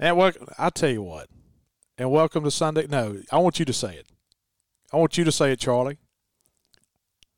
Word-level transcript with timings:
And 0.00 0.16
what 0.16 0.38
I 0.58 0.70
tell 0.70 0.88
you 0.88 1.02
what, 1.02 1.28
and 1.98 2.10
welcome 2.10 2.42
to 2.44 2.50
Sunday. 2.50 2.86
No, 2.86 3.18
I 3.30 3.36
want 3.36 3.58
you 3.58 3.66
to 3.66 3.72
say 3.74 3.96
it. 3.96 4.06
I 4.90 4.96
want 4.96 5.18
you 5.18 5.24
to 5.24 5.30
say 5.30 5.52
it, 5.52 5.60
Charlie. 5.60 5.98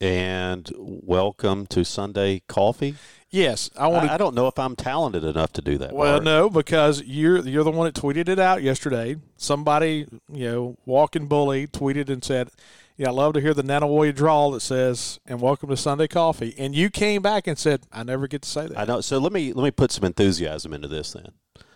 And 0.00 0.71
welcome 0.77 1.67
to 1.67 1.85
Sunday 1.85 2.43
Coffee. 2.46 2.95
Yes, 3.30 3.69
I 3.77 3.88
want. 3.88 4.09
I, 4.09 4.14
I 4.14 4.17
don't 4.17 4.37
know 4.37 4.46
if 4.46 4.61
I'm 4.61 4.77
talented 4.77 5.25
enough 5.25 5.53
to 5.54 5.61
do 5.61 5.77
that. 5.79 5.93
Well, 5.93 6.14
Bart. 6.14 6.25
no, 6.25 6.48
because 6.48 7.03
you're 7.03 7.40
you're 7.40 7.64
the 7.64 7.72
one 7.72 7.93
that 7.93 8.01
tweeted 8.01 8.29
it 8.29 8.38
out 8.38 8.62
yesterday. 8.62 9.16
Somebody, 9.36 10.06
you 10.32 10.44
know, 10.44 10.76
walking 10.86 11.26
bully 11.26 11.66
tweeted 11.66 12.10
and 12.10 12.22
said, 12.22 12.50
"Yeah, 12.96 13.08
I 13.08 13.10
love 13.10 13.32
to 13.34 13.40
hear 13.40 13.54
the 13.54 13.64
Nanih 13.64 13.90
Waiya 13.90 14.14
drawl 14.14 14.52
that 14.52 14.60
says 14.60 15.18
and 15.26 15.40
welcome 15.40 15.68
to 15.68 15.76
Sunday 15.76 16.06
Coffee." 16.06 16.54
And 16.56 16.76
you 16.76 16.90
came 16.90 17.22
back 17.22 17.48
and 17.48 17.58
said, 17.58 17.88
"I 17.92 18.04
never 18.04 18.29
get 18.29 18.42
to 18.42 18.48
say 18.48 18.68
that." 18.68 18.79
I 18.79 18.84
know. 18.84 19.00
So 19.00 19.18
let 19.18 19.32
me 19.32 19.52
let 19.52 19.64
me 19.64 19.72
put 19.72 19.90
some 19.90 20.04
enthusiasm 20.04 20.72
into 20.72 20.86
this 20.86 21.12
then. 21.12 21.32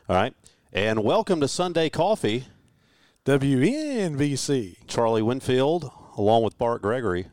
All 0.08 0.14
right. 0.14 0.32
And 0.72 1.04
welcome 1.04 1.40
to 1.40 1.48
Sunday 1.48 1.88
Coffee. 1.88 2.46
WNVC. 3.24 4.86
Charlie 4.86 5.22
Winfield, 5.22 5.90
along 6.16 6.42
with 6.42 6.58
Bart 6.58 6.82
Gregory. 6.82 7.26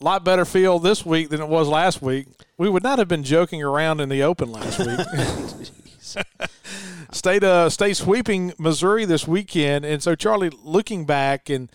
A 0.00 0.04
lot 0.04 0.24
better 0.24 0.44
field 0.44 0.82
this 0.82 1.04
week 1.04 1.28
than 1.30 1.40
it 1.40 1.48
was 1.48 1.68
last 1.68 2.00
week. 2.00 2.28
We 2.56 2.68
would 2.68 2.82
not 2.82 2.98
have 2.98 3.08
been 3.08 3.24
joking 3.24 3.62
around 3.62 4.00
in 4.00 4.08
the 4.08 4.22
open 4.22 4.50
last 4.52 4.78
week. 4.78 5.66
state 7.12 7.42
uh, 7.42 7.68
state 7.70 7.96
sweeping 7.96 8.52
Missouri 8.58 9.04
this 9.04 9.26
weekend, 9.26 9.84
and 9.84 10.02
so 10.02 10.14
Charlie, 10.14 10.50
looking 10.62 11.04
back 11.04 11.50
and 11.50 11.70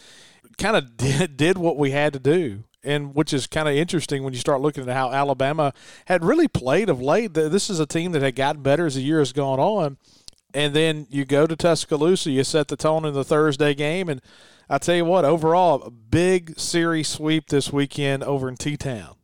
kind 0.58 0.76
of 0.76 0.98
did, 0.98 1.38
did 1.38 1.58
what 1.58 1.78
we 1.78 1.92
had 1.92 2.14
to 2.14 2.20
do, 2.20 2.64
and 2.84 3.14
which 3.14 3.34
is 3.34 3.48
kind 3.48 3.68
of 3.68 3.76
interesting 3.76 4.24
when 4.24 4.34
you 4.34 4.40
start 4.40 4.62
looking 4.62 4.88
at 4.88 4.96
how 4.96 5.12
Alabama 5.12 5.74
had 6.06 6.24
really 6.24 6.48
played 6.48 6.90
of 6.90 7.02
late. 7.02 7.34
This 7.34 7.70
is 7.70 7.80
a 7.80 7.86
team 7.86 8.14
that 8.14 8.22
had 8.22 8.36
gotten 8.36 8.64
better 8.64 8.86
as 8.86 8.96
the 8.96 9.02
year 9.02 9.20
has 9.20 9.34
gone 9.34 9.60
on, 9.60 9.98
and 10.56 10.74
then 10.74 11.06
you 11.10 11.26
go 11.26 11.46
to 11.46 11.56
Tuscaloosa, 11.56 12.32
you 12.32 12.44
set 12.46 12.70
the 12.70 12.78
tone 12.78 13.04
in 13.06 13.14
the 13.14 13.26
Thursday 13.26 13.74
game, 13.74 14.08
and 14.08 14.22
I 14.70 14.78
tell 14.78 14.96
you 14.96 15.06
what, 15.06 15.26
overall, 15.26 15.84
a 15.84 15.92
big 15.92 16.58
series 16.58 17.10
sweep 17.10 17.50
this 17.50 17.74
weekend 17.74 18.24
over 18.24 18.48
in 18.48 18.56
T 18.56 18.78
Town. 18.78 19.16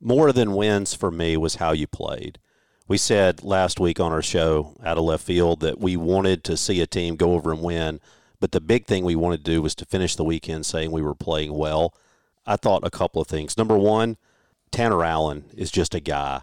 More 0.00 0.32
than 0.32 0.54
wins 0.54 0.94
for 0.94 1.10
me 1.10 1.36
was 1.36 1.56
how 1.56 1.72
you 1.72 1.86
played. 1.86 2.38
We 2.86 2.98
said 2.98 3.42
last 3.42 3.80
week 3.80 3.98
on 3.98 4.12
our 4.12 4.22
show 4.22 4.76
out 4.84 4.96
of 4.96 5.04
left 5.04 5.24
field 5.24 5.60
that 5.60 5.80
we 5.80 5.96
wanted 5.96 6.44
to 6.44 6.56
see 6.56 6.80
a 6.80 6.86
team 6.86 7.16
go 7.16 7.32
over 7.32 7.52
and 7.52 7.62
win, 7.62 8.00
but 8.38 8.52
the 8.52 8.60
big 8.60 8.86
thing 8.86 9.04
we 9.04 9.16
wanted 9.16 9.44
to 9.44 9.50
do 9.50 9.60
was 9.60 9.74
to 9.76 9.84
finish 9.84 10.14
the 10.14 10.24
weekend 10.24 10.64
saying 10.64 10.92
we 10.92 11.02
were 11.02 11.16
playing 11.16 11.52
well. 11.52 11.94
I 12.46 12.54
thought 12.54 12.86
a 12.86 12.90
couple 12.90 13.20
of 13.20 13.26
things. 13.26 13.58
Number 13.58 13.76
one, 13.76 14.18
Tanner 14.70 15.02
Allen 15.02 15.46
is 15.56 15.72
just 15.72 15.96
a 15.96 16.00
guy. 16.00 16.42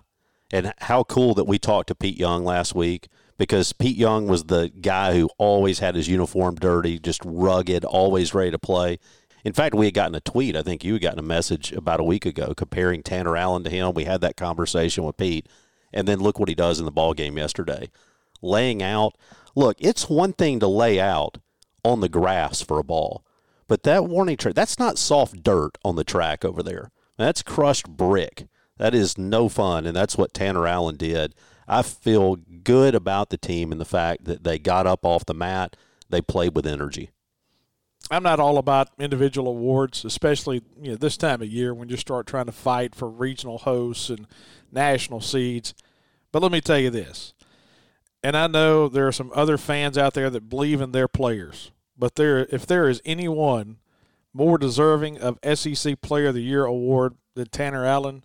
And 0.52 0.74
how 0.80 1.04
cool 1.06 1.34
that 1.36 1.48
we 1.48 1.58
talked 1.58 1.88
to 1.88 1.96
Pete 1.96 2.18
Young 2.18 2.44
last 2.44 2.76
week 2.76 3.08
because 3.38 3.74
Pete 3.74 3.98
Young 3.98 4.28
was 4.28 4.46
the 4.46 4.70
guy 4.70 5.18
who 5.18 5.30
always 5.38 5.80
had 5.80 5.96
his 5.96 6.08
uniform 6.08 6.56
dirty, 6.56 7.00
just 7.00 7.22
rugged, 7.26 7.84
always 7.84 8.34
ready 8.34 8.52
to 8.52 8.60
play. 8.60 9.00
In 9.44 9.54
fact, 9.54 9.76
we 9.76 9.86
had 9.86 9.94
gotten 9.94 10.16
a 10.16 10.22
tweet. 10.22 10.56
I 10.56 10.62
think 10.62 10.84
you 10.84 10.94
had 10.94 11.02
gotten 11.02 11.20
a 11.20 11.24
message 11.24 11.72
about 11.74 12.00
a 12.00 12.06
week 12.06 12.26
ago 12.26 12.54
comparing 12.56 13.04
Tanner 13.04 13.36
Allen 13.36 13.64
to 13.64 13.70
him. 13.70 13.94
We 13.94 14.06
had 14.06 14.22
that 14.22 14.38
conversation 14.38 15.04
with 15.04 15.18
Pete, 15.18 15.48
and 15.92 16.08
then 16.08 16.20
look 16.20 16.40
what 16.40 16.50
he 16.50 16.56
does 16.56 16.80
in 16.80 16.86
the 16.86 16.92
ball 16.92 17.14
game 17.14 17.38
yesterday, 17.38 17.90
laying 18.42 18.82
out. 18.82 19.18
Look, 19.56 19.78
it's 19.80 20.10
one 20.10 20.34
thing 20.34 20.60
to 20.62 20.68
lay 20.68 21.00
out 21.00 21.40
on 21.84 22.00
the 22.00 22.10
grass 22.10 22.62
for 22.62 22.80
a 22.80 22.84
ball, 22.84 23.26
but 23.68 23.84
that 23.84 24.06
warning 24.06 24.38
track 24.38 24.56
that's 24.56 24.80
not 24.80 24.98
soft 24.98 25.44
dirt 25.44 25.78
on 25.84 25.96
the 25.96 26.04
track 26.04 26.46
over 26.46 26.64
there. 26.64 26.92
That's 27.18 27.44
crushed 27.44 27.90
brick. 27.90 28.48
That 28.78 28.96
is 28.96 29.18
no 29.18 29.50
fun, 29.50 29.86
and 29.86 29.96
that's 29.96 30.18
what 30.18 30.34
Tanner 30.34 30.66
Allen 30.66 30.96
did. 30.96 31.36
I 31.68 31.82
feel 31.82 32.36
good 32.36 32.96
about 32.96 33.30
the 33.30 33.38
team 33.38 33.72
and 33.72 33.80
the 33.80 33.86
fact 33.86 34.26
that 34.26 34.44
they 34.44 34.60
got 34.60 34.88
up 34.88 35.06
off 35.06 35.26
the 35.26 35.34
mat, 35.34 35.76
they 36.10 36.22
played 36.22 36.56
with 36.56 36.68
energy. 36.68 37.10
I'm 38.12 38.24
not 38.24 38.40
all 38.40 38.58
about 38.58 38.90
individual 39.00 39.48
awards, 39.48 40.04
especially 40.04 40.62
you 40.82 40.92
know 40.92 40.98
this 40.98 41.18
time 41.18 41.42
of 41.42 41.48
year 41.48 41.74
when 41.74 41.90
you 41.90 41.98
start 41.98 42.28
trying 42.28 42.48
to 42.48 42.52
fight 42.52 42.94
for 42.94 43.10
regional 43.10 43.60
hosts 43.60 44.10
and 44.10 44.28
national 44.72 45.22
seeds. 45.22 45.74
But 46.32 46.42
let 46.42 46.52
me 46.52 46.60
tell 46.60 46.80
you 46.80 46.90
this, 46.90 47.34
and 48.22 48.36
I 48.36 48.48
know 48.48 48.90
there 48.90 49.08
are 49.08 49.14
some 49.14 49.32
other 49.34 49.58
fans 49.58 49.98
out 49.98 50.16
there 50.16 50.30
that 50.30 50.50
believe 50.50 50.82
in 50.82 50.92
their 50.92 51.08
players, 51.08 51.72
but 51.98 52.16
there, 52.16 52.48
if 52.52 52.66
there 52.66 52.90
is 52.90 53.02
anyone 53.06 53.78
more 54.34 54.58
deserving 54.58 55.20
of 55.20 55.40
SEC 55.58 56.02
Player 56.02 56.28
of 56.28 56.34
the 56.34 56.42
Year 56.42 56.66
award 56.66 57.16
than 57.36 57.48
Tanner 57.48 57.86
Allen, 57.86 58.24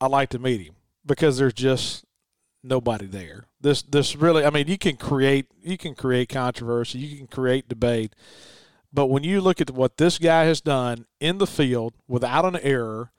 I'd 0.00 0.10
like 0.10 0.28
to 0.30 0.38
meet 0.38 0.60
him 0.60 0.74
because 1.06 1.38
there's 1.38 1.54
just 1.54 2.04
nobody 2.62 3.06
there. 3.06 3.44
This 3.60 3.82
this 3.82 4.16
really 4.16 4.44
I 4.44 4.50
mean 4.50 4.68
you 4.68 4.78
can 4.78 4.96
create 4.96 5.46
you 5.62 5.78
can 5.78 5.94
create 5.94 6.28
controversy, 6.28 6.98
you 6.98 7.16
can 7.16 7.26
create 7.26 7.68
debate. 7.68 8.14
But 8.92 9.06
when 9.06 9.22
you 9.22 9.40
look 9.40 9.60
at 9.60 9.70
what 9.70 9.98
this 9.98 10.18
guy 10.18 10.44
has 10.44 10.60
done 10.60 11.06
in 11.20 11.38
the 11.38 11.46
field 11.46 11.92
without 12.06 12.44
an 12.44 12.56
error, 12.62 13.12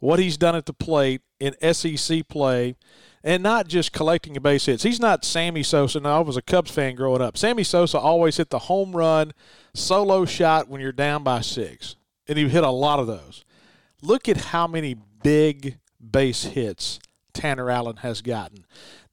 what 0.00 0.18
he's 0.18 0.36
done 0.36 0.56
at 0.56 0.66
the 0.66 0.72
plate 0.72 1.20
in 1.38 1.54
SEC 1.72 2.26
play, 2.26 2.74
and 3.22 3.42
not 3.42 3.68
just 3.68 3.92
collecting 3.92 4.34
base 4.42 4.66
hits. 4.66 4.82
He's 4.82 4.98
not 4.98 5.24
Sammy 5.24 5.62
Sosa. 5.62 6.00
Now, 6.00 6.18
I 6.18 6.20
was 6.22 6.36
a 6.36 6.42
Cubs 6.42 6.72
fan 6.72 6.96
growing 6.96 7.22
up. 7.22 7.38
Sammy 7.38 7.62
Sosa 7.62 7.98
always 7.98 8.36
hit 8.36 8.50
the 8.50 8.58
home 8.60 8.96
run 8.96 9.32
solo 9.74 10.24
shot 10.24 10.68
when 10.68 10.80
you're 10.80 10.90
down 10.90 11.22
by 11.22 11.40
six, 11.40 11.94
and 12.26 12.36
he 12.36 12.48
hit 12.48 12.64
a 12.64 12.70
lot 12.70 12.98
of 12.98 13.06
those. 13.06 13.44
Look 14.00 14.28
at 14.28 14.36
how 14.36 14.66
many 14.66 14.96
big 15.22 15.78
base 16.00 16.44
hits 16.44 16.98
Tanner 17.32 17.70
Allen 17.70 17.96
has 17.98 18.22
gotten. 18.22 18.64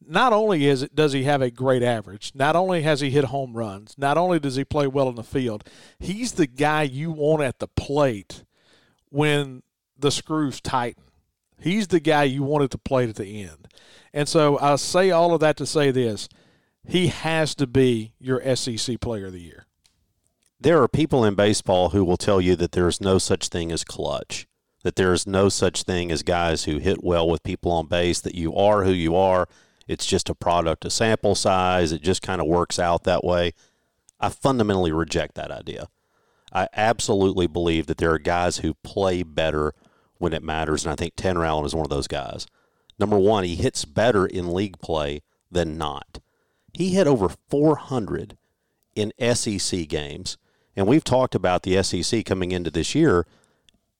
Not 0.05 0.33
only 0.33 0.65
is 0.65 0.81
it 0.81 0.95
does 0.95 1.13
he 1.13 1.23
have 1.23 1.41
a 1.41 1.51
great 1.51 1.83
average, 1.83 2.31
not 2.33 2.55
only 2.55 2.81
has 2.81 3.01
he 3.01 3.09
hit 3.09 3.25
home 3.25 3.55
runs, 3.55 3.95
not 3.97 4.17
only 4.17 4.39
does 4.39 4.55
he 4.55 4.63
play 4.63 4.87
well 4.87 5.09
in 5.09 5.15
the 5.15 5.23
field, 5.23 5.63
he's 5.99 6.33
the 6.33 6.47
guy 6.47 6.83
you 6.83 7.11
want 7.11 7.43
at 7.43 7.59
the 7.59 7.67
plate 7.67 8.43
when 9.09 9.63
the 9.97 10.11
screws 10.11 10.61
tighten. 10.61 11.03
He's 11.59 11.87
the 11.87 11.99
guy 11.99 12.23
you 12.23 12.43
want 12.43 12.63
at 12.63 12.71
the 12.71 12.77
plate 12.77 13.09
at 13.09 13.15
the 13.15 13.43
end. 13.43 13.67
And 14.13 14.27
so 14.27 14.57
I 14.59 14.75
say 14.77 15.11
all 15.11 15.33
of 15.33 15.41
that 15.41 15.57
to 15.57 15.65
say 15.65 15.91
this. 15.91 16.29
He 16.87 17.07
has 17.07 17.53
to 17.55 17.67
be 17.67 18.13
your 18.19 18.55
SEC 18.55 18.99
player 19.01 19.27
of 19.27 19.33
the 19.33 19.41
year. 19.41 19.65
There 20.59 20.81
are 20.81 20.87
people 20.87 21.23
in 21.23 21.35
baseball 21.35 21.89
who 21.89 22.03
will 22.03 22.17
tell 22.17 22.41
you 22.41 22.55
that 22.55 22.71
there's 22.71 22.99
no 22.99 23.17
such 23.17 23.49
thing 23.49 23.71
as 23.71 23.83
clutch 23.83 24.47
that 24.83 24.95
there 24.95 25.13
is 25.13 25.27
no 25.27 25.49
such 25.49 25.83
thing 25.83 26.11
as 26.11 26.23
guys 26.23 26.63
who 26.63 26.77
hit 26.77 27.03
well 27.03 27.29
with 27.29 27.43
people 27.43 27.71
on 27.71 27.87
base, 27.87 28.21
that 28.21 28.35
you 28.35 28.55
are 28.55 28.83
who 28.83 28.91
you 28.91 29.15
are. 29.15 29.47
It's 29.87 30.05
just 30.05 30.29
a 30.29 30.35
product 30.35 30.85
of 30.85 30.93
sample 30.93 31.35
size. 31.35 31.91
It 31.91 32.01
just 32.01 32.21
kind 32.21 32.39
of 32.39 32.47
works 32.47 32.79
out 32.79 33.03
that 33.03 33.23
way. 33.23 33.53
I 34.19 34.29
fundamentally 34.29 34.91
reject 34.91 35.35
that 35.35 35.51
idea. 35.51 35.87
I 36.53 36.67
absolutely 36.73 37.47
believe 37.47 37.87
that 37.87 37.97
there 37.97 38.11
are 38.11 38.19
guys 38.19 38.57
who 38.57 38.73
play 38.75 39.23
better 39.23 39.73
when 40.17 40.33
it 40.33 40.43
matters, 40.43 40.85
and 40.85 40.91
I 40.91 40.95
think 40.95 41.13
Tanner 41.15 41.45
Allen 41.45 41.65
is 41.65 41.75
one 41.75 41.85
of 41.85 41.91
those 41.91 42.07
guys. 42.07 42.47
Number 42.99 43.17
one, 43.17 43.43
he 43.43 43.55
hits 43.55 43.85
better 43.85 44.25
in 44.25 44.53
league 44.53 44.79
play 44.79 45.21
than 45.51 45.77
not. 45.77 46.19
He 46.73 46.89
hit 46.89 47.07
over 47.07 47.29
400 47.49 48.37
in 48.95 49.13
SEC 49.35 49.87
games, 49.87 50.37
and 50.75 50.87
we've 50.87 51.03
talked 51.03 51.35
about 51.35 51.63
the 51.63 51.81
SEC 51.83 52.23
coming 52.25 52.53
into 52.53 52.71
this 52.71 52.95
year– 52.95 53.25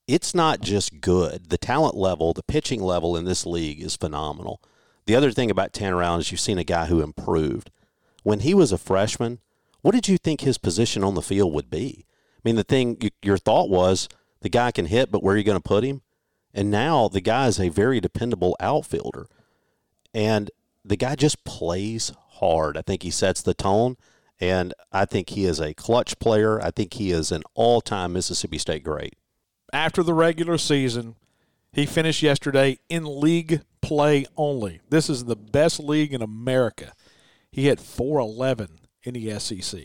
it's 0.10 0.34
not 0.34 0.60
just 0.60 1.02
good. 1.02 1.50
The 1.50 1.58
talent 1.60 1.96
level, 1.96 2.34
the 2.34 2.42
pitching 2.42 2.82
level 2.82 3.16
in 3.16 3.26
this 3.26 3.46
league 3.46 3.80
is 3.80 3.96
phenomenal. 3.96 4.60
The 5.06 5.16
other 5.16 5.32
thing 5.32 5.52
about 5.52 5.72
Tanner 5.72 6.02
Allen 6.02 6.22
is 6.22 6.32
you've 6.32 6.40
seen 6.40 6.58
a 6.58 6.64
guy 6.64 6.88
who 6.88 7.02
improved. 7.02 7.70
When 8.24 8.40
he 8.40 8.56
was 8.56 8.72
a 8.72 8.80
freshman, 8.80 9.38
what 9.82 9.94
did 9.94 10.08
you 10.08 10.18
think 10.18 10.42
his 10.42 10.58
position 10.58 11.04
on 11.04 11.14
the 11.14 11.22
field 11.22 11.54
would 11.54 11.70
be? 11.70 12.06
I 12.10 12.42
mean, 12.44 12.56
the 12.56 12.64
thing 12.64 13.12
your 13.22 13.38
thought 13.38 13.70
was 13.70 14.10
the 14.42 14.50
guy 14.50 14.72
can 14.72 14.88
hit, 14.88 15.12
but 15.12 15.22
where 15.22 15.36
are 15.36 15.38
you 15.38 15.44
going 15.44 15.58
to 15.58 15.62
put 15.62 15.84
him? 15.84 16.02
And 16.56 16.72
now 16.72 17.08
the 17.08 17.22
guy 17.22 17.46
is 17.46 17.60
a 17.60 17.70
very 17.70 18.00
dependable 18.00 18.58
outfielder. 18.60 19.28
And 20.12 20.50
the 20.84 20.98
guy 20.98 21.16
just 21.18 21.44
plays 21.44 22.14
hard. 22.40 22.78
I 22.78 22.82
think 22.82 23.04
he 23.04 23.12
sets 23.12 23.44
the 23.44 23.54
tone. 23.54 23.96
And 24.40 24.74
I 24.92 25.06
think 25.06 25.30
he 25.30 25.46
is 25.46 25.60
a 25.60 25.76
clutch 25.76 26.18
player. 26.18 26.60
I 26.60 26.72
think 26.72 26.96
he 26.96 27.12
is 27.12 27.32
an 27.32 27.44
all 27.54 27.80
time 27.80 28.14
Mississippi 28.14 28.58
State 28.58 28.84
great 28.84 29.14
after 29.74 30.04
the 30.04 30.14
regular 30.14 30.58
season. 30.58 31.16
He 31.72 31.86
finished 31.86 32.24
yesterday 32.24 32.80
in 32.90 33.22
league 33.22 33.62
play 33.82 34.26
only. 34.36 34.82
This 34.90 35.10
is 35.10 35.26
the 35.26 35.36
best 35.36 35.80
league 35.80 36.14
in 36.14 36.22
America. 36.22 36.94
He 37.52 37.68
had 37.68 37.80
411 37.80 38.80
in 39.04 39.14
the 39.14 39.40
SEC. 39.40 39.82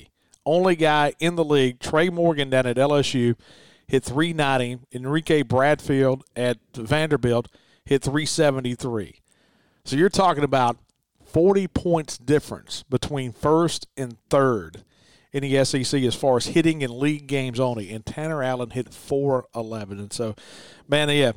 Only 0.46 0.76
guy 0.76 1.14
in 1.20 1.36
the 1.36 1.44
league, 1.44 1.80
Trey 1.80 2.10
Morgan 2.10 2.50
down 2.50 2.66
at 2.66 2.76
LSU, 2.76 3.36
hit 3.86 4.04
390. 4.04 4.80
Enrique 4.92 5.42
Bradfield 5.42 6.24
at 6.36 6.58
Vanderbilt 6.74 7.48
hit 7.84 8.02
373. 8.02 9.20
So 9.84 9.96
you're 9.96 10.08
talking 10.08 10.44
about 10.44 10.78
40 11.24 11.68
points 11.68 12.18
difference 12.18 12.84
between 12.84 13.32
first 13.32 13.88
and 13.96 14.16
third 14.30 14.84
in 15.34 15.42
the 15.42 15.64
SEC 15.64 16.00
as 16.04 16.14
far 16.14 16.36
as 16.36 16.46
hitting 16.46 16.80
in 16.80 16.96
league 16.96 17.26
games 17.26 17.58
only. 17.58 17.90
And 17.90 18.06
Tanner 18.06 18.40
Allen 18.40 18.70
hit 18.70 18.94
411. 18.94 19.98
And 19.98 20.12
so, 20.12 20.36
man, 20.88 21.10
yeah, 21.10 21.32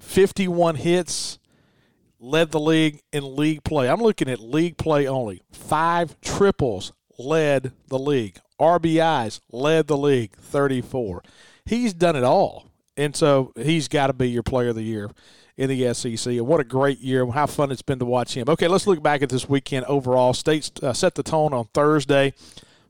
51 0.00 0.76
hits, 0.76 1.40
led 2.20 2.52
the 2.52 2.60
league 2.60 3.02
in 3.12 3.34
league 3.34 3.64
play. 3.64 3.88
I'm 3.88 4.00
looking 4.00 4.30
at 4.30 4.38
league 4.38 4.78
play 4.78 5.08
only. 5.08 5.42
Five 5.50 6.18
triples 6.20 6.92
led 7.18 7.72
the 7.88 7.98
league. 7.98 8.38
RBIs 8.60 9.40
led 9.50 9.88
the 9.88 9.96
league, 9.98 10.36
34. 10.36 11.24
He's 11.64 11.92
done 11.92 12.14
it 12.14 12.22
all. 12.22 12.70
And 12.96 13.16
so 13.16 13.52
he's 13.56 13.88
got 13.88 14.06
to 14.06 14.12
be 14.12 14.30
your 14.30 14.44
player 14.44 14.68
of 14.68 14.76
the 14.76 14.82
year 14.82 15.10
in 15.56 15.68
the 15.68 15.92
SEC. 15.94 16.32
And 16.34 16.46
what 16.46 16.60
a 16.60 16.64
great 16.64 17.00
year. 17.00 17.26
How 17.26 17.46
fun 17.46 17.72
it's 17.72 17.82
been 17.82 17.98
to 17.98 18.04
watch 18.04 18.36
him. 18.36 18.48
Okay, 18.48 18.68
let's 18.68 18.86
look 18.86 19.02
back 19.02 19.22
at 19.22 19.30
this 19.30 19.48
weekend 19.48 19.86
overall. 19.86 20.32
States 20.32 20.70
uh, 20.80 20.92
set 20.92 21.16
the 21.16 21.24
tone 21.24 21.52
on 21.52 21.64
Thursday. 21.74 22.34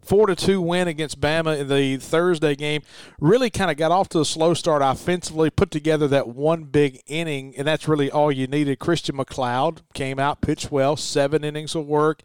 Four 0.02 0.26
to 0.26 0.34
two 0.34 0.60
win 0.60 0.88
against 0.88 1.20
Bama 1.20 1.58
in 1.58 1.68
the 1.68 1.96
Thursday 1.96 2.56
game. 2.56 2.82
Really 3.20 3.50
kind 3.50 3.70
of 3.70 3.76
got 3.76 3.92
off 3.92 4.08
to 4.10 4.20
a 4.20 4.24
slow 4.24 4.52
start 4.52 4.82
offensively. 4.82 5.48
Put 5.48 5.70
together 5.70 6.08
that 6.08 6.28
one 6.28 6.64
big 6.64 7.02
inning, 7.06 7.54
and 7.56 7.66
that's 7.66 7.86
really 7.86 8.10
all 8.10 8.32
you 8.32 8.48
needed. 8.48 8.80
Christian 8.80 9.16
McLeod 9.16 9.78
came 9.94 10.18
out, 10.18 10.40
pitched 10.40 10.72
well, 10.72 10.96
seven 10.96 11.44
innings 11.44 11.76
of 11.76 11.86
work. 11.86 12.22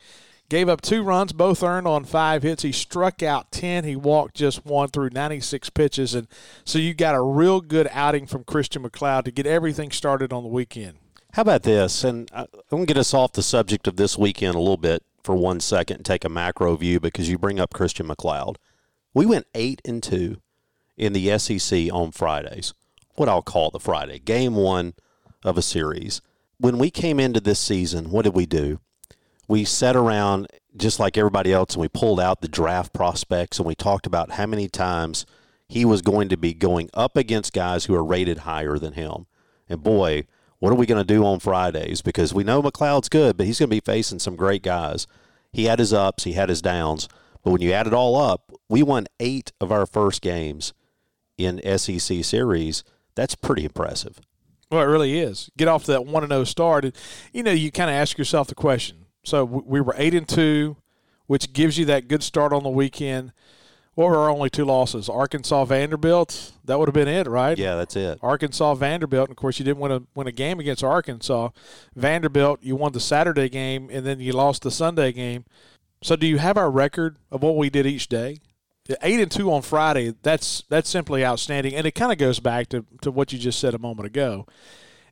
Gave 0.49 0.69
up 0.69 0.81
two 0.81 1.03
runs, 1.03 1.33
both 1.33 1.61
earned 1.61 1.87
on 1.87 2.05
five 2.05 2.41
hits. 2.41 2.63
He 2.63 2.71
struck 2.71 3.21
out 3.21 3.51
10. 3.51 3.83
He 3.83 3.97
walked 3.97 4.33
just 4.33 4.65
one 4.65 4.87
through 4.87 5.09
96 5.09 5.69
pitches. 5.71 6.15
And 6.15 6.27
so 6.63 6.79
you 6.79 6.93
got 6.93 7.15
a 7.15 7.21
real 7.21 7.59
good 7.59 7.89
outing 7.91 8.27
from 8.27 8.45
Christian 8.45 8.81
McLeod 8.81 9.25
to 9.25 9.31
get 9.31 9.45
everything 9.45 9.91
started 9.91 10.31
on 10.31 10.43
the 10.43 10.49
weekend. 10.49 10.99
How 11.33 11.41
about 11.41 11.63
this? 11.63 12.05
And 12.05 12.31
I'm 12.33 12.47
going 12.69 12.83
to 12.83 12.93
get 12.93 12.97
us 12.97 13.13
off 13.13 13.33
the 13.33 13.43
subject 13.43 13.87
of 13.87 13.97
this 13.97 14.17
weekend 14.17 14.55
a 14.55 14.59
little 14.59 14.77
bit 14.77 15.03
for 15.27 15.35
one 15.35 15.59
second 15.59 15.97
and 15.97 16.05
take 16.05 16.25
a 16.25 16.29
macro 16.29 16.75
view 16.75 16.99
because 16.99 17.29
you 17.29 17.37
bring 17.37 17.59
up 17.59 17.73
Christian 17.73 18.07
McLeod. 18.07 18.55
We 19.13 19.27
went 19.27 19.45
8 19.53 19.81
and 19.85 20.01
2 20.01 20.37
in 20.97 21.13
the 21.13 21.37
SEC 21.37 21.93
on 21.93 22.11
Fridays, 22.11 22.73
what 23.13 23.29
I'll 23.29 23.43
call 23.43 23.69
the 23.69 23.79
Friday, 23.79 24.17
game 24.17 24.55
one 24.55 24.95
of 25.43 25.57
a 25.57 25.61
series. 25.61 26.21
When 26.59 26.79
we 26.79 26.89
came 26.89 27.19
into 27.19 27.39
this 27.39 27.59
season, 27.59 28.09
what 28.09 28.23
did 28.23 28.33
we 28.33 28.47
do? 28.47 28.79
we 29.47 29.63
sat 29.63 29.95
around 29.95 30.47
just 30.75 30.99
like 30.99 31.17
everybody 31.17 31.53
else 31.53 31.73
and 31.73 31.81
we 31.81 31.87
pulled 31.87 32.19
out 32.19 32.41
the 32.41 32.47
draft 32.47 32.93
prospects 32.93 33.57
and 33.57 33.65
we 33.65 33.75
talked 33.75 34.05
about 34.05 34.31
how 34.31 34.45
many 34.45 34.67
times 34.67 35.25
he 35.67 35.85
was 35.85 36.01
going 36.01 36.29
to 36.29 36.37
be 36.37 36.53
going 36.53 36.89
up 36.93 37.17
against 37.17 37.53
guys 37.53 37.85
who 37.85 37.95
are 37.95 38.03
rated 38.03 38.39
higher 38.39 38.77
than 38.77 38.93
him. 38.93 39.25
And 39.67 39.81
boy, 39.81 40.25
what 40.59 40.71
are 40.71 40.75
we 40.75 40.85
going 40.85 41.01
to 41.03 41.13
do 41.13 41.25
on 41.25 41.39
Fridays? 41.39 42.01
Because 42.01 42.33
we 42.33 42.43
know 42.43 42.61
McLeod's 42.61 43.09
good, 43.09 43.37
but 43.37 43.45
he's 43.45 43.59
going 43.59 43.69
to 43.69 43.75
be 43.75 43.79
facing 43.79 44.19
some 44.19 44.35
great 44.35 44.63
guys. 44.63 45.07
He 45.51 45.65
had 45.65 45.79
his 45.79 45.93
ups, 45.93 46.23
he 46.23 46.33
had 46.33 46.49
his 46.49 46.61
downs. 46.61 47.07
But 47.43 47.51
when 47.51 47.61
you 47.61 47.71
add 47.71 47.87
it 47.87 47.93
all 47.93 48.15
up, 48.15 48.51
we 48.69 48.83
won 48.83 49.07
eight 49.19 49.51
of 49.61 49.71
our 49.71 49.85
first 49.85 50.21
games 50.21 50.73
in 51.37 51.61
SEC 51.77 52.23
series. 52.23 52.83
That's 53.15 53.35
pretty 53.35 53.65
impressive. 53.65 54.19
Well, 54.69 54.81
it 54.81 54.85
really 54.85 55.17
is. 55.17 55.49
Get 55.57 55.67
off 55.67 55.85
that 55.85 56.05
1 56.05 56.27
0 56.27 56.43
start. 56.43 56.85
And, 56.85 56.95
you 57.31 57.43
know, 57.43 57.51
you 57.51 57.71
kind 57.71 57.89
of 57.89 57.95
ask 57.95 58.17
yourself 58.17 58.47
the 58.47 58.55
question 58.55 59.05
so 59.27 59.43
we 59.43 59.81
were 59.81 59.93
eight 59.97 60.13
and 60.13 60.27
two, 60.27 60.77
which 61.25 61.51
gives 61.51 61.77
you 61.77 61.83
that 61.85 62.07
good 62.07 62.23
start 62.23 62.53
on 62.53 62.63
the 62.63 62.69
weekend. 62.69 63.33
What 63.97 64.09
were 64.09 64.17
our 64.17 64.29
only 64.29 64.51
two 64.51 64.63
losses? 64.63 65.09
Arkansas 65.09 65.65
Vanderbilt. 65.65 66.51
That 66.65 66.77
would 66.77 66.87
have 66.87 66.93
been 66.93 67.07
it, 67.07 67.25
right? 67.25 67.57
Yeah, 67.57 67.73
that's 67.73 67.95
it. 67.95 68.19
Arkansas 68.21 68.75
Vanderbilt. 68.75 69.29
And 69.29 69.31
of 69.31 69.37
course, 69.37 69.57
you 69.57 69.65
didn't 69.65 69.79
win 69.79 69.91
a 69.91 70.03
win 70.13 70.27
a 70.27 70.31
game 70.31 70.59
against 70.59 70.83
Arkansas. 70.83 71.49
Vanderbilt, 71.95 72.59
you 72.61 72.75
won 72.75 72.91
the 72.91 72.99
Saturday 72.99 73.49
game, 73.49 73.89
and 73.91 74.05
then 74.05 74.19
you 74.19 74.33
lost 74.33 74.61
the 74.61 74.69
Sunday 74.69 75.11
game. 75.11 75.45
So, 76.03 76.15
do 76.15 76.27
you 76.27 76.37
have 76.37 76.57
our 76.57 76.69
record 76.69 77.17
of 77.31 77.41
what 77.41 77.57
we 77.57 77.71
did 77.71 77.87
each 77.87 78.07
day? 78.07 78.37
Eight 79.01 79.19
and 79.19 79.31
two 79.31 79.51
on 79.51 79.63
Friday. 79.63 80.13
That's 80.21 80.63
that's 80.69 80.91
simply 80.91 81.25
outstanding, 81.25 81.73
and 81.73 81.87
it 81.87 81.95
kind 81.95 82.11
of 82.11 82.19
goes 82.19 82.39
back 82.39 82.69
to 82.69 82.85
to 83.01 83.09
what 83.09 83.33
you 83.33 83.39
just 83.39 83.59
said 83.59 83.73
a 83.73 83.79
moment 83.79 84.05
ago 84.05 84.45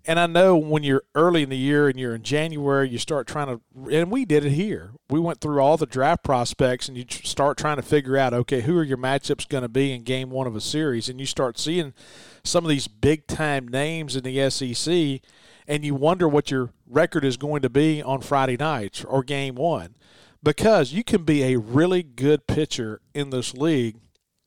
and 0.08 0.20
I 0.20 0.28
know 0.28 0.56
when 0.56 0.84
you're 0.84 1.04
early 1.16 1.44
in 1.44 1.50
the 1.50 1.58
year 1.58 1.88
and 1.88 2.00
you're 2.00 2.14
in 2.14 2.22
January, 2.22 2.90
you 2.90 2.98
start 2.98 3.28
trying 3.28 3.48
to, 3.48 3.62
and 3.92 4.12
we 4.12 4.26
did 4.26 4.46
it 4.46 4.52
here. 4.52 4.92
We 5.10 5.20
went 5.20 5.42
through 5.42 5.60
all 5.60 5.78
the 5.78 5.86
draft 5.86 6.24
prospects 6.24 6.88
and 6.88 6.98
you 6.98 7.06
start 7.10 7.58
trying 7.58 7.78
to 7.78 7.82
figure 7.82 8.18
out, 8.18 8.34
okay, 8.34 8.62
who 8.62 8.78
are 8.78 8.84
your 8.84 8.98
matchups 8.98 9.50
going 9.50 9.64
to 9.64 9.70
be 9.70 9.92
in 9.92 10.04
game 10.04 10.30
one 10.30 10.48
of 10.48 10.56
a 10.56 10.62
series? 10.62 11.10
And 11.10 11.20
you 11.20 11.26
start 11.26 11.58
seeing 11.58 11.94
some 12.44 12.64
of 12.64 12.70
these 12.70 12.88
big 12.88 13.26
time 13.26 13.68
names 13.68 14.16
in 14.16 14.24
the 14.24 14.50
SEC, 14.50 15.22
and 15.68 15.84
you 15.84 15.96
wonder 15.96 16.28
what 16.28 16.52
your 16.52 16.70
record 16.88 17.26
is 17.26 17.38
going 17.38 17.64
to 17.64 17.70
be 17.70 18.04
on 18.04 18.22
Friday 18.22 18.58
nights 18.58 19.04
or 19.04 19.24
game 19.24 19.56
one. 19.56 19.96
Because 20.44 20.94
you 20.94 21.04
can 21.04 21.24
be 21.24 21.44
a 21.44 21.58
really 21.58 22.04
good 22.04 22.46
pitcher 22.46 23.02
in 23.16 23.32
this 23.32 23.56
league 23.56 23.98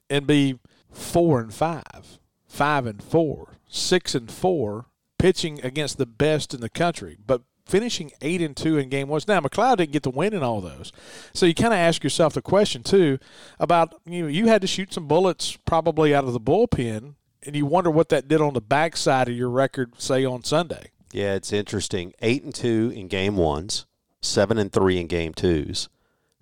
and 0.08 0.26
be 0.26 0.60
four 0.92 1.40
and 1.40 1.52
five, 1.52 2.18
five 2.46 2.86
and 2.86 3.02
four, 3.02 3.58
six 3.68 4.14
and 4.14 4.30
four 4.30 4.86
pitching 5.18 5.60
against 5.64 5.98
the 5.98 6.06
best 6.06 6.54
in 6.54 6.60
the 6.60 6.68
country, 6.68 7.18
but 7.24 7.42
finishing 7.66 8.10
eight 8.22 8.40
and 8.40 8.56
two 8.56 8.78
in 8.78 8.88
game 8.88 9.08
ones. 9.08 9.28
Now 9.28 9.40
McLeod 9.40 9.78
didn't 9.78 9.92
get 9.92 10.02
the 10.02 10.10
win 10.10 10.32
in 10.32 10.42
all 10.42 10.60
those, 10.60 10.92
so 11.32 11.46
you 11.46 11.54
kind 11.54 11.74
of 11.74 11.78
ask 11.78 12.02
yourself 12.02 12.34
the 12.34 12.42
question 12.42 12.82
too 12.82 13.18
about 13.58 14.00
you 14.06 14.22
know 14.22 14.28
you 14.28 14.46
had 14.46 14.62
to 14.62 14.66
shoot 14.66 14.92
some 14.92 15.06
bullets 15.06 15.56
probably 15.64 16.14
out 16.14 16.24
of 16.24 16.32
the 16.32 16.40
bullpen, 16.40 17.14
and 17.42 17.56
you 17.56 17.66
wonder 17.66 17.90
what 17.90 18.08
that 18.08 18.28
did 18.28 18.40
on 18.40 18.54
the 18.54 18.60
backside 18.60 19.28
of 19.28 19.36
your 19.36 19.50
record, 19.50 20.00
say 20.00 20.24
on 20.24 20.44
Sunday. 20.44 20.90
Yeah, 21.12 21.34
it's 21.34 21.52
interesting. 21.52 22.12
Eight 22.20 22.42
and 22.42 22.54
two 22.54 22.92
in 22.94 23.08
game 23.08 23.36
ones, 23.36 23.86
seven 24.20 24.58
and 24.58 24.72
three 24.72 24.98
in 24.98 25.06
game 25.06 25.34
twos, 25.34 25.88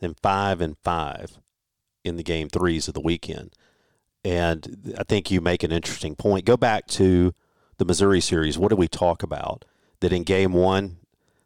then 0.01 0.15
five 0.23 0.61
and 0.61 0.77
five 0.83 1.39
in 2.05 2.17
the 2.17 2.23
game 2.23 2.49
threes 2.49 2.89
of 2.89 2.95
the 2.95 3.01
weekend. 3.01 3.53
And 4.25 4.95
I 4.99 5.05
think 5.05 5.31
you 5.31 5.41
make 5.41 5.63
an 5.63 5.71
interesting 5.71 6.17
point. 6.17 6.45
Go 6.45 6.57
back 6.57 6.87
to 6.89 7.33
the 7.79 7.85
Missouri 7.85 8.21
series, 8.21 8.59
what 8.59 8.69
did 8.69 8.79
we 8.79 8.89
talk 8.89 9.23
about? 9.23 9.65
That 10.01 10.13
in 10.13 10.25
game 10.25 10.53
one, 10.53 10.99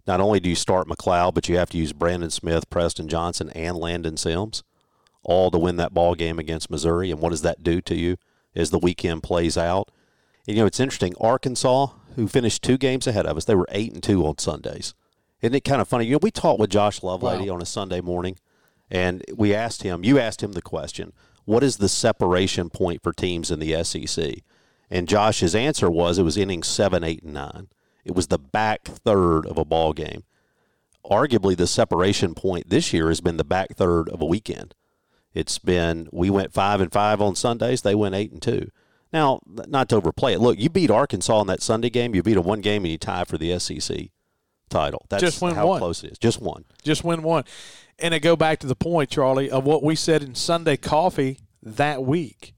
not 0.06 0.20
only 0.20 0.40
do 0.40 0.48
you 0.48 0.56
start 0.56 0.88
McLeod, 0.88 1.34
but 1.34 1.48
you 1.48 1.56
have 1.56 1.70
to 1.70 1.78
use 1.78 1.92
Brandon 1.92 2.30
Smith, 2.30 2.68
Preston 2.70 3.08
Johnson, 3.08 3.50
and 3.50 3.76
Landon 3.76 4.16
Sims, 4.16 4.62
all 5.22 5.50
to 5.50 5.58
win 5.58 5.76
that 5.76 5.94
ball 5.94 6.14
game 6.14 6.38
against 6.38 6.70
Missouri. 6.70 7.10
And 7.10 7.20
what 7.20 7.30
does 7.30 7.42
that 7.42 7.62
do 7.62 7.80
to 7.82 7.94
you 7.94 8.16
as 8.54 8.70
the 8.70 8.78
weekend 8.78 9.22
plays 9.22 9.56
out? 9.56 9.90
And, 10.46 10.56
you 10.56 10.62
know, 10.62 10.66
it's 10.66 10.80
interesting. 10.80 11.14
Arkansas, 11.20 11.88
who 12.16 12.26
finished 12.26 12.62
two 12.62 12.78
games 12.78 13.06
ahead 13.06 13.26
of 13.26 13.36
us, 13.36 13.44
they 13.44 13.54
were 13.54 13.68
eight 13.70 13.92
and 13.92 14.02
two 14.02 14.26
on 14.26 14.38
Sundays. 14.38 14.94
Isn't 15.42 15.54
it 15.54 15.64
kind 15.64 15.80
of 15.80 15.88
funny? 15.88 16.06
You 16.06 16.12
know, 16.12 16.20
we 16.22 16.30
talked 16.30 16.60
with 16.60 16.70
Josh 16.70 17.00
Lovelady 17.00 17.48
wow. 17.48 17.54
on 17.54 17.62
a 17.62 17.66
Sunday 17.66 18.00
morning, 18.00 18.36
and 18.90 19.24
we 19.34 19.54
asked 19.54 19.82
him. 19.82 20.04
You 20.04 20.18
asked 20.18 20.42
him 20.42 20.52
the 20.52 20.62
question: 20.62 21.12
What 21.44 21.62
is 21.62 21.78
the 21.78 21.88
separation 21.88 22.68
point 22.68 23.02
for 23.02 23.12
teams 23.12 23.50
in 23.50 23.58
the 23.58 23.82
SEC? 23.84 24.42
And 24.90 25.08
Josh's 25.08 25.54
answer 25.54 25.88
was 25.88 26.18
it 26.18 26.24
was 26.24 26.36
innings 26.36 26.66
seven, 26.66 27.04
eight, 27.04 27.22
and 27.22 27.34
nine. 27.34 27.68
It 28.04 28.14
was 28.14 28.26
the 28.26 28.38
back 28.38 28.84
third 28.84 29.46
of 29.46 29.56
a 29.56 29.64
ball 29.64 29.92
game. 29.92 30.24
Arguably, 31.04 31.56
the 31.56 31.66
separation 31.66 32.34
point 32.34 32.68
this 32.68 32.92
year 32.92 33.08
has 33.08 33.20
been 33.20 33.36
the 33.36 33.44
back 33.44 33.76
third 33.76 34.08
of 34.08 34.20
a 34.20 34.26
weekend. 34.26 34.74
It's 35.32 35.58
been 35.58 36.08
we 36.12 36.28
went 36.28 36.52
five 36.52 36.80
and 36.80 36.92
five 36.92 37.20
on 37.20 37.36
Sundays. 37.36 37.82
They 37.82 37.94
went 37.94 38.14
eight 38.14 38.32
and 38.32 38.42
two. 38.42 38.70
Now, 39.12 39.40
not 39.46 39.88
to 39.88 39.96
overplay 39.96 40.34
it. 40.34 40.40
Look, 40.40 40.58
you 40.58 40.68
beat 40.70 40.90
Arkansas 40.90 41.40
in 41.40 41.46
that 41.48 41.62
Sunday 41.62 41.90
game. 41.90 42.14
You 42.14 42.22
beat 42.22 42.34
them 42.34 42.44
one 42.44 42.60
game 42.60 42.84
and 42.84 42.92
you 42.92 42.98
tie 42.98 43.24
for 43.24 43.38
the 43.38 43.58
SEC 43.58 44.08
title. 44.68 45.04
That's 45.08 45.22
just 45.22 45.42
win 45.42 45.54
how 45.54 45.66
one. 45.66 45.80
close 45.80 46.04
it 46.04 46.12
is. 46.12 46.18
Just 46.18 46.40
one. 46.40 46.64
Just 46.82 47.04
win 47.04 47.22
one. 47.22 47.44
And 47.98 48.12
to 48.12 48.20
go 48.20 48.36
back 48.36 48.60
to 48.60 48.66
the 48.66 48.76
point, 48.76 49.10
Charlie, 49.10 49.50
of 49.50 49.64
what 49.64 49.82
we 49.82 49.94
said 49.94 50.22
in 50.22 50.34
Sunday 50.34 50.76
Coffee 50.76 51.40
that 51.62 52.04
week 52.04 52.54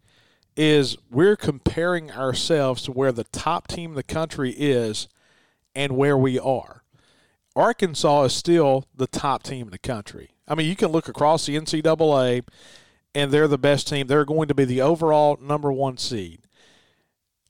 is 0.56 0.96
we're 1.10 1.36
comparing 1.36 2.10
ourselves 2.10 2.82
to 2.82 2.92
where 2.92 3.12
the 3.12 3.24
top 3.24 3.68
team 3.68 3.90
in 3.90 3.96
the 3.96 4.02
country 4.02 4.50
is 4.52 5.08
and 5.74 5.96
where 5.96 6.16
we 6.16 6.38
are. 6.38 6.82
Arkansas 7.54 8.24
is 8.24 8.34
still 8.34 8.86
the 8.94 9.06
top 9.06 9.42
team 9.42 9.66
in 9.66 9.70
the 9.70 9.78
country. 9.78 10.30
I 10.48 10.54
mean, 10.54 10.66
you 10.66 10.76
can 10.76 10.88
look 10.88 11.08
across 11.08 11.46
the 11.46 11.56
NCAA, 11.56 12.44
and 13.14 13.30
they're 13.30 13.48
the 13.48 13.58
best 13.58 13.88
team. 13.88 14.06
They're 14.06 14.24
going 14.24 14.48
to 14.48 14.54
be 14.54 14.64
the 14.64 14.80
overall 14.80 15.38
number 15.40 15.72
one 15.72 15.98
seed. 15.98 16.40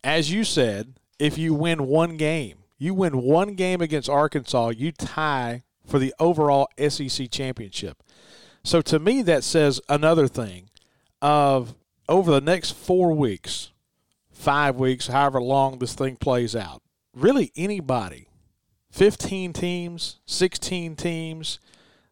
As 0.04 0.32
you 0.32 0.44
said, 0.44 0.94
if 1.18 1.38
you 1.38 1.54
win 1.54 1.86
one 1.86 2.16
game, 2.16 2.58
you 2.78 2.94
win 2.94 3.22
one 3.22 3.54
game 3.54 3.80
against 3.80 4.08
Arkansas, 4.08 4.70
you 4.70 4.90
tie 4.90 5.62
for 5.86 6.00
the 6.00 6.12
overall 6.18 6.68
SEC 6.88 7.30
championship. 7.30 8.02
So 8.64 8.80
to 8.82 8.98
me, 8.98 9.22
that 9.22 9.44
says 9.44 9.80
another 9.88 10.26
thing 10.26 10.70
of 11.20 11.74
over 12.08 12.30
the 12.30 12.40
next 12.40 12.72
four 12.72 13.12
weeks, 13.12 13.70
five 14.30 14.76
weeks, 14.76 15.06
however 15.08 15.40
long 15.40 15.78
this 15.78 15.94
thing 15.94 16.16
plays 16.16 16.56
out, 16.56 16.82
really 17.14 17.52
anybody, 17.56 18.28
15 18.90 19.52
teams, 19.52 20.20
16 20.26 20.96
teams, 20.96 21.58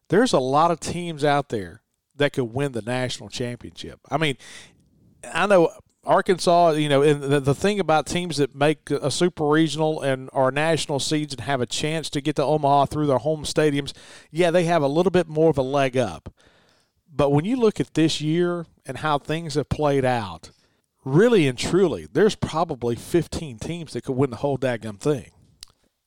there's 0.09 0.33
a 0.33 0.39
lot 0.39 0.71
of 0.71 0.79
teams 0.79 1.23
out 1.23 1.49
there 1.49 1.81
that 2.15 2.33
could 2.33 2.53
win 2.53 2.71
the 2.71 2.81
national 2.81 3.29
championship. 3.29 3.99
I 4.09 4.17
mean, 4.17 4.37
I 5.33 5.47
know 5.47 5.71
Arkansas, 6.03 6.71
you 6.71 6.89
know, 6.89 7.03
and 7.03 7.21
the, 7.21 7.39
the 7.39 7.53
thing 7.53 7.79
about 7.79 8.07
teams 8.07 8.37
that 8.37 8.55
make 8.55 8.89
a 8.89 9.11
super 9.11 9.47
regional 9.47 10.01
and 10.01 10.29
are 10.33 10.51
national 10.51 10.99
seeds 10.99 11.33
and 11.33 11.41
have 11.41 11.61
a 11.61 11.67
chance 11.67 12.09
to 12.11 12.21
get 12.21 12.35
to 12.37 12.43
Omaha 12.43 12.85
through 12.85 13.07
their 13.07 13.19
home 13.19 13.43
stadiums, 13.43 13.93
yeah, 14.31 14.49
they 14.49 14.63
have 14.63 14.81
a 14.81 14.87
little 14.87 15.11
bit 15.11 15.27
more 15.27 15.51
of 15.51 15.57
a 15.57 15.63
leg 15.63 15.95
up. 15.95 16.33
But 17.13 17.31
when 17.31 17.45
you 17.45 17.57
look 17.57 17.79
at 17.79 17.93
this 17.93 18.21
year 18.21 18.65
and 18.85 18.97
how 18.97 19.17
things 19.17 19.55
have 19.55 19.69
played 19.69 20.05
out, 20.05 20.51
really 21.03 21.47
and 21.47 21.57
truly, 21.57 22.07
there's 22.11 22.35
probably 22.35 22.95
15 22.95 23.59
teams 23.59 23.93
that 23.93 24.05
could 24.05 24.15
win 24.15 24.29
the 24.29 24.37
whole 24.37 24.57
daggum 24.57 24.99
thing. 24.99 25.31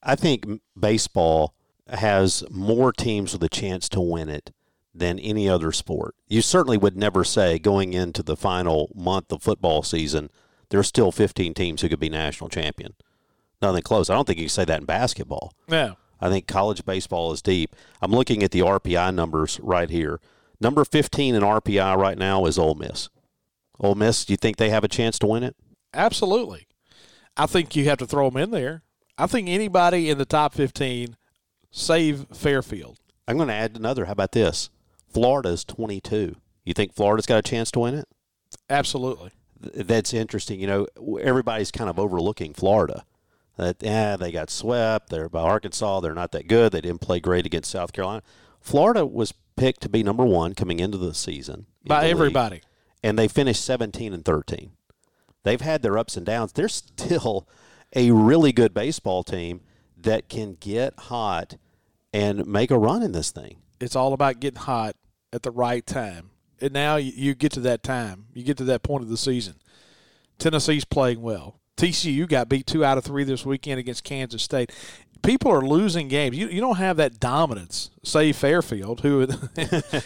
I 0.03 0.15
think 0.15 0.47
baseball 0.79 1.55
has 1.89 2.45
more 2.51 2.93
teams 2.93 3.33
with 3.33 3.43
a 3.43 3.49
chance 3.49 3.89
to 3.91 4.01
win 4.01 4.29
it 4.29 4.53
than 4.95 5.19
any 5.19 5.49
other 5.49 5.73
sport. 5.73 6.15
You 6.29 6.41
certainly 6.41 6.79
would 6.79 6.97
never 6.97 7.25
say 7.25 7.59
going 7.59 7.93
into 7.93 8.23
the 8.23 8.37
final 8.37 8.91
month 8.95 9.33
of 9.33 9.43
football 9.43 9.83
season, 9.83 10.31
there's 10.71 10.87
still 10.87 11.13
15 11.13 11.53
teams 11.53 11.83
who 11.83 11.89
could 11.89 12.01
be 12.01 12.09
national 12.09 12.49
champion. 12.49 12.95
Nothing 13.61 13.83
close. 13.83 14.09
I 14.09 14.15
don't 14.15 14.27
think 14.27 14.39
you 14.39 14.47
can 14.47 14.51
say 14.51 14.65
that 14.65 14.81
in 14.81 14.87
basketball. 14.87 15.53
Yeah. 15.69 15.95
I 16.21 16.31
think 16.31 16.47
college 16.47 16.85
baseball 16.85 17.33
is 17.33 17.43
deep. 17.43 17.75
I'm 18.01 18.13
looking 18.13 18.43
at 18.43 18.51
the 18.51 18.61
RPI 18.61 19.15
numbers 19.15 19.61
right 19.61 19.91
here. 19.91 20.21
Number 20.61 20.85
15 20.85 21.35
in 21.35 21.43
RPI 21.43 21.97
right 21.97 22.19
now 22.19 22.47
is 22.47 22.59
Ole 22.59 22.75
Miss. 22.75 23.09
Ole 23.81 23.95
Miss, 23.95 24.25
do 24.25 24.33
you 24.33 24.37
think 24.37 24.57
they 24.57 24.71
have 24.71 24.85
a 24.85 24.89
chance 24.89 25.19
to 25.19 25.27
win 25.27 25.43
it? 25.43 25.57
Absolutely. 25.93 26.67
I 27.37 27.47
think 27.47 27.75
you 27.75 27.85
have 27.87 27.99
to 27.99 28.07
throw 28.07 28.31
them 28.31 28.41
in 28.41 28.51
there. 28.51 28.83
I 29.19 29.27
think 29.27 29.49
anybody 29.49 30.11
in 30.11 30.19
the 30.19 30.25
top 30.25 30.55
15, 30.55 31.17
save 31.71 32.27
Fairfield. 32.33 32.99
I'm 33.27 33.37
going 33.37 33.49
to 33.49 33.55
add 33.55 33.77
another. 33.77 34.05
How 34.05 34.13
about 34.13 34.33
this? 34.33 34.71
Florida's 35.09 35.65
22. 35.65 36.37
You 36.65 36.75
think 36.75 36.95
Florida's 36.95 37.27
got 37.27 37.39
a 37.39 37.43
chance 37.43 37.71
to 37.73 37.81
win 37.81 37.95
it? 37.95 38.07
Absolutely. 38.69 39.31
That's 39.61 40.13
interesting. 40.13 40.61
You 40.61 40.67
know, 40.67 40.87
everybody's 41.21 41.71
kind 41.71 41.89
of 41.89 41.99
overlooking 41.99 42.53
Florida. 42.55 43.05
That 43.57 43.77
yeah, 43.81 44.17
they 44.17 44.33
got 44.33 44.51
swept. 44.51 45.11
They're 45.11 45.29
by 45.29 45.43
Arkansas. 45.43 46.01
They're 46.01 46.15
not 46.15 46.33
that 46.33 46.49
good. 46.49 46.73
They 46.73 46.81
didn't 46.81 47.01
play 47.01 47.21
great 47.21 47.47
against 47.47 47.71
South 47.71 47.93
Carolina. 47.93 48.23
Florida 48.61 49.07
was 49.07 49.33
picked 49.57 49.81
to 49.83 49.89
be 49.89 50.03
number 50.03 50.25
one 50.25 50.55
coming 50.55 50.81
into 50.81 50.99
the 50.99 51.15
season 51.15 51.67
by 51.85 52.03
the 52.03 52.11
everybody, 52.11 52.57
league, 52.57 52.65
and 53.03 53.19
they 53.19 53.29
finished 53.29 53.65
17 53.65 54.13
and 54.13 54.25
13. 54.25 54.73
They've 55.43 55.61
had 55.61 55.83
their 55.83 55.99
ups 55.99 56.17
and 56.17 56.25
downs. 56.25 56.53
They're 56.53 56.69
still 56.69 57.49
a 57.95 58.11
really 58.11 58.53
good 58.53 58.75
baseball 58.75 59.23
team 59.23 59.61
that 59.97 60.29
can 60.29 60.57
get 60.59 60.95
hot 60.99 61.57
and 62.13 62.47
make 62.47 62.71
a 62.71 62.79
run 62.79 63.03
in 63.03 63.13
this 63.13 63.31
thing. 63.31 63.59
It's 63.81 63.97
all 63.97 64.13
about 64.13 64.41
getting 64.41 64.61
hot 64.61 64.97
at 65.33 65.43
the 65.43 65.51
right 65.51 65.85
time. 65.87 66.31
And 66.61 66.73
now 66.73 66.97
you 66.97 67.35
get 67.35 67.53
to 67.53 67.61
that 67.61 67.83
time. 67.83 68.27
You 68.33 68.45
get 68.45 68.57
to 68.59 68.65
that 68.65 68.83
point 68.83 69.03
of 69.03 69.11
the 69.11 69.17
season. 69.17 69.57
Tennessee's 70.39 70.85
playing 70.85 71.21
well. 71.21 71.61
TCU 71.77 72.29
got 72.29 72.49
beat 72.49 72.67
two 72.67 72.85
out 72.85 72.99
of 72.99 73.05
three 73.05 73.25
this 73.25 73.45
weekend 73.45 73.81
against 73.81 74.05
Kansas 74.05 74.43
State. 74.43 74.73
People 75.25 75.51
are 75.53 75.63
losing 75.63 76.09
games. 76.09 76.37
You, 76.37 76.49
you 76.49 76.61
don't 76.61 76.77
have 76.77 76.97
that 76.99 77.19
dominance. 77.19 77.91
Say 78.03 78.33
Fairfield, 78.33 79.01
who 79.01 79.21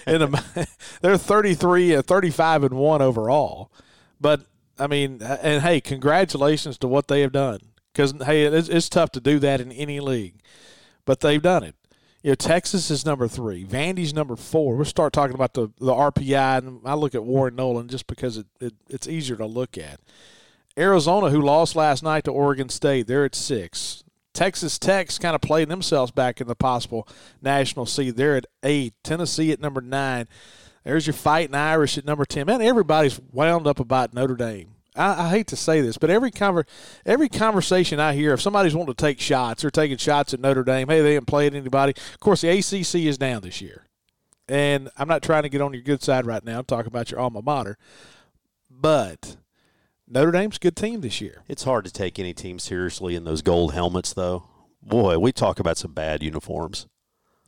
in 0.07 0.35
they're 1.01 1.19
33 1.19 1.95
and 1.95 2.07
35 2.07 2.65
and 2.65 2.75
one 2.75 3.03
overall. 3.03 3.73
But 4.21 4.43
I 4.79 4.87
mean, 4.87 5.23
uh, 5.23 5.39
and 5.43 5.63
hey, 5.63 5.81
congratulations 5.81 6.79
to 6.79 6.89
what 6.89 7.09
they 7.09 7.21
have 7.23 7.33
done. 7.33 7.61
Because 7.93 8.15
hey, 8.25 8.45
it's, 8.45 8.69
it's 8.69 8.89
tough 8.89 9.11
to 9.13 9.21
do 9.21 9.39
that 9.41 9.61
in 9.61 9.73
any 9.73 9.99
league, 9.99 10.37
but 11.05 11.21
they've 11.21 11.43
done 11.43 11.65
it. 11.65 11.75
You 12.23 12.33
know, 12.33 12.35
Texas 12.35 12.91
is 12.91 13.07
number 13.07 13.29
three. 13.29 13.65
Vandy's 13.65 14.13
number 14.13 14.37
four. 14.37 14.77
We'll 14.77 14.85
start 14.85 15.13
talking 15.13 15.35
about 15.35 15.55
the, 15.55 15.69
the 15.79 15.93
RPI, 15.93 16.59
and 16.59 16.81
I 16.85 16.95
look 16.95 17.15
at 17.15 17.25
Warren 17.25 17.57
Nolan 17.57 17.89
just 17.89 18.07
because 18.07 18.37
it, 18.37 18.47
it, 18.61 18.75
it's 18.89 19.09
easier 19.09 19.37
to 19.37 19.47
look 19.47 19.79
at. 19.79 20.01
Arizona, 20.77 21.31
who 21.31 21.41
lost 21.41 21.75
last 21.75 22.03
night 22.03 22.25
to 22.25 22.33
Oregon 22.33 22.69
State, 22.69 23.07
they're 23.07 23.25
at 23.25 23.35
six. 23.35 24.05
Texas 24.35 24.79
Tech's 24.79 25.19
kind 25.19 25.35
of 25.35 25.41
playing 25.41 25.69
themselves 25.69 26.13
back 26.13 26.41
in 26.41 26.47
the 26.47 26.55
possible 26.55 27.09
national 27.43 27.87
seed. 27.87 28.17
They're 28.17 28.37
at 28.37 28.47
eight. 28.63 28.95
Tennessee 29.03 29.53
at 29.53 29.61
number 29.61 29.81
nine. 29.81 30.29
There's 30.85 31.07
your 31.07 31.15
fighting 31.15 31.55
Irish 31.55 31.99
at 31.99 32.05
number 32.05 32.25
ten. 32.25 32.47
Man, 32.47 32.63
everybody's 32.63 33.21
wound 33.33 33.67
up 33.67 33.81
about 33.81 34.15
Notre 34.15 34.37
Dame. 34.37 34.75
I, 34.97 35.27
I, 35.27 35.29
hate 35.31 35.47
to 35.49 35.57
say 35.57 35.81
this, 35.81 35.99
but 35.99 36.11
every 36.11 36.31
conver- 36.31 36.67
every 37.07 37.29
conversation 37.29 38.01
I 38.01 38.15
hear, 38.15 38.33
if 38.33 38.41
somebody's 38.41 38.75
wanting 38.75 38.95
to 38.95 39.01
take 39.01 39.21
shots, 39.21 39.63
they're 39.63 39.71
taking 39.71 39.97
shots 39.97 40.35
at 40.35 40.41
Notre 40.41 40.65
Dame. 40.65 40.89
Hey, 40.89 41.01
they 41.03 41.15
haven't 41.15 41.27
played 41.27 41.55
anybody. 41.55 41.93
Of 41.97 42.21
course, 42.21 42.41
the 42.41 42.49
ACC 42.49 43.07
is 43.07 43.19
down 43.19 43.43
this 43.43 43.61
year, 43.61 43.85
and 44.49 44.89
I'm 44.97 45.09
not 45.09 45.23
trying 45.23 45.45
to 45.45 45.49
get 45.49 45.61
on 45.61 45.73
your 45.73 45.83
good 45.83 46.03
side 46.03 46.27
right 46.27 46.45
now. 46.45 46.63
Talking 46.63 46.89
about 46.89 47.11
your 47.11 47.21
alma 47.21 47.43
mater, 47.43 47.79
but 48.71 49.37
Notre 50.11 50.31
Dame's 50.33 50.57
a 50.57 50.61
good 50.61 50.77
team 50.77 51.03
this 51.03 51.21
year. 51.21 51.43
It's 51.49 51.65
hard 51.65 51.85
to 51.85 51.93
take 51.93 52.19
any 52.19 52.33
team 52.33 52.59
seriously 52.59 53.15
in 53.15 53.25
those 53.25 53.43
gold 53.43 53.75
helmets, 53.75 54.15
though. 54.15 54.45
Boy, 54.83 55.19
we 55.19 55.33
talk 55.33 55.61
about 55.61 55.77
some 55.77 55.93
bad 55.93 56.23
uniforms. 56.23 56.87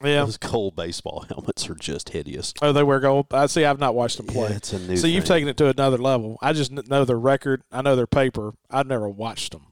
Yeah, 0.03 0.25
those 0.25 0.37
gold 0.37 0.77
baseball 0.77 1.21
helmets 1.29 1.69
are 1.69 1.75
just 1.75 2.11
hideous. 2.11 2.55
Oh, 2.63 2.73
they 2.73 2.83
wear 2.83 3.01
gold. 3.01 3.27
I 3.33 3.47
see. 3.47 3.65
I've 3.65 3.79
not 3.79 3.95
watched 3.95 4.17
them 4.17 4.27
play. 4.27 4.51
Yeah, 4.51 4.57
it's 4.57 4.73
a 4.73 4.79
new. 4.79 4.97
So 4.97 5.03
thing. 5.03 5.13
you've 5.13 5.25
taken 5.25 5.49
it 5.49 5.57
to 5.59 5.69
another 5.69 5.99
level. 5.99 6.39
I 6.43 6.53
just 6.53 6.71
know 6.71 7.05
their 7.05 7.19
record. 7.19 7.63
I 7.71 7.83
know 7.83 7.97
their 7.97 8.07
paper. 8.07 8.53
I've 8.71 8.87
never 8.87 9.09
watched 9.09 9.53
them. 9.53 9.67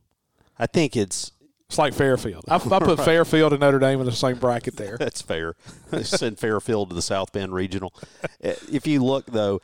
I 0.59 0.66
think 0.66 0.97
it's 0.97 1.33
it's 1.68 1.78
like 1.78 1.95
Fairfield. 1.95 2.45
I, 2.49 2.57
I 2.57 2.59
put 2.59 2.83
right. 2.99 3.04
Fairfield 3.04 3.52
and 3.52 3.61
Notre 3.61 3.78
Dame 3.78 4.00
in 4.00 4.07
the 4.07 4.12
same 4.12 4.38
bracket 4.38 4.76
there. 4.76 4.97
That's 4.99 5.23
fair. 5.23 5.54
Send 6.02 6.38
Fairfield 6.38 6.90
to 6.90 6.95
the 6.95 7.02
South 7.02 7.33
Bend 7.33 7.54
Regional. 7.54 7.95
Eh, 8.42 8.54
if 8.71 8.87
you 8.87 9.02
look 9.02 9.26
though, 9.26 9.61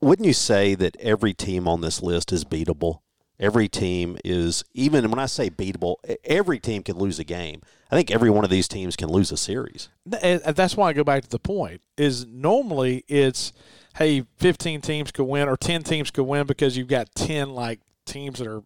wouldn't 0.00 0.26
you 0.26 0.32
say 0.32 0.74
that 0.74 0.96
every 1.00 1.34
team 1.34 1.66
on 1.66 1.80
this 1.80 2.02
list 2.02 2.32
is 2.32 2.44
beatable? 2.44 3.00
Every 3.38 3.68
team 3.68 4.16
is 4.24 4.64
even 4.72 5.10
when 5.10 5.18
I 5.18 5.26
say 5.26 5.50
beatable, 5.50 5.96
every 6.24 6.58
team 6.58 6.82
can 6.82 6.96
lose 6.96 7.18
a 7.18 7.24
game. 7.24 7.60
I 7.90 7.96
think 7.96 8.10
every 8.10 8.30
one 8.30 8.44
of 8.44 8.50
these 8.50 8.66
teams 8.66 8.96
can 8.96 9.08
lose 9.08 9.30
a 9.30 9.36
series. 9.36 9.90
That's 10.06 10.76
why 10.76 10.88
I 10.88 10.92
go 10.94 11.04
back 11.04 11.22
to 11.22 11.28
the 11.28 11.38
point 11.38 11.82
is 11.98 12.26
normally 12.26 13.04
it's 13.08 13.52
hey, 13.96 14.24
15 14.38 14.80
teams 14.80 15.10
could 15.10 15.24
win 15.24 15.48
or 15.48 15.56
10 15.56 15.82
teams 15.82 16.10
could 16.10 16.24
win 16.24 16.46
because 16.46 16.76
you've 16.76 16.88
got 16.88 17.14
10 17.14 17.50
like 17.50 17.80
teams 18.04 18.38
that 18.38 18.48
are 18.48 18.62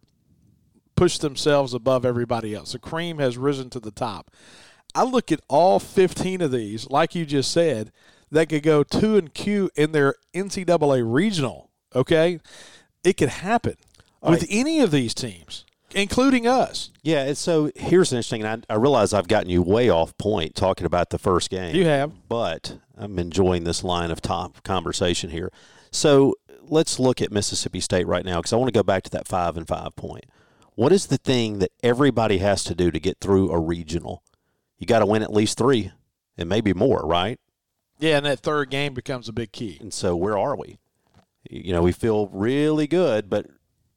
push 0.95 1.17
themselves 1.17 1.73
above 1.73 2.05
everybody 2.05 2.53
else. 2.53 2.73
The 2.73 2.79
cream 2.79 3.17
has 3.19 3.37
risen 3.37 3.69
to 3.71 3.79
the 3.79 3.91
top. 3.91 4.29
I 4.93 5.03
look 5.03 5.31
at 5.31 5.41
all 5.47 5.79
15 5.79 6.41
of 6.41 6.51
these, 6.51 6.89
like 6.89 7.15
you 7.15 7.25
just 7.25 7.51
said, 7.51 7.91
that 8.31 8.49
could 8.49 8.63
go 8.63 8.83
2 8.83 9.17
and 9.17 9.33
Q 9.33 9.69
in 9.75 9.91
their 9.91 10.15
NCAA 10.33 11.03
regional, 11.05 11.69
okay? 11.93 12.39
It 13.03 13.17
could 13.17 13.29
happen 13.29 13.75
with 14.21 14.41
right. 14.41 14.47
any 14.49 14.79
of 14.79 14.91
these 14.91 15.13
teams, 15.13 15.65
including 15.93 16.47
us. 16.47 16.91
Yeah, 17.01 17.23
and 17.23 17.37
so 17.37 17.71
here's 17.75 18.11
an 18.11 18.17
interesting. 18.17 18.45
I, 18.45 18.59
I 18.69 18.75
realize 18.75 19.13
I've 19.13 19.27
gotten 19.27 19.49
you 19.49 19.61
way 19.61 19.89
off 19.89 20.17
point 20.17 20.55
talking 20.55 20.85
about 20.85 21.09
the 21.09 21.19
first 21.19 21.49
game. 21.49 21.75
You 21.75 21.85
have, 21.85 22.11
but 22.29 22.77
I'm 22.97 23.19
enjoying 23.19 23.63
this 23.63 23.83
line 23.83 24.11
of 24.11 24.21
top 24.21 24.63
conversation 24.63 25.31
here. 25.31 25.51
So 25.91 26.35
let's 26.61 26.99
look 26.99 27.21
at 27.21 27.31
Mississippi 27.31 27.79
State 27.79 28.07
right 28.07 28.23
now 28.23 28.37
because 28.37 28.53
I 28.53 28.57
want 28.57 28.69
to 28.69 28.77
go 28.77 28.83
back 28.83 29.03
to 29.03 29.11
that 29.11 29.27
five 29.27 29.57
and 29.57 29.67
five 29.67 29.95
point. 29.95 30.25
What 30.75 30.93
is 30.93 31.07
the 31.07 31.17
thing 31.17 31.59
that 31.59 31.71
everybody 31.83 32.37
has 32.37 32.63
to 32.63 32.75
do 32.75 32.91
to 32.91 32.99
get 32.99 33.17
through 33.19 33.51
a 33.51 33.59
regional? 33.59 34.23
You 34.77 34.87
got 34.87 34.99
to 34.99 35.05
win 35.05 35.21
at 35.21 35.33
least 35.33 35.57
three, 35.57 35.91
and 36.37 36.47
maybe 36.47 36.73
more, 36.73 37.01
right? 37.05 37.39
Yeah, 38.01 38.17
and 38.17 38.25
that 38.25 38.39
third 38.39 38.71
game 38.71 38.95
becomes 38.95 39.29
a 39.29 39.33
big 39.33 39.51
key. 39.51 39.77
And 39.79 39.93
so, 39.93 40.15
where 40.15 40.37
are 40.37 40.55
we? 40.55 40.79
You 41.49 41.71
know, 41.71 41.83
we 41.83 41.91
feel 41.91 42.27
really 42.27 42.87
good, 42.87 43.29
but 43.29 43.45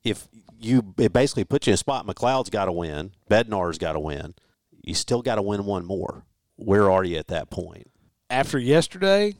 if 0.04 0.28
you 0.60 0.94
it 0.98 1.12
basically 1.12 1.44
puts 1.44 1.66
you 1.66 1.72
in 1.72 1.74
a 1.74 1.78
spot, 1.78 2.06
McLeod's 2.06 2.50
got 2.50 2.66
to 2.66 2.72
win, 2.72 3.12
Bednar's 3.30 3.78
got 3.78 3.94
to 3.94 4.00
win. 4.00 4.34
You 4.82 4.94
still 4.94 5.22
got 5.22 5.36
to 5.36 5.42
win 5.42 5.64
one 5.64 5.86
more. 5.86 6.26
Where 6.56 6.90
are 6.90 7.02
you 7.02 7.16
at 7.16 7.28
that 7.28 7.48
point? 7.48 7.90
After 8.28 8.58
yesterday, 8.58 9.34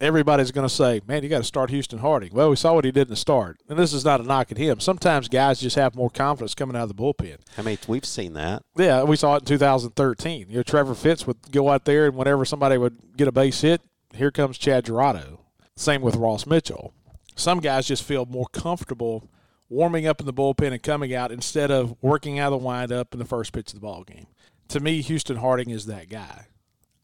everybody's 0.00 0.52
going 0.52 0.66
to 0.68 0.74
say, 0.74 1.00
"Man, 1.06 1.22
you 1.22 1.28
got 1.28 1.38
to 1.38 1.44
start 1.44 1.70
Houston 1.70 1.98
Harding." 1.98 2.32
Well, 2.32 2.50
we 2.50 2.56
saw 2.56 2.74
what 2.74 2.84
he 2.84 2.90
did 2.90 3.08
in 3.08 3.10
the 3.10 3.16
start, 3.16 3.58
and 3.68 3.78
this 3.78 3.92
is 3.92 4.04
not 4.04 4.20
a 4.20 4.24
knock 4.24 4.52
at 4.52 4.58
him. 4.58 4.80
Sometimes 4.80 5.28
guys 5.28 5.60
just 5.60 5.76
have 5.76 5.94
more 5.94 6.10
confidence 6.10 6.54
coming 6.54 6.76
out 6.76 6.88
of 6.90 6.96
the 6.96 7.02
bullpen. 7.02 7.38
I 7.56 7.62
mean, 7.62 7.78
we've 7.86 8.04
seen 8.04 8.34
that. 8.34 8.62
Yeah, 8.76 9.02
we 9.04 9.16
saw 9.16 9.36
it 9.36 9.42
in 9.42 9.46
2013. 9.46 10.46
You 10.48 10.56
know, 10.56 10.62
Trevor 10.62 10.94
Fitts 10.94 11.26
would 11.26 11.50
go 11.50 11.70
out 11.70 11.84
there, 11.84 12.06
and 12.06 12.16
whenever 12.16 12.44
somebody 12.44 12.78
would 12.78 13.16
get 13.16 13.28
a 13.28 13.32
base 13.32 13.60
hit, 13.60 13.80
here 14.14 14.30
comes 14.30 14.58
Chad 14.58 14.84
Girodo. 14.84 15.38
Same 15.76 16.02
with 16.02 16.16
Ross 16.16 16.46
Mitchell. 16.46 16.94
Some 17.34 17.60
guys 17.60 17.86
just 17.86 18.02
feel 18.02 18.24
more 18.24 18.46
comfortable 18.52 19.28
warming 19.68 20.06
up 20.06 20.20
in 20.20 20.26
the 20.26 20.32
bullpen 20.32 20.72
and 20.72 20.82
coming 20.82 21.14
out 21.14 21.32
instead 21.32 21.70
of 21.70 21.96
working 22.00 22.38
out 22.38 22.52
of 22.52 22.60
the 22.60 22.66
windup 22.66 23.12
in 23.12 23.18
the 23.18 23.24
first 23.24 23.52
pitch 23.52 23.68
of 23.68 23.74
the 23.74 23.80
ball 23.80 24.04
game. 24.04 24.26
To 24.68 24.80
me, 24.80 25.02
Houston 25.02 25.36
Harding 25.36 25.70
is 25.70 25.86
that 25.86 26.08
guy. 26.08 26.46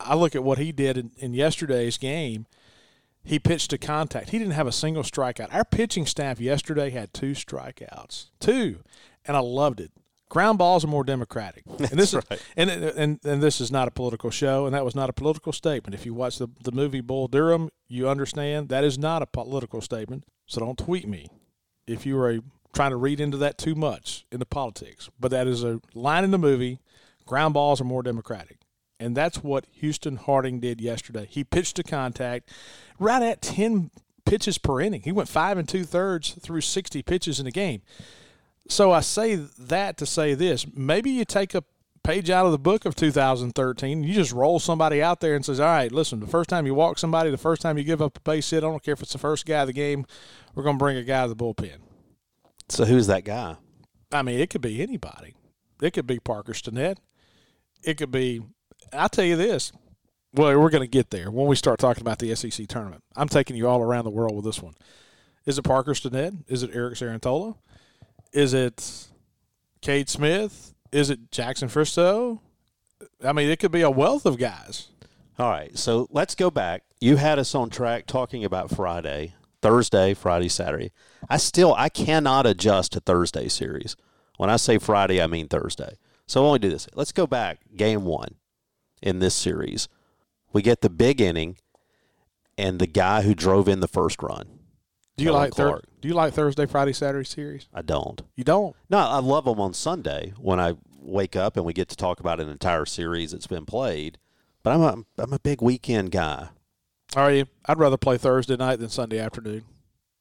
I 0.00 0.14
look 0.14 0.34
at 0.34 0.42
what 0.42 0.58
he 0.58 0.72
did 0.72 0.96
in, 0.96 1.12
in 1.18 1.34
yesterday's 1.34 1.96
game. 1.96 2.46
He 3.24 3.38
pitched 3.38 3.70
to 3.70 3.78
contact. 3.78 4.30
He 4.30 4.38
didn't 4.38 4.54
have 4.54 4.66
a 4.66 4.72
single 4.72 5.02
strikeout. 5.02 5.54
Our 5.54 5.64
pitching 5.64 6.06
staff 6.06 6.40
yesterday 6.40 6.90
had 6.90 7.14
two 7.14 7.32
strikeouts, 7.32 8.30
two, 8.40 8.80
and 9.24 9.36
I 9.36 9.40
loved 9.40 9.80
it. 9.80 9.92
Ground 10.28 10.58
balls 10.58 10.82
are 10.82 10.88
more 10.88 11.04
democratic, 11.04 11.64
and 11.78 11.78
this 11.78 12.14
is 12.14 12.22
and, 12.56 12.70
and 12.70 13.20
and 13.22 13.42
this 13.42 13.60
is 13.60 13.70
not 13.70 13.86
a 13.86 13.90
political 13.90 14.30
show, 14.30 14.64
and 14.64 14.74
that 14.74 14.84
was 14.84 14.94
not 14.94 15.10
a 15.10 15.12
political 15.12 15.52
statement. 15.52 15.94
If 15.94 16.06
you 16.06 16.14
watch 16.14 16.38
the 16.38 16.48
the 16.62 16.72
movie 16.72 17.02
Bull 17.02 17.28
Durham, 17.28 17.68
you 17.86 18.08
understand 18.08 18.70
that 18.70 18.82
is 18.82 18.98
not 18.98 19.22
a 19.22 19.26
political 19.26 19.82
statement. 19.82 20.24
So 20.46 20.60
don't 20.60 20.78
tweet 20.78 21.06
me 21.06 21.28
if 21.86 22.06
you 22.06 22.18
are 22.18 22.38
trying 22.72 22.90
to 22.90 22.96
read 22.96 23.20
into 23.20 23.36
that 23.38 23.58
too 23.58 23.74
much 23.74 24.24
into 24.32 24.46
politics. 24.46 25.10
But 25.20 25.30
that 25.30 25.46
is 25.46 25.62
a 25.62 25.80
line 25.94 26.24
in 26.24 26.30
the 26.30 26.38
movie. 26.38 26.78
Ground 27.26 27.54
balls 27.54 27.80
are 27.80 27.84
more 27.84 28.02
democratic. 28.02 28.58
And 29.02 29.16
that's 29.16 29.42
what 29.42 29.66
Houston 29.72 30.16
Harding 30.16 30.60
did 30.60 30.80
yesterday. 30.80 31.26
He 31.28 31.44
pitched 31.44 31.76
to 31.76 31.82
contact 31.82 32.50
right 32.98 33.22
at 33.22 33.42
10 33.42 33.90
pitches 34.24 34.58
per 34.58 34.80
inning. 34.80 35.02
He 35.02 35.12
went 35.12 35.28
five 35.28 35.58
and 35.58 35.68
two 35.68 35.84
thirds 35.84 36.32
through 36.40 36.60
60 36.60 37.02
pitches 37.02 37.40
in 37.40 37.46
a 37.46 37.50
game. 37.50 37.82
So 38.68 38.92
I 38.92 39.00
say 39.00 39.34
that 39.34 39.96
to 39.98 40.06
say 40.06 40.34
this 40.34 40.66
maybe 40.74 41.10
you 41.10 41.24
take 41.24 41.54
a 41.54 41.64
page 42.02 42.30
out 42.30 42.46
of 42.46 42.52
the 42.52 42.58
book 42.58 42.84
of 42.84 42.94
2013. 42.94 44.02
You 44.02 44.14
just 44.14 44.32
roll 44.32 44.58
somebody 44.58 45.02
out 45.02 45.20
there 45.20 45.34
and 45.34 45.44
says, 45.44 45.60
"All 45.60 45.66
right, 45.66 45.90
listen. 45.90 46.20
The 46.20 46.26
first 46.26 46.48
time 46.48 46.66
you 46.66 46.74
walk 46.74 46.98
somebody, 46.98 47.30
the 47.30 47.38
first 47.38 47.62
time 47.62 47.78
you 47.78 47.84
give 47.84 48.02
up 48.02 48.16
a 48.16 48.20
base 48.20 48.50
hit, 48.50 48.58
I 48.64 48.66
don't 48.66 48.82
care 48.82 48.94
if 48.94 49.02
it's 49.02 49.12
the 49.12 49.18
first 49.18 49.46
guy 49.46 49.60
of 49.60 49.66
the 49.68 49.72
game. 49.72 50.06
We're 50.54 50.64
going 50.64 50.76
to 50.76 50.82
bring 50.82 50.96
a 50.96 51.04
guy 51.04 51.22
to 51.22 51.34
the 51.34 51.36
bullpen." 51.36 51.78
So 52.68 52.84
who's 52.84 53.06
that 53.08 53.24
guy? 53.24 53.56
I 54.10 54.22
mean, 54.22 54.38
it 54.40 54.50
could 54.50 54.60
be 54.60 54.82
anybody. 54.82 55.34
It 55.80 55.92
could 55.92 56.06
be 56.06 56.18
Parker 56.18 56.52
Stinnett. 56.52 56.96
It 57.82 57.98
could 57.98 58.10
be. 58.10 58.42
I'll 58.92 59.08
tell 59.08 59.24
you 59.24 59.36
this. 59.36 59.72
Well, 60.34 60.58
we're 60.58 60.70
going 60.70 60.82
to 60.82 60.88
get 60.88 61.10
there 61.10 61.30
when 61.30 61.46
we 61.46 61.56
start 61.56 61.78
talking 61.78 62.00
about 62.00 62.18
the 62.18 62.34
SEC 62.34 62.66
tournament. 62.66 63.02
I'm 63.16 63.28
taking 63.28 63.54
you 63.54 63.68
all 63.68 63.82
around 63.82 64.04
the 64.04 64.10
world 64.10 64.34
with 64.34 64.46
this 64.46 64.62
one. 64.62 64.74
Is 65.44 65.58
it 65.58 65.62
Parker 65.62 65.92
Stinnett? 65.92 66.44
Is 66.48 66.62
it 66.62 66.70
Eric 66.72 66.94
Cerantola? 66.94 67.56
Is 68.32 68.54
it 68.54 69.08
Cade 69.82 70.08
Smith? 70.08 70.74
Is 70.90 71.10
it 71.10 71.30
Jackson 71.30 71.68
Fristoe? 71.68 72.40
I 73.22 73.32
mean, 73.32 73.50
it 73.50 73.58
could 73.58 73.72
be 73.72 73.82
a 73.82 73.90
wealth 73.90 74.24
of 74.24 74.38
guys. 74.38 74.88
All 75.38 75.50
right, 75.50 75.76
so 75.76 76.06
let's 76.10 76.34
go 76.34 76.50
back. 76.50 76.84
You 77.00 77.16
had 77.16 77.38
us 77.38 77.54
on 77.54 77.68
track 77.68 78.06
talking 78.06 78.44
about 78.44 78.70
Friday, 78.70 79.34
Thursday, 79.60 80.14
Friday, 80.14 80.48
Saturday. 80.48 80.92
I 81.28 81.38
still 81.38 81.74
I 81.74 81.88
cannot 81.88 82.46
adjust 82.46 82.92
to 82.92 83.00
Thursday 83.00 83.48
series. 83.48 83.96
When 84.36 84.50
I 84.50 84.56
say 84.56 84.78
Friday, 84.78 85.20
I 85.20 85.26
mean 85.26 85.48
Thursday. 85.48 85.96
So 86.26 86.42
I 86.42 86.46
only 86.46 86.58
do 86.58 86.70
this. 86.70 86.88
Let's 86.94 87.12
go 87.12 87.26
back. 87.26 87.60
Game 87.76 88.04
one 88.04 88.36
in 89.02 89.18
this 89.18 89.34
series, 89.34 89.88
we 90.52 90.62
get 90.62 90.80
the 90.80 90.90
big 90.90 91.20
inning, 91.20 91.56
and 92.58 92.78
the 92.78 92.86
guy 92.86 93.22
who 93.22 93.34
drove 93.34 93.68
in 93.68 93.80
the 93.80 93.88
first 93.88 94.22
run. 94.22 94.58
Do 95.16 95.24
you 95.24 95.32
like 95.32 95.54
thir- 95.54 95.80
Do 96.00 96.08
you 96.08 96.14
like 96.14 96.32
Thursday, 96.32 96.66
Friday, 96.66 96.92
Saturday 96.92 97.24
series? 97.24 97.68
I 97.74 97.82
don't. 97.82 98.22
You 98.36 98.44
don't. 98.44 98.74
No, 98.88 98.98
I 98.98 99.18
love 99.18 99.44
them 99.44 99.60
on 99.60 99.74
Sunday 99.74 100.32
when 100.38 100.58
I 100.58 100.74
wake 101.00 101.36
up 101.36 101.56
and 101.56 101.66
we 101.66 101.72
get 101.72 101.88
to 101.88 101.96
talk 101.96 102.20
about 102.20 102.40
an 102.40 102.48
entire 102.48 102.86
series 102.86 103.32
that's 103.32 103.46
been 103.46 103.66
played. 103.66 104.18
But 104.62 104.74
I'm 104.74 104.80
a 104.82 105.04
I'm 105.22 105.32
a 105.32 105.38
big 105.38 105.60
weekend 105.60 106.12
guy. 106.12 106.48
Are 107.16 107.30
you? 107.32 107.46
I'd 107.66 107.78
rather 107.78 107.96
play 107.98 108.16
Thursday 108.16 108.56
night 108.56 108.78
than 108.78 108.88
Sunday 108.88 109.18
afternoon, 109.18 109.64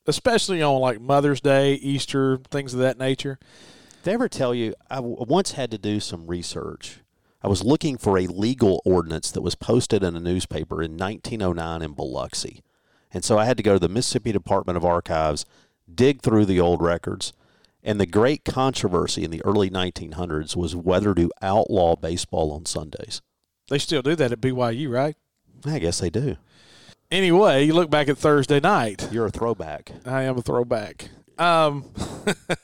especially 0.08 0.62
on 0.62 0.82
like 0.82 1.00
Mother's 1.00 1.40
Day, 1.40 1.76
Easter, 1.76 2.40
things 2.50 2.74
of 2.74 2.80
that 2.82 2.98
nature. 2.98 3.40
Did 3.42 4.04
they 4.04 4.14
ever 4.14 4.28
tell 4.28 4.54
you? 4.54 4.74
I 4.90 4.96
w- 4.96 5.16
once 5.20 5.52
had 5.54 5.72
to 5.72 5.78
do 5.78 6.00
some 6.00 6.28
research. 6.28 7.00
I 7.44 7.48
was 7.48 7.64
looking 7.64 7.98
for 7.98 8.18
a 8.18 8.28
legal 8.28 8.82
ordinance 8.86 9.32
that 9.32 9.42
was 9.42 9.56
posted 9.56 10.04
in 10.04 10.16
a 10.16 10.20
newspaper 10.20 10.82
in 10.84 10.98
1909 10.98 11.82
in 11.82 11.94
Biloxi. 11.94 12.62
And 13.14 13.24
so 13.24 13.38
I 13.38 13.46
had 13.46 13.58
to 13.58 13.64
go 13.64 13.74
to 13.74 13.80
the 13.80 13.90
Mississippi 13.90 14.32
Department 14.32 14.78
of 14.78 14.86
Archives, 14.86 15.46
dig 15.94 16.22
through 16.22 16.46
the 16.46 16.60
old 16.60 16.82
records. 16.82 17.34
And 17.84 18.00
the 18.00 18.06
great 18.06 18.46
controversy 18.46 19.24
in 19.24 19.32
the 19.32 19.44
early 19.44 19.70
1900s 19.70 20.56
was 20.56 20.76
whether 20.76 21.16
to 21.16 21.32
outlaw 21.42 21.96
baseball 21.96 22.52
on 22.52 22.66
Sundays. 22.66 23.22
They 23.70 23.80
still 23.80 24.04
do 24.04 24.16
that 24.16 24.32
at 24.32 24.40
BYU, 24.40 24.92
right? 24.92 25.16
I 25.66 25.80
guess 25.80 26.00
they 26.00 26.10
do. 26.12 26.38
Anyway, 27.10 27.66
you 27.66 27.74
look 27.74 27.90
back 27.90 28.08
at 28.08 28.18
Thursday 28.18 28.60
night. 28.60 29.10
You're 29.12 29.26
a 29.26 29.32
throwback. 29.32 29.92
I 30.06 30.24
am 30.24 30.38
a 30.38 30.42
throwback. 30.42 31.10
Um, 31.38 31.86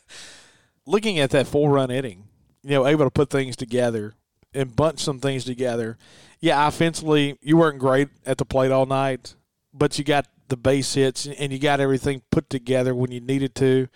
looking 0.86 1.20
at 1.20 1.32
that 1.32 1.48
full 1.48 1.68
run 1.68 1.90
inning, 1.90 2.26
you 2.62 2.72
know, 2.72 2.86
able 2.86 3.06
to 3.06 3.12
put 3.12 3.30
things 3.30 3.56
together 3.56 4.14
and 4.54 4.76
bunch 4.76 5.00
some 5.00 5.20
things 5.20 5.46
together. 5.46 5.98
Yeah, 6.40 6.68
offensively, 6.68 7.38
you 7.42 7.58
weren't 7.58 7.80
great 7.80 8.10
at 8.26 8.38
the 8.38 8.46
plate 8.46 8.72
all 8.72 8.86
night, 8.86 9.36
but 9.74 9.98
you 9.98 10.04
got 10.04 10.28
the 10.48 10.58
base 10.58 10.94
hits 10.94 11.26
and 11.26 11.52
you 11.52 11.60
got 11.60 11.80
everything 11.80 12.22
put 12.32 12.50
together 12.50 12.96
when 12.96 13.12
you 13.12 13.20
needed 13.20 13.56
to. 13.56 13.88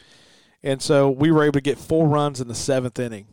And 0.64 0.82
so 0.82 1.10
we 1.10 1.32
were 1.32 1.44
able 1.44 1.54
to 1.54 1.62
get 1.62 1.78
four 1.78 2.08
runs 2.08 2.42
in 2.42 2.48
the 2.48 2.56
seventh 2.56 3.00
inning. 3.00 3.28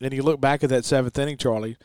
And 0.00 0.12
you 0.12 0.22
look 0.22 0.40
back 0.40 0.64
at 0.64 0.70
that 0.70 0.84
seventh 0.84 1.18
inning, 1.18 1.36
Charlie, 1.36 1.76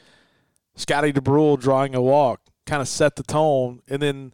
Scotty 0.76 1.12
Dubrule 1.12 1.60
drawing 1.60 1.96
a 1.96 2.02
walk 2.02 2.42
kind 2.66 2.82
of 2.82 2.88
set 2.88 3.16
the 3.16 3.24
tone. 3.24 3.82
And 3.88 4.02
then 4.02 4.34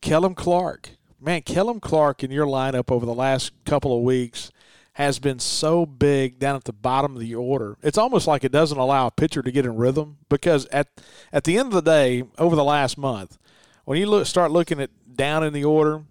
Kellum 0.00 0.34
Clark, 0.34 0.90
man, 1.20 1.42
Kellum 1.42 1.80
Clark 1.80 2.22
in 2.22 2.30
your 2.30 2.46
lineup 2.46 2.90
over 2.90 3.06
the 3.06 3.14
last 3.14 3.52
couple 3.64 3.96
of 3.96 4.02
weeks 4.02 4.50
has 4.94 5.18
been 5.18 5.38
so 5.38 5.86
big 5.86 6.38
down 6.38 6.56
at 6.56 6.64
the 6.64 6.72
bottom 6.72 7.14
of 7.14 7.20
the 7.20 7.34
order. 7.34 7.78
It's 7.82 7.98
almost 7.98 8.26
like 8.26 8.44
it 8.44 8.52
doesn't 8.52 8.76
allow 8.76 9.06
a 9.06 9.10
pitcher 9.10 9.42
to 9.42 9.50
get 9.50 9.64
in 9.64 9.76
rhythm 9.76 10.18
because 10.28 10.66
at 10.66 10.88
at 11.32 11.44
the 11.44 11.58
end 11.58 11.68
of 11.68 11.72
the 11.72 11.90
day, 11.90 12.24
over 12.38 12.54
the 12.54 12.64
last 12.64 12.98
month, 12.98 13.38
when 13.84 13.98
you 13.98 14.06
look 14.06 14.26
start 14.26 14.50
looking 14.50 14.80
at 14.80 14.90
down 15.16 15.44
in 15.44 15.52
the 15.52 15.64
order, 15.64 16.02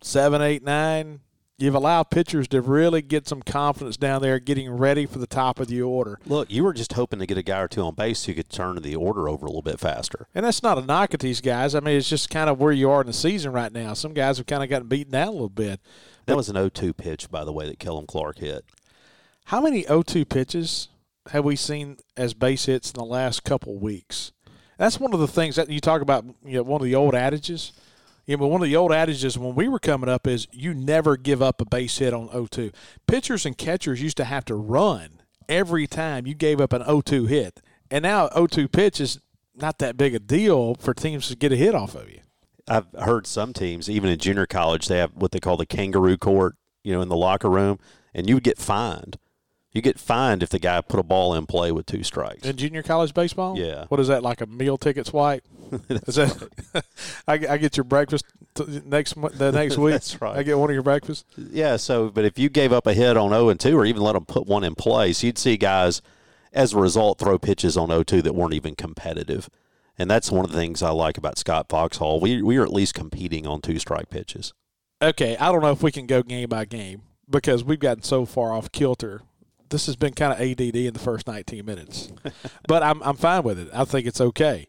seven, 0.00 0.40
eight, 0.40 0.62
nine, 0.62 1.20
you've 1.60 1.74
allowed 1.74 2.04
pitchers 2.04 2.48
to 2.48 2.62
really 2.62 3.02
get 3.02 3.28
some 3.28 3.42
confidence 3.42 3.96
down 3.96 4.22
there, 4.22 4.38
getting 4.38 4.70
ready 4.70 5.04
for 5.04 5.18
the 5.18 5.26
top 5.26 5.60
of 5.60 5.68
the 5.68 5.82
order. 5.82 6.18
Look, 6.24 6.50
you 6.50 6.64
were 6.64 6.72
just 6.72 6.94
hoping 6.94 7.18
to 7.18 7.26
get 7.26 7.36
a 7.36 7.42
guy 7.42 7.60
or 7.60 7.68
two 7.68 7.82
on 7.82 7.94
base 7.94 8.24
who 8.24 8.34
could 8.34 8.48
turn 8.48 8.80
the 8.80 8.96
order 8.96 9.28
over 9.28 9.44
a 9.44 9.48
little 9.48 9.62
bit 9.62 9.78
faster. 9.78 10.26
And 10.34 10.46
that's 10.46 10.62
not 10.62 10.78
a 10.78 10.82
knock 10.82 11.12
at 11.12 11.20
these 11.20 11.40
guys. 11.40 11.74
I 11.74 11.80
mean, 11.80 11.96
it's 11.96 12.08
just 12.08 12.30
kind 12.30 12.48
of 12.48 12.58
where 12.58 12.72
you 12.72 12.90
are 12.90 13.02
in 13.02 13.06
the 13.06 13.12
season 13.12 13.52
right 13.52 13.72
now. 13.72 13.92
Some 13.92 14.14
guys 14.14 14.38
have 14.38 14.46
kind 14.46 14.62
of 14.62 14.70
gotten 14.70 14.88
beaten 14.88 15.12
down 15.12 15.28
a 15.28 15.32
little 15.32 15.48
bit. 15.50 15.80
That 16.26 16.36
was 16.36 16.48
an 16.48 16.56
0-2 16.56 16.96
pitch, 16.96 17.30
by 17.30 17.44
the 17.44 17.52
way, 17.52 17.66
that 17.66 17.78
Kellum 17.78 18.06
Clark 18.06 18.38
hit. 18.38 18.64
How 19.46 19.60
many 19.60 19.84
0-2 19.84 20.28
pitches 20.28 20.88
have 21.30 21.44
we 21.44 21.56
seen 21.56 21.98
as 22.16 22.34
base 22.34 22.66
hits 22.66 22.90
in 22.90 22.98
the 22.98 23.04
last 23.04 23.42
couple 23.42 23.78
weeks? 23.78 24.32
That's 24.78 25.00
one 25.00 25.12
of 25.12 25.20
the 25.20 25.28
things 25.28 25.56
that 25.56 25.68
you 25.68 25.80
talk 25.80 26.02
about. 26.02 26.24
You 26.44 26.58
know, 26.58 26.62
one 26.62 26.80
of 26.80 26.84
the 26.84 26.94
old 26.94 27.14
adages. 27.14 27.72
Yeah, 28.26 28.36
but 28.36 28.46
one 28.46 28.62
of 28.62 28.68
the 28.68 28.76
old 28.76 28.92
adages 28.92 29.36
when 29.36 29.54
we 29.54 29.66
were 29.66 29.80
coming 29.80 30.08
up 30.08 30.26
is 30.26 30.46
you 30.52 30.72
never 30.72 31.16
give 31.16 31.42
up 31.42 31.60
a 31.60 31.64
base 31.64 31.98
hit 31.98 32.14
on 32.14 32.28
0-2. 32.28 32.72
Pitchers 33.06 33.44
and 33.44 33.58
catchers 33.58 34.00
used 34.00 34.16
to 34.18 34.24
have 34.24 34.44
to 34.44 34.54
run 34.54 35.20
every 35.48 35.86
time 35.86 36.26
you 36.26 36.34
gave 36.34 36.60
up 36.60 36.72
an 36.72 36.82
0-2 36.82 37.28
hit, 37.28 37.60
and 37.90 38.04
now 38.04 38.28
0-2 38.28 38.70
pitch 38.70 39.00
is 39.00 39.20
not 39.56 39.78
that 39.78 39.96
big 39.96 40.14
a 40.14 40.20
deal 40.20 40.76
for 40.76 40.94
teams 40.94 41.28
to 41.28 41.36
get 41.36 41.52
a 41.52 41.56
hit 41.56 41.74
off 41.74 41.96
of 41.96 42.08
you. 42.08 42.20
I've 42.70 42.86
heard 43.02 43.26
some 43.26 43.52
teams, 43.52 43.90
even 43.90 44.08
in 44.10 44.18
junior 44.18 44.46
college, 44.46 44.86
they 44.86 44.98
have 44.98 45.12
what 45.14 45.32
they 45.32 45.40
call 45.40 45.56
the 45.56 45.66
kangaroo 45.66 46.16
court, 46.16 46.54
you 46.84 46.92
know, 46.92 47.02
in 47.02 47.08
the 47.08 47.16
locker 47.16 47.50
room, 47.50 47.78
and 48.14 48.28
you 48.28 48.36
would 48.36 48.44
get 48.44 48.58
fined. 48.58 49.18
You 49.72 49.82
get 49.82 49.98
fined 49.98 50.42
if 50.42 50.50
the 50.50 50.58
guy 50.58 50.80
put 50.80 50.98
a 50.98 51.02
ball 51.02 51.34
in 51.34 51.46
play 51.46 51.70
with 51.70 51.86
two 51.86 52.02
strikes. 52.02 52.44
In 52.44 52.56
junior 52.56 52.82
college 52.82 53.14
baseball? 53.14 53.56
Yeah. 53.58 53.84
What 53.88 54.00
is 54.00 54.08
that, 54.08 54.22
like 54.22 54.40
a 54.40 54.46
meal 54.46 54.76
ticket 54.76 55.06
swipe? 55.06 55.44
is 55.88 56.16
that, 56.16 56.84
I, 57.28 57.34
I 57.34 57.56
get 57.56 57.76
your 57.76 57.84
breakfast 57.84 58.24
t- 58.54 58.82
next 58.84 59.14
the 59.38 59.52
next 59.52 59.78
week. 59.78 59.92
That's 59.92 60.20
right. 60.20 60.36
I 60.36 60.42
get 60.42 60.58
one 60.58 60.70
of 60.70 60.74
your 60.74 60.82
breakfasts. 60.82 61.24
Yeah, 61.36 61.76
so 61.76 62.10
but 62.10 62.24
if 62.24 62.38
you 62.38 62.48
gave 62.48 62.72
up 62.72 62.86
a 62.86 62.94
hit 62.94 63.16
on 63.16 63.30
0 63.30 63.48
and 63.48 63.60
2 63.60 63.78
or 63.78 63.84
even 63.84 64.02
let 64.02 64.14
them 64.14 64.24
put 64.24 64.46
one 64.46 64.64
in 64.64 64.74
place, 64.74 65.22
you'd 65.22 65.38
see 65.38 65.56
guys 65.56 66.02
as 66.52 66.72
a 66.72 66.78
result 66.78 67.18
throw 67.18 67.38
pitches 67.38 67.76
on 67.76 67.88
0-2 67.90 68.22
that 68.24 68.34
weren't 68.34 68.54
even 68.54 68.74
competitive. 68.74 69.48
And 70.00 70.10
that's 70.10 70.30
one 70.32 70.46
of 70.46 70.50
the 70.50 70.56
things 70.56 70.82
I 70.82 70.88
like 70.92 71.18
about 71.18 71.36
Scott 71.36 71.66
Foxhall. 71.68 72.20
We 72.20 72.40
we 72.40 72.56
are 72.56 72.62
at 72.62 72.72
least 72.72 72.94
competing 72.94 73.46
on 73.46 73.60
two 73.60 73.78
strike 73.78 74.08
pitches. 74.08 74.54
Okay, 75.02 75.36
I 75.36 75.52
don't 75.52 75.60
know 75.60 75.72
if 75.72 75.82
we 75.82 75.92
can 75.92 76.06
go 76.06 76.22
game 76.22 76.48
by 76.48 76.64
game 76.64 77.02
because 77.28 77.62
we've 77.62 77.78
gotten 77.78 78.02
so 78.02 78.24
far 78.24 78.50
off 78.50 78.72
kilter. 78.72 79.20
This 79.68 79.84
has 79.84 79.96
been 79.96 80.14
kind 80.14 80.32
of 80.32 80.40
ADD 80.40 80.74
in 80.74 80.94
the 80.94 80.98
first 80.98 81.26
19 81.26 81.66
minutes, 81.66 82.10
but 82.66 82.82
I'm 82.82 83.02
I'm 83.02 83.16
fine 83.16 83.42
with 83.42 83.58
it. 83.58 83.68
I 83.74 83.84
think 83.84 84.06
it's 84.06 84.22
okay. 84.22 84.68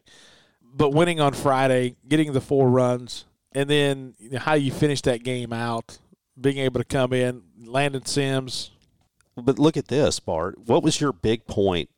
But 0.60 0.90
winning 0.90 1.18
on 1.18 1.32
Friday, 1.32 1.96
getting 2.06 2.34
the 2.34 2.42
four 2.42 2.68
runs, 2.68 3.24
and 3.52 3.70
then 3.70 4.12
you 4.18 4.32
know, 4.32 4.38
how 4.38 4.52
you 4.52 4.70
finish 4.70 5.00
that 5.00 5.24
game 5.24 5.54
out, 5.54 5.96
being 6.38 6.58
able 6.58 6.78
to 6.78 6.84
come 6.84 7.14
in, 7.14 7.44
Landon 7.64 8.04
Sims, 8.04 8.70
But 9.34 9.58
look 9.58 9.78
at 9.78 9.88
this, 9.88 10.20
Bart. 10.20 10.58
What 10.66 10.82
was 10.82 11.00
your 11.00 11.14
big 11.14 11.46
point 11.46 11.88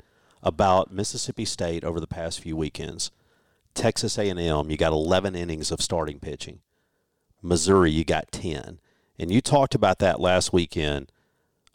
about 0.40 0.92
Mississippi 0.92 1.44
State 1.44 1.82
over 1.82 1.98
the 1.98 2.06
past 2.06 2.38
few 2.38 2.56
weekends? 2.56 3.10
Texas 3.74 4.18
A&M, 4.18 4.70
you 4.70 4.76
got 4.76 4.92
11 4.92 5.34
innings 5.34 5.70
of 5.70 5.80
starting 5.80 6.18
pitching. 6.18 6.60
Missouri, 7.42 7.90
you 7.90 8.04
got 8.04 8.32
10. 8.32 8.80
And 9.18 9.30
you 9.30 9.40
talked 9.40 9.74
about 9.74 9.98
that 10.00 10.20
last 10.20 10.52
weekend. 10.52 11.12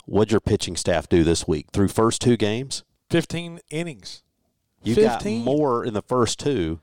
What'd 0.06 0.32
your 0.32 0.42
pitching 0.42 0.76
staff 0.76 1.08
do 1.08 1.24
this 1.24 1.48
week? 1.48 1.68
Through 1.72 1.90
first 1.90 2.22
two 2.22 2.36
games, 2.36 2.84
15 3.12 3.60
innings. 3.70 4.24
you 4.84 4.96
got 4.96 5.24
more 5.26 5.86
in 5.86 5.94
the 5.94 6.02
first 6.02 6.40
two. 6.40 6.80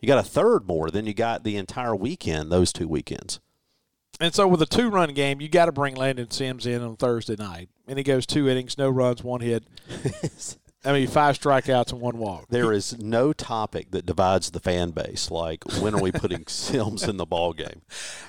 You 0.00 0.06
got 0.06 0.18
a 0.18 0.26
third 0.26 0.66
more 0.66 0.90
than 0.90 1.06
you 1.06 1.12
got 1.12 1.44
the 1.44 1.56
entire 1.56 1.94
weekend, 1.94 2.50
those 2.50 2.72
two 2.72 2.88
weekends. 2.88 3.40
And 4.18 4.34
so 4.34 4.46
with 4.48 4.62
a 4.62 4.66
two 4.66 4.90
run 4.90 5.12
game, 5.14 5.40
you 5.40 5.48
got 5.48 5.66
to 5.66 5.72
bring 5.72 5.94
Landon 5.94 6.30
Sims 6.30 6.66
in 6.66 6.82
on 6.82 6.96
Thursday 6.96 7.36
night. 7.36 7.68
And 7.86 7.98
he 7.98 8.02
goes 8.02 8.26
two 8.26 8.48
innings, 8.48 8.78
no 8.78 8.88
runs, 8.88 9.22
one 9.22 9.40
hit. 9.40 9.64
I 10.84 10.92
mean, 10.92 11.08
five 11.08 11.38
strikeouts 11.38 11.92
and 11.92 12.00
one 12.00 12.16
walk. 12.16 12.46
There 12.48 12.72
is 12.72 12.98
no 12.98 13.34
topic 13.34 13.90
that 13.90 14.06
divides 14.06 14.50
the 14.50 14.60
fan 14.60 14.90
base 14.90 15.30
like 15.30 15.62
when 15.80 15.94
are 15.94 16.00
we 16.00 16.10
putting 16.10 16.46
Sims 16.48 17.02
in 17.02 17.18
the 17.18 17.26
ball 17.26 17.52
game? 17.52 17.82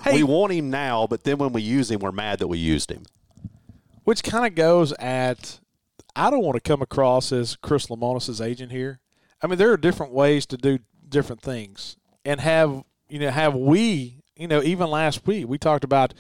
Hey- 0.04 0.16
we 0.18 0.24
want 0.24 0.52
him 0.52 0.70
now, 0.70 1.08
but 1.08 1.24
then 1.24 1.38
when 1.38 1.54
we 1.54 1.62
use 1.62 1.90
him, 1.90 2.02
we're 2.02 2.12
mad 2.12 2.40
that 2.40 2.48
we 2.48 2.58
used 2.58 2.92
him. 2.92 3.06
Which 4.04 4.24
kind 4.24 4.46
of 4.46 4.56
goes 4.56 4.92
at 4.94 5.60
I 6.16 6.30
don't 6.30 6.44
want 6.44 6.56
to 6.56 6.68
come 6.68 6.82
across 6.82 7.32
as 7.32 7.56
Chris 7.56 7.88
Lemonis' 7.88 8.46
agent 8.46 8.72
here. 8.72 9.00
I 9.42 9.48
mean, 9.48 9.58
there 9.58 9.72
are 9.72 9.78
different 9.78 10.12
ways 10.12 10.46
to 10.48 10.58
do 10.58 10.80
different 11.08 11.42
things. 11.42 11.96
And 12.26 12.42
have 12.42 12.84
you 13.08 13.20
know, 13.20 13.32
have 13.32 13.56
we, 13.56 14.24
you 14.36 14.48
know, 14.48 14.62
even 14.62 14.90
last 14.90 15.26
week 15.26 15.48
we 15.48 15.58
talked 15.58 15.84
about 15.84 16.14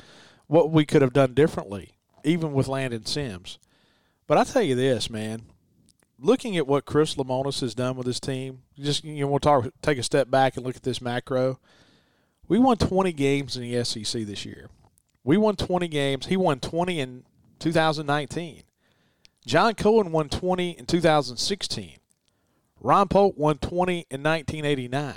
what 0.48 0.72
we 0.72 0.86
could 0.86 1.02
have 1.02 1.13
done 1.13 1.34
differently, 1.34 1.91
even 2.24 2.54
with 2.54 2.67
Landon 2.67 3.06
Sims. 3.06 3.60
But 4.28 4.38
I 4.38 4.44
tell 4.46 4.62
you 4.62 4.76
this, 4.76 5.10
man, 5.10 5.44
looking 6.21 6.55
at 6.55 6.67
what 6.67 6.86
Chris 6.86 7.15
Lemonis 7.15 7.62
has 7.62 7.73
done 7.75 7.95
with 7.95 8.05
his 8.07 8.19
team, 8.19 8.62
just 8.79 9.03
you 9.03 9.21
know, 9.21 9.27
we'll 9.27 9.39
talk, 9.39 9.65
take 9.81 9.97
a 9.97 10.03
step 10.03 10.29
back 10.29 10.55
and 10.55 10.65
look 10.65 10.75
at 10.75 10.84
this 10.84 11.01
macro. 11.01 11.60
We 12.47 12.60
won 12.60 12.77
20 12.77 13.12
games 13.13 13.57
in 13.57 13.63
the 13.63 13.84
SEC 13.84 14.23
this 14.25 14.45
year. 14.45 14.69
We 15.23 15.38
won 15.38 15.55
20 15.55 15.88
games. 15.88 16.25
He 16.27 16.38
won 16.38 16.60
20 16.60 16.99
in 16.99 17.23
2019. 17.60 18.63
John 19.45 19.73
Cohen 19.73 20.12
won 20.12 20.29
20 20.29 20.71
in 20.71 20.86
2016. 20.86 21.97
Ron 22.79 23.07
Polk 23.07 23.38
won 23.38 23.57
20 23.57 24.05
in 24.10 24.23
1989. 24.23 25.15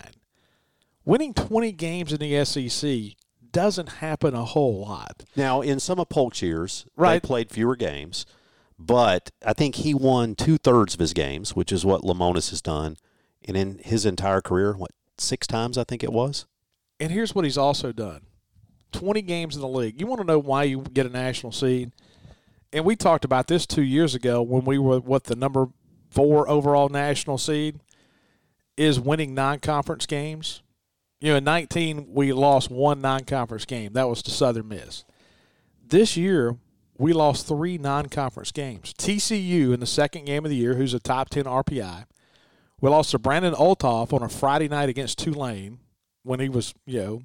Winning 1.05 1.35
20 1.35 1.73
games 1.73 2.13
in 2.13 2.21
the 2.21 2.45
SEC 2.45 3.17
doesn't 3.53 3.89
happen 3.95 4.35
a 4.35 4.45
whole 4.45 4.81
lot. 4.83 5.25
Now, 5.37 5.61
in 5.61 5.81
some 5.81 5.99
of 5.99 6.09
Polk's 6.09 6.43
years, 6.43 6.87
Right. 6.97 7.21
they 7.23 7.27
played 7.27 7.51
fewer 7.51 7.77
games, 7.77 8.27
but 8.79 9.31
I 9.45 9.53
think 9.53 9.77
he 9.77 9.95
won 9.95 10.35
two 10.35 10.59
thirds 10.59 10.95
of 10.95 11.01
his 11.01 11.13
games, 11.13 11.55
which 11.55 11.73
is 11.73 11.85
what 11.85 12.03
Lemonis 12.03 12.51
has 12.51 12.61
done. 12.61 12.97
And 13.47 13.57
in 13.57 13.79
his 13.79 14.07
entire 14.07 14.41
career, 14.41 14.73
what, 14.73 14.91
six 15.19 15.47
times 15.47 15.79
I 15.79 15.85
think 15.85 16.03
it 16.03 16.13
was? 16.13 16.47
And 16.99 17.13
here's 17.13 17.35
what 17.35 17.45
he's 17.45 17.59
also 17.59 17.93
done 17.93 18.23
20 18.93 19.23
games 19.23 19.55
in 19.55 19.61
the 19.61 19.69
league. 19.69 20.01
You 20.01 20.07
want 20.07 20.21
to 20.21 20.27
know 20.27 20.39
why 20.39 20.65
you 20.65 20.83
get 20.93 21.07
a 21.07 21.11
national 21.11 21.53
seed? 21.53 21.93
And 22.73 22.85
we 22.85 22.97
talked 22.97 23.25
about 23.25 23.47
this 23.47 23.67
two 23.67 23.83
years 23.83 24.15
ago 24.15 24.43
when 24.43 24.65
we 24.65 24.79
were 24.79 24.99
what 24.99 25.25
the 25.25 25.37
number 25.37 25.69
four 26.11 26.49
overall 26.49 26.89
national 26.89 27.39
seed 27.39 27.81
is 28.77 28.99
winning 28.99 29.35
non 29.35 29.61
conference 29.61 30.07
games. 30.07 30.63
You 31.21 31.31
know, 31.31 31.37
in 31.37 31.45
19, 31.45 32.09
we 32.13 32.33
lost 32.33 32.71
one 32.71 33.01
non 33.01 33.25
conference 33.25 33.65
game. 33.65 33.93
That 33.93 34.09
was 34.09 34.23
to 34.23 34.31
Southern 34.31 34.69
Miss. 34.69 35.05
This 35.87 36.17
year, 36.17 36.57
we 36.97 37.13
lost 37.13 37.47
three 37.47 37.79
non 37.79 38.07
conference 38.07 38.53
games. 38.53 38.93
TCU 38.95 39.73
in 39.75 39.81
the 39.81 39.87
second 39.87 40.25
game 40.27 40.45
of 40.45 40.51
the 40.51 40.57
year, 40.57 40.75
who's 40.75 40.95
a 40.95 41.01
top 41.01 41.29
10 41.31 41.45
RPI. 41.45 42.05
We 42.81 42.91
lost 42.91 43.13
to 43.13 43.19
Braden 43.19 43.55
Olthoff 43.55 44.13
on 44.13 44.23
a 44.23 44.29
Friday 44.29 44.69
night 44.69 44.89
against 44.89 45.19
Tulane 45.19 45.79
when 46.23 46.41
he 46.41 46.49
was, 46.49 46.75
you 46.87 47.01
know, 47.01 47.23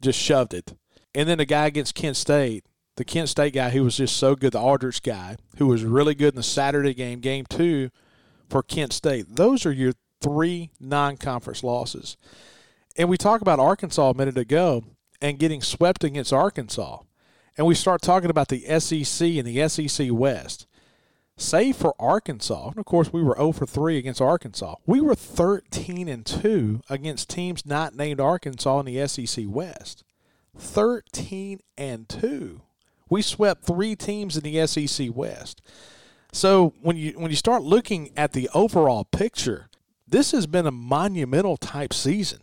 just 0.00 0.18
shoved 0.18 0.54
it. 0.54 0.72
And 1.14 1.28
then 1.28 1.38
the 1.38 1.44
guy 1.44 1.66
against 1.66 1.94
Kent 1.94 2.16
State, 2.16 2.64
the 2.96 3.04
Kent 3.04 3.28
State 3.28 3.54
guy 3.54 3.70
who 3.70 3.84
was 3.84 3.96
just 3.96 4.16
so 4.16 4.34
good, 4.34 4.52
the 4.52 4.58
Aldrich 4.58 5.02
guy, 5.02 5.36
who 5.58 5.66
was 5.66 5.84
really 5.84 6.14
good 6.14 6.34
in 6.34 6.36
the 6.36 6.42
Saturday 6.42 6.94
game, 6.94 7.20
game 7.20 7.44
two 7.48 7.90
for 8.48 8.62
Kent 8.62 8.92
State. 8.92 9.36
Those 9.36 9.66
are 9.66 9.72
your 9.72 9.92
three 10.20 10.70
non 10.80 11.16
conference 11.16 11.62
losses. 11.62 12.16
And 12.96 13.08
we 13.08 13.16
talked 13.16 13.42
about 13.42 13.58
Arkansas 13.58 14.10
a 14.10 14.14
minute 14.14 14.38
ago 14.38 14.84
and 15.20 15.38
getting 15.38 15.62
swept 15.62 16.04
against 16.04 16.32
Arkansas. 16.32 16.98
And 17.56 17.66
we 17.66 17.74
start 17.74 18.02
talking 18.02 18.30
about 18.30 18.48
the 18.48 18.60
SEC 18.80 19.26
and 19.28 19.46
the 19.46 19.68
SEC 19.68 20.08
West. 20.10 20.66
Save 21.36 21.76
for 21.76 21.94
Arkansas, 21.98 22.68
and 22.68 22.78
of 22.78 22.84
course 22.84 23.12
we 23.12 23.22
were 23.22 23.36
0 23.36 23.52
for 23.52 23.66
3 23.66 23.98
against 23.98 24.20
Arkansas. 24.20 24.76
We 24.86 25.00
were 25.00 25.14
13 25.14 26.08
and 26.08 26.24
2 26.24 26.82
against 26.88 27.30
teams 27.30 27.66
not 27.66 27.94
named 27.94 28.20
Arkansas 28.20 28.80
in 28.80 28.86
the 28.86 29.06
SEC 29.06 29.44
West. 29.48 30.04
13 30.56 31.60
and 31.76 32.08
2. 32.08 32.60
We 33.08 33.22
swept 33.22 33.64
three 33.64 33.96
teams 33.96 34.36
in 34.36 34.42
the 34.42 34.66
SEC 34.66 35.08
West. 35.14 35.62
So 36.32 36.72
when 36.80 36.96
you 36.96 37.12
when 37.18 37.30
you 37.30 37.36
start 37.36 37.62
looking 37.62 38.10
at 38.16 38.32
the 38.32 38.48
overall 38.54 39.04
picture, 39.04 39.68
this 40.08 40.30
has 40.30 40.46
been 40.46 40.66
a 40.66 40.70
monumental 40.70 41.56
type 41.56 41.92
season. 41.92 42.40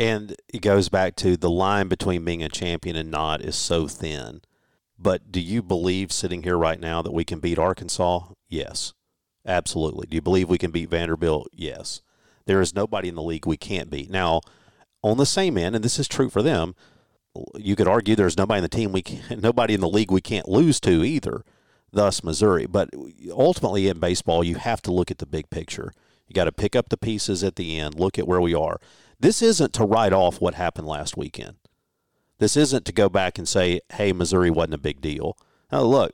And 0.00 0.34
it 0.48 0.62
goes 0.62 0.88
back 0.88 1.14
to 1.16 1.36
the 1.36 1.50
line 1.50 1.88
between 1.88 2.24
being 2.24 2.42
a 2.42 2.48
champion 2.48 2.96
and 2.96 3.10
not 3.10 3.42
is 3.42 3.54
so 3.54 3.86
thin. 3.86 4.40
But 4.98 5.30
do 5.30 5.40
you 5.40 5.62
believe 5.62 6.10
sitting 6.10 6.42
here 6.42 6.56
right 6.56 6.80
now 6.80 7.02
that 7.02 7.12
we 7.12 7.22
can 7.22 7.38
beat 7.38 7.58
Arkansas? 7.58 8.28
Yes. 8.48 8.94
Absolutely. 9.46 10.06
Do 10.06 10.14
you 10.14 10.22
believe 10.22 10.48
we 10.48 10.56
can 10.56 10.70
beat 10.70 10.88
Vanderbilt? 10.88 11.48
Yes. 11.52 12.00
There 12.46 12.62
is 12.62 12.74
nobody 12.74 13.08
in 13.08 13.14
the 13.14 13.22
league 13.22 13.46
we 13.46 13.58
can't 13.58 13.90
beat. 13.90 14.10
Now, 14.10 14.40
on 15.02 15.18
the 15.18 15.26
same 15.26 15.58
end, 15.58 15.76
and 15.76 15.84
this 15.84 15.98
is 15.98 16.08
true 16.08 16.30
for 16.30 16.40
them, 16.40 16.74
you 17.54 17.76
could 17.76 17.88
argue 17.88 18.16
there's 18.16 18.38
nobody 18.38 18.58
in 18.58 18.62
the 18.62 18.68
team 18.70 18.92
we 18.92 19.02
can, 19.02 19.40
nobody 19.42 19.74
in 19.74 19.80
the 19.80 19.88
league 19.88 20.10
we 20.10 20.22
can't 20.22 20.48
lose 20.48 20.80
to 20.80 21.04
either. 21.04 21.44
Thus, 21.92 22.24
Missouri. 22.24 22.64
But 22.64 22.88
ultimately, 23.30 23.86
in 23.86 23.98
baseball, 23.98 24.42
you 24.44 24.54
have 24.54 24.80
to 24.82 24.92
look 24.92 25.10
at 25.10 25.18
the 25.18 25.26
big 25.26 25.50
picture. 25.50 25.92
You 26.26 26.34
got 26.34 26.44
to 26.44 26.52
pick 26.52 26.74
up 26.74 26.88
the 26.88 26.96
pieces 26.96 27.44
at 27.44 27.56
the 27.56 27.78
end. 27.78 28.00
Look 28.00 28.18
at 28.18 28.26
where 28.26 28.40
we 28.40 28.54
are. 28.54 28.78
This 29.20 29.42
isn't 29.42 29.74
to 29.74 29.84
write 29.84 30.14
off 30.14 30.40
what 30.40 30.54
happened 30.54 30.88
last 30.88 31.16
weekend. 31.16 31.56
This 32.38 32.56
isn't 32.56 32.86
to 32.86 32.92
go 32.92 33.10
back 33.10 33.36
and 33.36 33.46
say, 33.46 33.80
"Hey, 33.92 34.12
Missouri 34.12 34.50
wasn't 34.50 34.74
a 34.74 34.78
big 34.78 35.02
deal." 35.02 35.36
Now, 35.70 35.82
look, 35.82 36.12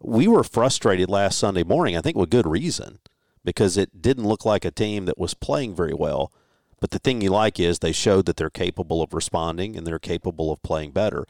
we 0.00 0.26
were 0.26 0.42
frustrated 0.42 1.10
last 1.10 1.38
Sunday 1.38 1.62
morning. 1.62 1.96
I 1.96 2.00
think 2.00 2.16
with 2.16 2.30
good 2.30 2.46
reason, 2.46 2.98
because 3.44 3.76
it 3.76 4.00
didn't 4.00 4.26
look 4.26 4.46
like 4.46 4.64
a 4.64 4.70
team 4.70 5.04
that 5.04 5.18
was 5.18 5.34
playing 5.34 5.74
very 5.74 5.94
well. 5.94 6.32
But 6.80 6.90
the 6.90 6.98
thing 6.98 7.20
you 7.20 7.30
like 7.30 7.60
is 7.60 7.78
they 7.78 7.92
showed 7.92 8.26
that 8.26 8.36
they're 8.36 8.50
capable 8.50 9.02
of 9.02 9.14
responding 9.14 9.76
and 9.76 9.86
they're 9.86 10.00
capable 10.00 10.50
of 10.50 10.62
playing 10.62 10.92
better. 10.92 11.26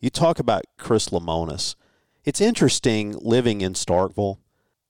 You 0.00 0.10
talk 0.10 0.38
about 0.38 0.64
Chris 0.76 1.08
Lemonis. 1.08 1.74
It's 2.24 2.40
interesting 2.40 3.16
living 3.18 3.60
in 3.62 3.72
Starkville. 3.74 4.38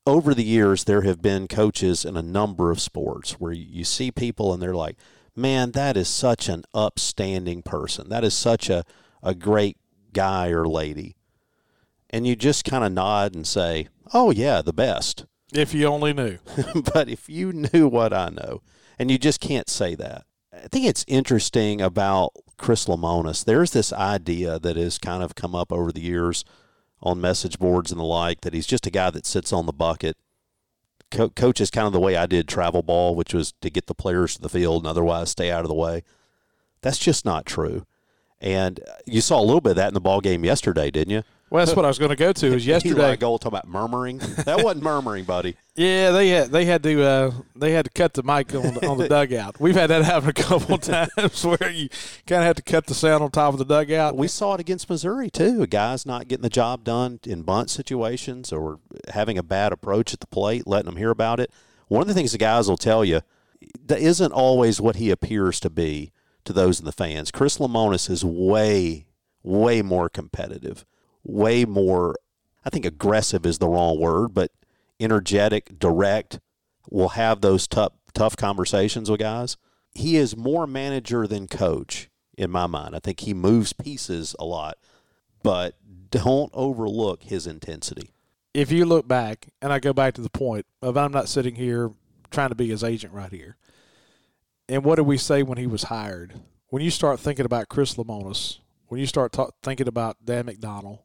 Over 0.07 0.35
the 0.35 0.42
years, 0.42 0.85
there 0.85 1.03
have 1.03 1.23
been 1.23 1.46
coaches 1.46 2.05
in 2.05 2.16
a 2.16 2.23
number 2.23 2.70
of 2.70 2.81
sports 2.81 3.33
where 3.33 3.53
you 3.53 3.85
see 3.85 4.11
people 4.11 4.53
and 4.53 4.61
they're 4.61 4.75
like, 4.75 4.96
man, 5.40 5.72
that 5.72 5.96
is 5.96 6.09
such 6.09 6.48
an 6.48 6.64
upstanding 6.74 7.62
person. 7.62 8.09
That 8.09 8.24
is 8.24 8.35
such 8.35 8.68
a, 8.68 8.85
a 9.22 9.35
great 9.35 9.76
guy 10.12 10.48
or 10.48 10.66
lady. 10.66 11.16
And 12.11 12.26
you 12.26 12.37
just 12.37 12.64
kind 12.64 12.85
of 12.85 12.92
nod 12.92 13.35
and 13.35 13.46
say, 13.46 13.88
oh, 14.12 14.31
yeah, 14.31 14.62
the 14.62 14.72
best. 14.72 15.26
If 15.53 15.74
you 15.74 15.87
only 15.87 16.12
knew. 16.12 16.38
but 16.94 17.09
if 17.09 17.29
you 17.29 17.53
knew 17.53 17.88
what 17.88 18.12
I 18.12 18.29
know, 18.29 18.62
and 18.98 19.11
you 19.11 19.18
just 19.18 19.40
can't 19.40 19.68
say 19.68 19.94
that. 19.94 20.24
I 20.53 20.68
think 20.68 20.87
it's 20.87 21.05
interesting 21.09 21.81
about 21.81 22.33
Chris 22.59 22.87
Lemonis. 22.87 23.44
There's 23.44 23.70
this 23.70 23.92
idea 23.92 24.59
that 24.59 24.76
has 24.76 24.98
kind 24.98 25.22
of 25.22 25.35
come 25.35 25.55
up 25.55 25.72
over 25.72 25.92
the 25.92 26.00
years 26.00 26.44
on 27.03 27.20
message 27.20 27.59
boards 27.59 27.90
and 27.90 28.00
the 28.00 28.05
like 28.05 28.42
that 28.42 28.53
he's 28.53 28.66
just 28.66 28.87
a 28.87 28.90
guy 28.90 29.11
that 29.11 29.24
sits 29.24 29.53
on 29.53 29.66
the 29.66 29.72
bucket. 29.72 30.16
Co- 31.11 31.31
coach 31.31 31.61
is 31.61 31.70
kind 31.70 31.87
of 31.87 31.92
the 31.92 32.01
way 32.01 32.16
I 32.16 32.27
did 32.27 32.49
travel 32.49 32.83
ball, 32.83 33.14
which 33.14 33.35
was 33.35 33.53
to 33.61 33.70
get 33.70 33.87
the 33.87 33.94
players 33.94 34.35
to 34.37 34.42
the 34.42 34.49
field 34.49 34.83
and 34.83 34.88
otherwise 34.88 35.31
stay 35.31 35.51
out 35.51 35.62
of 35.62 35.68
the 35.68 35.75
way. 35.75 36.05
That's 36.83 36.99
just 36.99 37.25
not 37.25 37.46
true. 37.46 37.87
And 38.40 38.81
uh, 38.81 38.92
you 39.07 39.20
saw 39.20 39.40
a 39.40 39.44
little 39.44 39.61
bit 39.61 39.70
of 39.70 39.77
that 39.77 39.88
in 39.88 39.94
the 39.94 40.01
ball 40.01 40.20
game 40.20 40.44
yesterday, 40.44 40.90
didn't 40.90 41.12
you? 41.12 41.23
Well, 41.50 41.66
that's 41.66 41.76
what 41.76 41.84
I 41.84 41.88
was 41.88 41.98
going 41.98 42.10
to 42.10 42.16
go 42.16 42.32
to. 42.32 42.54
Is 42.54 42.64
yesterday? 42.66 43.16
Gold 43.16 43.40
talking 43.40 43.58
about 43.58 43.68
murmuring. 43.68 44.18
That 44.18 44.62
wasn't 44.62 44.84
murmuring, 44.84 45.24
buddy. 45.24 45.56
Yeah, 45.76 46.10
they 46.10 46.28
had 46.28 46.50
they 46.50 46.66
had 46.66 46.82
to 46.82 47.02
uh, 47.02 47.30
they 47.56 47.72
had 47.72 47.86
to 47.86 47.90
cut 47.90 48.12
the 48.12 48.22
mic 48.22 48.54
on 48.54 48.74
the, 48.74 48.86
on 48.86 48.98
the 48.98 49.08
dugout. 49.08 49.58
We've 49.58 49.74
had 49.74 49.86
that 49.86 50.04
happen 50.04 50.28
a 50.28 50.32
couple 50.34 50.74
of 50.74 50.80
times 51.16 51.42
where 51.42 51.70
you 51.70 51.88
kind 52.26 52.42
of 52.42 52.46
have 52.48 52.56
to 52.56 52.62
cut 52.62 52.86
the 52.86 52.92
sound 52.92 53.24
on 53.24 53.30
top 53.30 53.54
of 53.54 53.58
the 53.58 53.64
dugout. 53.64 54.14
We 54.14 54.28
saw 54.28 54.52
it 54.52 54.60
against 54.60 54.90
Missouri 54.90 55.30
too. 55.30 55.62
A 55.62 55.66
guy's 55.66 56.04
not 56.04 56.28
getting 56.28 56.42
the 56.42 56.50
job 56.50 56.84
done 56.84 57.18
in 57.24 57.44
bunt 57.44 57.70
situations 57.70 58.52
or 58.52 58.78
having 59.08 59.38
a 59.38 59.42
bad 59.42 59.72
approach 59.72 60.12
at 60.12 60.20
the 60.20 60.26
plate, 60.26 60.66
letting 60.66 60.84
them 60.90 60.96
hear 60.98 61.10
about 61.10 61.40
it. 61.40 61.50
One 61.88 62.02
of 62.02 62.08
the 62.08 62.14
things 62.14 62.32
the 62.32 62.38
guys 62.38 62.68
will 62.68 62.76
tell 62.76 63.02
you 63.02 63.22
that 63.86 64.00
isn't 64.00 64.32
always 64.32 64.82
what 64.82 64.96
he 64.96 65.08
appears 65.08 65.60
to 65.60 65.70
be 65.70 66.12
to 66.44 66.52
those 66.52 66.78
in 66.78 66.84
the 66.84 66.92
fans. 66.92 67.30
Chris 67.30 67.56
Lemonis 67.56 68.10
is 68.10 68.22
way, 68.22 69.06
way 69.42 69.80
more 69.80 70.10
competitive, 70.10 70.84
way 71.24 71.64
more. 71.64 72.16
I 72.64 72.70
think 72.70 72.85
aggressive 72.85 73.46
is 73.46 73.59
the 73.59 73.68
wrong 73.68 73.98
word, 73.98 74.35
but 74.35 74.52
energetic, 74.98 75.78
direct. 75.78 76.40
Will 76.90 77.11
have 77.11 77.40
those 77.40 77.68
tough, 77.68 77.92
tough 78.14 78.37
conversations 78.37 79.11
with 79.11 79.20
guys. 79.20 79.56
He 79.92 80.16
is 80.16 80.37
more 80.37 80.66
manager 80.66 81.26
than 81.26 81.46
coach 81.46 82.09
in 82.37 82.50
my 82.50 82.66
mind. 82.66 82.96
I 82.96 82.98
think 82.98 83.20
he 83.20 83.35
moves 83.35 83.72
pieces 83.72 84.35
a 84.38 84.44
lot, 84.44 84.78
but 85.42 85.76
don't 86.11 86.50
overlook 86.54 87.22
his 87.22 87.46
intensity. 87.46 88.11
if 88.52 88.72
you 88.72 88.85
look 88.85 89.06
back, 89.06 89.48
and 89.62 89.72
I 89.72 89.78
go 89.78 89.92
back 89.92 90.14
to 90.14 90.20
the 90.20 90.30
point 90.30 90.66
of 90.83 90.96
I'm 90.96 91.12
not 91.12 91.28
sitting 91.28 91.54
here 91.54 91.92
trying 92.33 92.48
to 92.48 92.56
be 92.56 92.68
his 92.68 92.83
agent 92.83 93.12
right 93.12 93.30
here. 93.30 93.56
And 94.68 94.85
what 94.85 94.96
did 94.96 95.02
we 95.06 95.18
say 95.18 95.42
when 95.44 95.59
he 95.59 95.66
was 95.66 95.85
hired? 95.85 96.35
When 96.68 96.83
you 96.83 96.90
start 96.90 97.20
thinking 97.20 97.46
about 97.46 97.68
Chris 97.68 97.94
Lemonis, 97.94 98.59
when 98.87 99.00
you 99.00 99.06
start 99.06 99.33
ta- 99.33 99.50
thinking 99.62 99.87
about 99.88 100.24
Dan 100.24 100.46
McDonnell, 100.46 101.00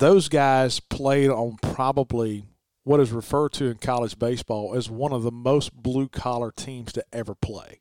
those 0.00 0.28
guys 0.28 0.80
played 0.80 1.30
on 1.30 1.58
probably 1.62 2.46
what 2.84 3.00
is 3.00 3.12
referred 3.12 3.52
to 3.52 3.66
in 3.66 3.76
college 3.76 4.18
baseball 4.18 4.74
as 4.74 4.90
one 4.90 5.12
of 5.12 5.22
the 5.22 5.30
most 5.30 5.74
blue 5.74 6.08
collar 6.08 6.50
teams 6.50 6.92
to 6.92 7.04
ever 7.12 7.34
play. 7.34 7.80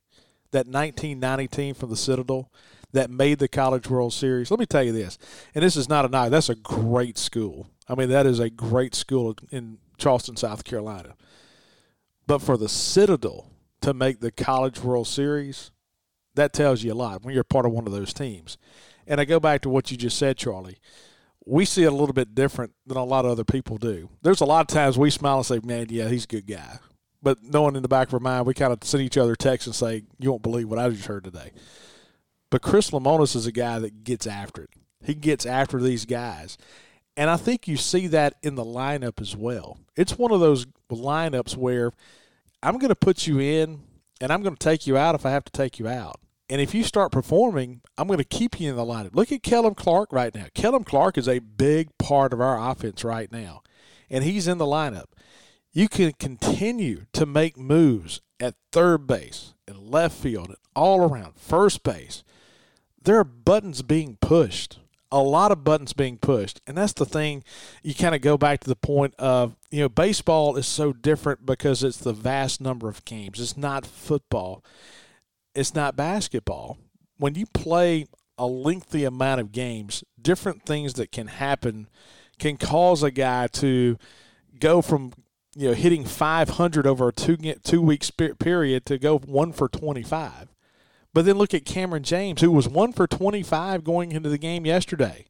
That 0.51 0.67
1990 0.67 1.47
team 1.47 1.75
from 1.75 1.89
the 1.89 1.95
Citadel 1.95 2.51
that 2.91 3.09
made 3.09 3.39
the 3.39 3.47
College 3.47 3.89
World 3.89 4.13
Series. 4.13 4.51
Let 4.51 4.59
me 4.59 4.65
tell 4.65 4.83
you 4.83 4.91
this, 4.91 5.17
and 5.55 5.63
this 5.63 5.77
is 5.77 5.87
not 5.87 6.05
a 6.05 6.09
knock. 6.09 6.31
That's 6.31 6.49
a 6.49 6.55
great 6.55 7.17
school. 7.17 7.69
I 7.87 7.95
mean, 7.95 8.09
that 8.09 8.25
is 8.25 8.39
a 8.39 8.49
great 8.49 8.95
school 8.95 9.35
in 9.51 9.77
Charleston, 9.97 10.35
South 10.35 10.63
Carolina. 10.63 11.15
But 12.27 12.39
for 12.39 12.57
the 12.57 12.69
Citadel 12.69 13.51
to 13.81 13.93
make 13.93 14.19
the 14.19 14.31
College 14.31 14.81
World 14.81 15.07
Series, 15.07 15.71
that 16.35 16.51
tells 16.51 16.83
you 16.83 16.91
a 16.91 16.95
lot 16.95 17.23
when 17.23 17.33
you're 17.33 17.43
part 17.43 17.65
of 17.65 17.71
one 17.71 17.87
of 17.87 17.93
those 17.93 18.13
teams. 18.13 18.57
And 19.07 19.21
I 19.21 19.25
go 19.25 19.39
back 19.39 19.61
to 19.61 19.69
what 19.69 19.89
you 19.89 19.97
just 19.97 20.17
said, 20.17 20.37
Charlie. 20.37 20.79
We 21.49 21.65
see 21.65 21.83
it 21.83 21.87
a 21.87 21.95
little 21.95 22.13
bit 22.13 22.35
different 22.35 22.73
than 22.85 22.97
a 22.97 23.03
lot 23.03 23.25
of 23.25 23.31
other 23.31 23.43
people 23.43 23.77
do. 23.77 24.09
There's 24.21 24.41
a 24.41 24.45
lot 24.45 24.61
of 24.61 24.67
times 24.67 24.97
we 24.99 25.09
smile 25.09 25.37
and 25.37 25.45
say, 25.45 25.59
man, 25.63 25.87
yeah, 25.89 26.07
he's 26.07 26.25
a 26.25 26.27
good 26.27 26.45
guy. 26.47 26.77
but 27.21 27.43
knowing 27.43 27.75
in 27.75 27.81
the 27.81 27.89
back 27.89 28.07
of 28.07 28.13
our 28.13 28.19
mind, 28.19 28.45
we 28.45 28.53
kind 28.53 28.71
of 28.71 28.83
send 28.83 29.03
each 29.03 29.17
other 29.17 29.35
texts 29.35 29.67
and 29.67 29.75
say, 29.75 30.03
"You 30.19 30.29
won't 30.29 30.43
believe 30.43 30.69
what 30.69 30.79
I 30.79 30.89
just 30.89 31.07
heard 31.07 31.23
today." 31.25 31.51
But 32.49 32.61
Chris 32.61 32.91
Lemonis 32.91 33.35
is 33.35 33.45
a 33.45 33.51
guy 33.51 33.79
that 33.79 34.03
gets 34.03 34.25
after 34.25 34.63
it. 34.63 34.69
He 35.03 35.15
gets 35.15 35.45
after 35.45 35.81
these 35.81 36.05
guys. 36.05 36.57
And 37.17 37.29
I 37.29 37.35
think 37.35 37.67
you 37.67 37.75
see 37.77 38.07
that 38.07 38.35
in 38.41 38.55
the 38.55 38.63
lineup 38.63 39.19
as 39.19 39.35
well. 39.35 39.77
It's 39.97 40.17
one 40.17 40.31
of 40.31 40.39
those 40.39 40.65
lineups 40.89 41.57
where 41.57 41.91
I'm 42.63 42.77
going 42.77 42.89
to 42.89 42.95
put 42.95 43.27
you 43.27 43.39
in 43.39 43.81
and 44.21 44.31
I'm 44.31 44.41
going 44.41 44.55
to 44.55 44.63
take 44.63 44.87
you 44.87 44.97
out 44.97 45.15
if 45.15 45.25
I 45.25 45.31
have 45.31 45.43
to 45.45 45.51
take 45.51 45.79
you 45.79 45.87
out. 45.87 46.19
And 46.49 46.59
if 46.59 46.73
you 46.73 46.83
start 46.83 47.11
performing, 47.11 47.81
I'm 47.97 48.07
going 48.07 48.17
to 48.17 48.23
keep 48.23 48.59
you 48.59 48.69
in 48.69 48.75
the 48.75 48.85
lineup. 48.85 49.13
Look 49.13 49.31
at 49.31 49.43
Kellum 49.43 49.75
Clark 49.75 50.11
right 50.11 50.33
now. 50.33 50.47
Kellum 50.53 50.83
Clark 50.83 51.17
is 51.17 51.27
a 51.27 51.39
big 51.39 51.95
part 51.97 52.33
of 52.33 52.41
our 52.41 52.71
offense 52.71 53.03
right 53.03 53.31
now, 53.31 53.61
and 54.09 54.23
he's 54.23 54.47
in 54.47 54.57
the 54.57 54.65
lineup. 54.65 55.05
You 55.71 55.87
can 55.87 56.13
continue 56.13 57.05
to 57.13 57.25
make 57.25 57.57
moves 57.57 58.21
at 58.39 58.55
third 58.71 59.05
base, 59.05 59.53
and 59.67 59.91
left 59.91 60.17
field, 60.17 60.47
and 60.47 60.57
all 60.75 61.01
around 61.01 61.35
first 61.35 61.83
base. 61.83 62.23
There 63.01 63.17
are 63.17 63.23
buttons 63.23 63.81
being 63.81 64.17
pushed 64.19 64.79
a 65.11 65.21
lot 65.21 65.51
of 65.51 65.63
buttons 65.63 65.93
being 65.93 66.17
pushed. 66.17 66.61
And 66.67 66.77
that's 66.77 66.93
the 66.93 67.05
thing. 67.05 67.43
You 67.83 67.95
kind 67.95 68.15
of 68.15 68.21
go 68.21 68.37
back 68.37 68.59
to 68.61 68.69
the 68.69 68.75
point 68.75 69.15
of, 69.17 69.55
you 69.71 69.81
know, 69.81 69.89
baseball 69.89 70.55
is 70.55 70.67
so 70.67 70.93
different 70.93 71.45
because 71.45 71.83
it's 71.83 71.97
the 71.97 72.13
vast 72.13 72.61
number 72.61 72.87
of 72.87 73.05
games. 73.05 73.39
It's 73.39 73.57
not 73.57 73.85
football, 73.85 74.63
it's 75.55 75.75
not 75.75 75.95
basketball. 75.95 76.77
When 77.17 77.35
you 77.35 77.45
play 77.47 78.05
a 78.37 78.47
lengthy 78.47 79.03
amount 79.03 79.41
of 79.41 79.51
games, 79.51 80.03
different 80.21 80.63
things 80.63 80.93
that 80.93 81.11
can 81.11 81.27
happen 81.27 81.89
can 82.37 82.57
cause 82.57 83.03
a 83.03 83.11
guy 83.11 83.47
to 83.47 83.97
go 84.59 84.81
from 84.81 85.13
you 85.55 85.69
know 85.69 85.73
hitting 85.73 86.05
500 86.05 86.87
over 86.87 87.09
a 87.09 87.13
two 87.13 87.37
two 87.63 87.81
week 87.81 88.05
period 88.39 88.85
to 88.85 88.97
go 88.97 89.17
one 89.17 89.51
for 89.51 89.67
25 89.67 90.49
but 91.13 91.25
then 91.25 91.37
look 91.37 91.53
at 91.53 91.65
Cameron 91.65 92.03
James, 92.03 92.41
who 92.41 92.51
was 92.51 92.67
one 92.69 92.93
for 92.93 93.07
25 93.07 93.83
going 93.83 94.11
into 94.11 94.29
the 94.29 94.37
game 94.37 94.65
yesterday. 94.65 95.25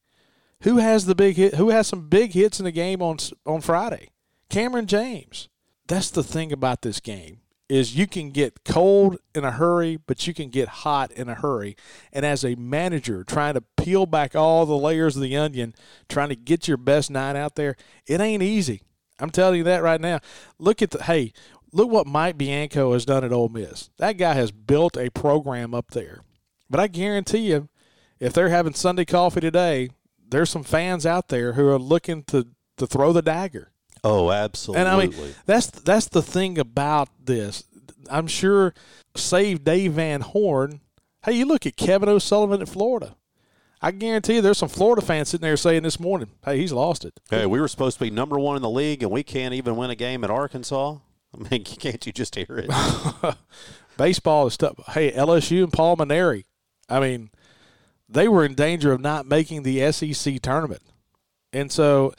Who 0.63 0.77
has 0.77 1.05
the 1.05 1.15
big 1.15 1.37
hit? 1.37 1.55
Who 1.55 1.69
has 1.69 1.87
some 1.87 2.09
big 2.09 2.33
hits 2.33 2.59
in 2.59 2.65
the 2.65 2.71
game 2.71 3.01
on 3.01 3.17
on 3.45 3.61
Friday? 3.61 4.09
Cameron 4.49 4.87
James. 4.87 5.47
That's 5.87 6.11
the 6.11 6.23
thing 6.23 6.51
about 6.51 6.81
this 6.81 6.99
game 6.99 7.39
is 7.69 7.95
you 7.95 8.07
can 8.07 8.31
get 8.31 8.63
cold 8.65 9.17
in 9.35 9.43
a 9.43 9.51
hurry, 9.51 9.97
but 10.07 10.25
you 10.25 10.33
can 10.33 10.49
get 10.49 10.67
hot 10.67 11.11
in 11.11 11.29
a 11.29 11.35
hurry. 11.35 11.77
And 12.11 12.25
as 12.25 12.43
a 12.43 12.55
manager 12.55 13.23
trying 13.23 13.53
to 13.53 13.63
peel 13.77 14.07
back 14.07 14.35
all 14.35 14.65
the 14.65 14.77
layers 14.77 15.15
of 15.15 15.21
the 15.21 15.37
onion, 15.37 15.75
trying 16.09 16.29
to 16.29 16.35
get 16.35 16.67
your 16.67 16.77
best 16.77 17.11
nine 17.11 17.35
out 17.35 17.55
there, 17.55 17.75
it 18.07 18.19
ain't 18.19 18.43
easy. 18.43 18.81
I'm 19.19 19.29
telling 19.29 19.57
you 19.57 19.63
that 19.65 19.83
right 19.83 20.01
now. 20.01 20.19
Look 20.57 20.81
at 20.81 20.91
the 20.91 21.03
hey, 21.03 21.33
look 21.71 21.91
what 21.91 22.07
Mike 22.07 22.37
Bianco 22.37 22.93
has 22.93 23.05
done 23.05 23.23
at 23.23 23.31
Ole 23.33 23.49
Miss. 23.49 23.89
That 23.97 24.17
guy 24.17 24.33
has 24.33 24.51
built 24.51 24.97
a 24.97 25.11
program 25.11 25.73
up 25.75 25.91
there. 25.91 26.21
But 26.69 26.79
I 26.79 26.87
guarantee 26.87 27.49
you, 27.51 27.69
if 28.19 28.33
they're 28.33 28.49
having 28.49 28.73
Sunday 28.73 29.05
coffee 29.05 29.41
today, 29.41 29.89
there's 30.27 30.49
some 30.49 30.63
fans 30.63 31.05
out 31.05 31.29
there 31.29 31.53
who 31.53 31.67
are 31.67 31.79
looking 31.79 32.23
to, 32.25 32.47
to 32.77 32.87
throw 32.87 33.13
the 33.13 33.21
dagger. 33.21 33.71
Oh, 34.03 34.31
absolutely. 34.31 34.81
And 34.81 34.89
I 34.89 35.05
mean, 35.05 35.35
that's 35.45 35.67
that's 35.67 36.07
the 36.07 36.21
thing 36.21 36.57
about 36.57 37.09
this. 37.23 37.63
I'm 38.09 38.27
sure, 38.27 38.73
save 39.15 39.63
Dave 39.63 39.93
Van 39.93 40.21
Horn. 40.21 40.81
Hey, 41.23 41.33
you 41.33 41.45
look 41.45 41.65
at 41.65 41.75
Kevin 41.75 42.09
O'Sullivan 42.09 42.61
at 42.61 42.69
Florida. 42.69 43.15
I 43.81 43.91
guarantee 43.91 44.35
you 44.35 44.41
there's 44.41 44.57
some 44.57 44.69
Florida 44.69 45.01
fans 45.01 45.29
sitting 45.29 45.43
there 45.43 45.55
saying 45.55 45.83
this 45.83 45.99
morning, 45.99 46.29
hey, 46.43 46.57
he's 46.57 46.73
lost 46.73 47.05
it. 47.05 47.19
Hey, 47.29 47.45
we 47.45 47.61
were 47.61 47.67
supposed 47.67 47.97
to 47.97 48.03
be 48.03 48.09
number 48.09 48.37
one 48.37 48.57
in 48.57 48.61
the 48.61 48.69
league, 48.69 49.03
and 49.03 49.11
we 49.11 49.23
can't 49.23 49.53
even 49.53 49.77
win 49.77 49.89
a 49.89 49.95
game 49.95 50.23
at 50.23 50.29
Arkansas. 50.29 50.97
I 51.33 51.49
mean, 51.49 51.63
can't 51.65 52.05
you 52.05 52.11
just 52.11 52.35
hear 52.35 52.45
it? 52.49 53.35
Baseball 53.97 54.47
is 54.47 54.57
tough. 54.57 54.75
Hey, 54.87 55.11
LSU 55.11 55.63
and 55.63 55.73
Paul 55.73 55.97
Mainieri. 55.97 56.45
I 56.89 56.99
mean, 56.99 57.31
they 58.07 58.27
were 58.27 58.45
in 58.45 58.55
danger 58.55 58.91
of 58.91 59.01
not 59.01 59.25
making 59.25 59.63
the 59.63 59.91
SEC 59.91 60.41
tournament. 60.41 60.81
And 61.51 61.71
so, 61.71 62.13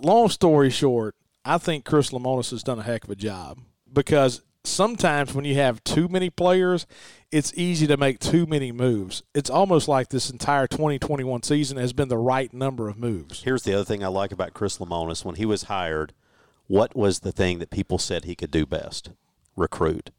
long 0.00 0.28
story 0.28 0.70
short, 0.70 1.14
I 1.46 1.58
think 1.58 1.84
Chris 1.84 2.10
Lemonis 2.10 2.50
has 2.50 2.62
done 2.62 2.78
a 2.78 2.82
heck 2.82 3.04
of 3.04 3.10
a 3.10 3.16
job 3.16 3.58
because 3.92 4.42
sometimes 4.64 5.32
when 5.32 5.44
you 5.44 5.54
have 5.54 5.82
too 5.84 6.08
many 6.08 6.28
players, 6.28 6.86
it's 7.30 7.52
easy 7.56 7.86
to 7.86 7.96
make 7.96 8.18
too 8.18 8.46
many 8.46 8.72
moves. 8.72 9.22
It's 9.34 9.50
almost 9.50 9.88
like 9.88 10.08
this 10.08 10.28
entire 10.30 10.66
2021 10.66 11.42
season 11.44 11.76
has 11.78 11.92
been 11.92 12.08
the 12.08 12.18
right 12.18 12.52
number 12.52 12.88
of 12.88 12.98
moves. 12.98 13.42
Here's 13.44 13.62
the 13.62 13.74
other 13.74 13.84
thing 13.84 14.02
I 14.02 14.08
like 14.08 14.32
about 14.32 14.54
Chris 14.54 14.78
Lemonis. 14.78 15.24
When 15.24 15.36
he 15.36 15.46
was 15.46 15.64
hired– 15.64 16.12
what 16.66 16.96
was 16.96 17.20
the 17.20 17.32
thing 17.32 17.58
that 17.58 17.70
people 17.70 17.98
said 17.98 18.24
he 18.24 18.34
could 18.34 18.50
do 18.50 18.66
best? 18.66 19.10
Recruit. 19.56 20.10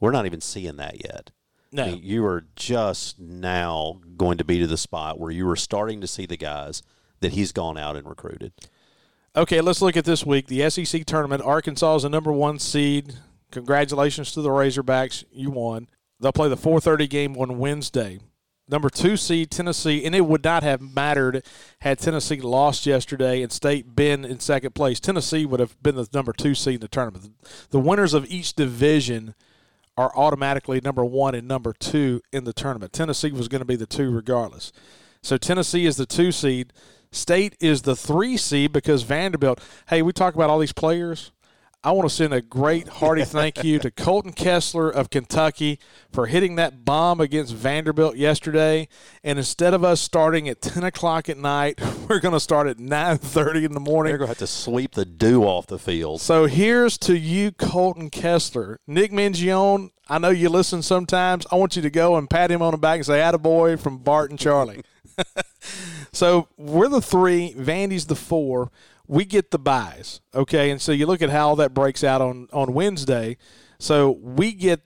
We're 0.00 0.12
not 0.12 0.26
even 0.26 0.40
seeing 0.40 0.76
that 0.76 1.04
yet. 1.04 1.30
No. 1.72 1.84
I 1.84 1.90
mean, 1.90 2.00
you 2.02 2.24
are 2.24 2.46
just 2.56 3.18
now 3.18 4.00
going 4.16 4.38
to 4.38 4.44
be 4.44 4.58
to 4.58 4.66
the 4.66 4.76
spot 4.76 5.20
where 5.20 5.30
you 5.30 5.48
are 5.48 5.56
starting 5.56 6.00
to 6.00 6.06
see 6.06 6.26
the 6.26 6.36
guys 6.36 6.82
that 7.20 7.32
he's 7.32 7.52
gone 7.52 7.76
out 7.76 7.96
and 7.96 8.08
recruited. 8.08 8.52
Okay, 9.36 9.60
let's 9.60 9.80
look 9.80 9.96
at 9.96 10.04
this 10.04 10.26
week. 10.26 10.48
The 10.48 10.68
SEC 10.70 11.04
tournament. 11.04 11.42
Arkansas 11.42 11.96
is 11.96 12.02
the 12.02 12.08
number 12.08 12.32
one 12.32 12.58
seed. 12.58 13.14
Congratulations 13.52 14.32
to 14.32 14.42
the 14.42 14.48
Razorbacks. 14.48 15.24
You 15.32 15.50
won. 15.50 15.88
They'll 16.18 16.32
play 16.32 16.48
the 16.48 16.56
4:30 16.56 17.08
game 17.08 17.36
on 17.36 17.58
Wednesday 17.58 18.18
number 18.70 18.88
two 18.88 19.16
seed 19.16 19.50
Tennessee, 19.50 20.04
and 20.04 20.14
it 20.14 20.26
would 20.26 20.44
not 20.44 20.62
have 20.62 20.80
mattered 20.80 21.44
had 21.80 21.98
Tennessee 21.98 22.40
lost 22.40 22.86
yesterday 22.86 23.42
and 23.42 23.50
State 23.50 23.96
been 23.96 24.24
in 24.24 24.38
second 24.38 24.74
place. 24.74 25.00
Tennessee 25.00 25.44
would 25.44 25.60
have 25.60 25.80
been 25.82 25.96
the 25.96 26.08
number 26.14 26.32
two 26.32 26.54
seed 26.54 26.74
in 26.74 26.80
the 26.80 26.88
tournament. 26.88 27.34
The 27.70 27.80
winners 27.80 28.14
of 28.14 28.26
each 28.30 28.54
division 28.54 29.34
are 29.96 30.16
automatically 30.16 30.80
number 30.82 31.04
one 31.04 31.34
and 31.34 31.48
number 31.48 31.72
two 31.72 32.22
in 32.32 32.44
the 32.44 32.52
tournament. 32.52 32.92
Tennessee 32.92 33.32
was 33.32 33.48
going 33.48 33.60
to 33.60 33.66
be 33.66 33.76
the 33.76 33.86
two 33.86 34.10
regardless. 34.10 34.72
So 35.22 35.36
Tennessee 35.36 35.84
is 35.84 35.96
the 35.96 36.06
two 36.06 36.32
seed. 36.32 36.72
State 37.12 37.56
is 37.60 37.82
the 37.82 37.96
three 37.96 38.36
seed 38.36 38.72
because 38.72 39.02
Vanderbilt. 39.02 39.60
Hey, 39.88 40.00
we 40.00 40.12
talk 40.12 40.34
about 40.34 40.48
all 40.48 40.60
these 40.60 40.72
players. 40.72 41.32
I 41.82 41.92
want 41.92 42.06
to 42.08 42.14
send 42.14 42.34
a 42.34 42.42
great 42.42 42.86
hearty 42.86 43.24
thank 43.24 43.64
you 43.64 43.78
to 43.78 43.90
Coltyn 43.90 44.32
Kessler 44.32 44.90
of 44.90 45.08
Kentucky 45.08 45.80
for 46.12 46.26
hitting 46.26 46.56
that 46.56 46.84
bomb 46.84 47.20
against 47.20 47.54
Vanderbilt 47.54 48.16
yesterday. 48.16 48.86
And 49.24 49.38
instead 49.38 49.72
of 49.72 49.82
us 49.82 50.00
starting 50.00 50.48
at 50.48 50.60
10 50.60 50.84
o'clock 50.84 51.28
at 51.30 51.38
night, 51.38 51.80
we're 52.08 52.20
going 52.20 52.34
to 52.34 52.40
start 52.40 52.68
at 52.68 52.76
9.30 52.76 53.64
in 53.64 53.72
the 53.72 53.80
morning. 53.80 54.10
They're 54.10 54.18
going 54.18 54.26
to 54.26 54.32
have 54.32 54.38
to 54.38 54.46
sweep 54.46 54.92
the 54.92 55.06
dew 55.06 55.42
off 55.42 55.66
the 55.66 55.78
field. 55.78 56.20
So 56.20 56.44
here's 56.44 56.98
to 56.98 57.18
you, 57.18 57.50
Coltyn 57.50 58.10
Kessler. 58.10 58.78
Nick 58.86 59.10
Mingione, 59.10 59.90
I 60.06 60.18
know 60.18 60.30
you 60.30 60.48
listen 60.50 60.82
sometimes. 60.82 61.46
I 61.50 61.56
want 61.56 61.76
you 61.76 61.82
to 61.82 61.90
go 61.90 62.16
and 62.16 62.28
pat 62.28 62.50
him 62.50 62.60
on 62.60 62.72
the 62.72 62.78
back 62.78 62.96
and 62.96 63.06
say, 63.06 63.20
attaboy 63.20 63.80
from 63.80 63.98
Bart 63.98 64.30
and 64.30 64.38
Charlie. 64.38 64.82
so 66.12 66.48
we're 66.56 66.88
the 66.88 67.02
three, 67.02 67.54
Vandy's 67.54 68.06
the 68.06 68.16
four 68.16 68.70
we 69.10 69.24
get 69.24 69.50
the 69.50 69.58
buys. 69.58 70.20
Okay, 70.32 70.70
and 70.70 70.80
so 70.80 70.92
you 70.92 71.04
look 71.04 71.20
at 71.20 71.30
how 71.30 71.56
that 71.56 71.74
breaks 71.74 72.04
out 72.04 72.22
on 72.22 72.46
on 72.52 72.72
Wednesday. 72.72 73.36
So 73.80 74.12
we 74.12 74.52
get 74.52 74.82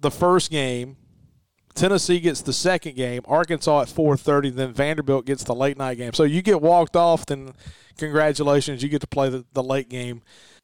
the 0.00 0.10
first 0.10 0.50
game. 0.50 0.96
Tennessee 1.74 2.18
gets 2.18 2.40
the 2.40 2.54
second 2.54 2.96
game. 2.96 3.20
Arkansas 3.26 3.82
at 3.82 3.88
4:30. 3.88 4.56
Then 4.56 4.72
Vanderbilt 4.72 5.26
gets 5.26 5.44
the 5.44 5.54
late 5.54 5.76
night 5.76 5.98
game. 5.98 6.14
So 6.14 6.24
you 6.24 6.40
get 6.40 6.62
walked 6.62 6.96
off. 6.96 7.26
Then 7.26 7.52
congratulations, 7.98 8.82
you 8.82 8.88
get 8.88 9.02
to 9.02 9.06
play 9.06 9.28
the, 9.28 9.44
the 9.52 9.62
late 9.62 9.90
game 9.90 10.22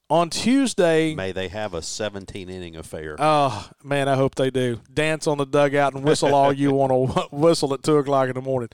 on 0.08 0.30
Tuesday. 0.30 1.14
May 1.14 1.32
they 1.32 1.48
have 1.48 1.74
a 1.74 1.82
17 1.82 2.48
inning 2.48 2.76
affair. 2.76 3.16
Oh 3.18 3.68
man, 3.84 4.08
I 4.08 4.16
hope 4.16 4.36
they 4.36 4.50
do. 4.50 4.80
Dance 4.92 5.26
on 5.26 5.36
the 5.36 5.44
dugout 5.44 5.92
and 5.92 6.04
whistle 6.04 6.34
all 6.34 6.54
you 6.54 6.72
want 6.72 6.90
to 6.90 7.36
whistle 7.36 7.74
at 7.74 7.82
two 7.82 7.98
o'clock 7.98 8.28
in 8.28 8.34
the 8.34 8.40
morning. 8.40 8.70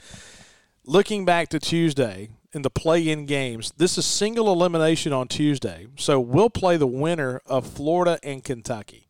Looking 0.89 1.27
back 1.27 1.51
to 1.51 1.59
Tuesday, 1.59 2.31
in 2.55 2.63
the 2.63 2.71
play-in 2.71 3.27
games. 3.27 3.75
This 3.77 3.99
is 3.99 4.07
single 4.07 4.51
elimination 4.51 5.13
on 5.13 5.29
Tuesday, 5.29 5.87
so 5.99 6.19
we'll 6.19 6.49
play 6.49 6.79
the 6.79 6.87
winner 6.87 7.43
of 7.45 7.67
Florida 7.67 8.19
and 8.23 8.43
Kentucky. 8.43 9.07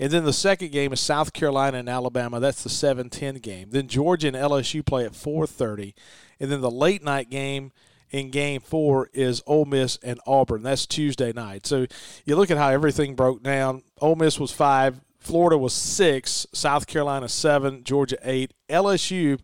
And 0.00 0.10
then 0.10 0.24
the 0.24 0.32
second 0.32 0.72
game 0.72 0.92
is 0.92 0.98
South 0.98 1.32
Carolina 1.32 1.78
and 1.78 1.88
Alabama. 1.88 2.40
That's 2.40 2.64
the 2.64 2.68
7-10 2.68 3.40
game. 3.40 3.70
Then 3.70 3.86
Georgia 3.86 4.26
and 4.26 4.36
LSU 4.36 4.84
play 4.84 5.04
at 5.04 5.12
4:30, 5.12 5.94
and 6.40 6.50
then 6.50 6.60
the 6.60 6.72
late 6.72 7.04
night 7.04 7.30
game 7.30 7.70
in 8.10 8.30
Game 8.30 8.60
Four 8.60 9.08
is 9.12 9.44
Ole 9.46 9.64
Miss 9.64 10.00
and 10.02 10.18
Auburn. 10.26 10.64
That's 10.64 10.86
Tuesday 10.86 11.32
night. 11.32 11.68
So 11.68 11.86
you 12.24 12.34
look 12.34 12.50
at 12.50 12.58
how 12.58 12.70
everything 12.70 13.14
broke 13.14 13.44
down. 13.44 13.84
Ole 14.00 14.16
Miss 14.16 14.40
was 14.40 14.50
five, 14.50 15.00
Florida 15.20 15.56
was 15.56 15.72
six, 15.72 16.48
South 16.52 16.88
Carolina 16.88 17.28
seven, 17.28 17.84
Georgia 17.84 18.18
eight, 18.24 18.52
LSU. 18.68 19.38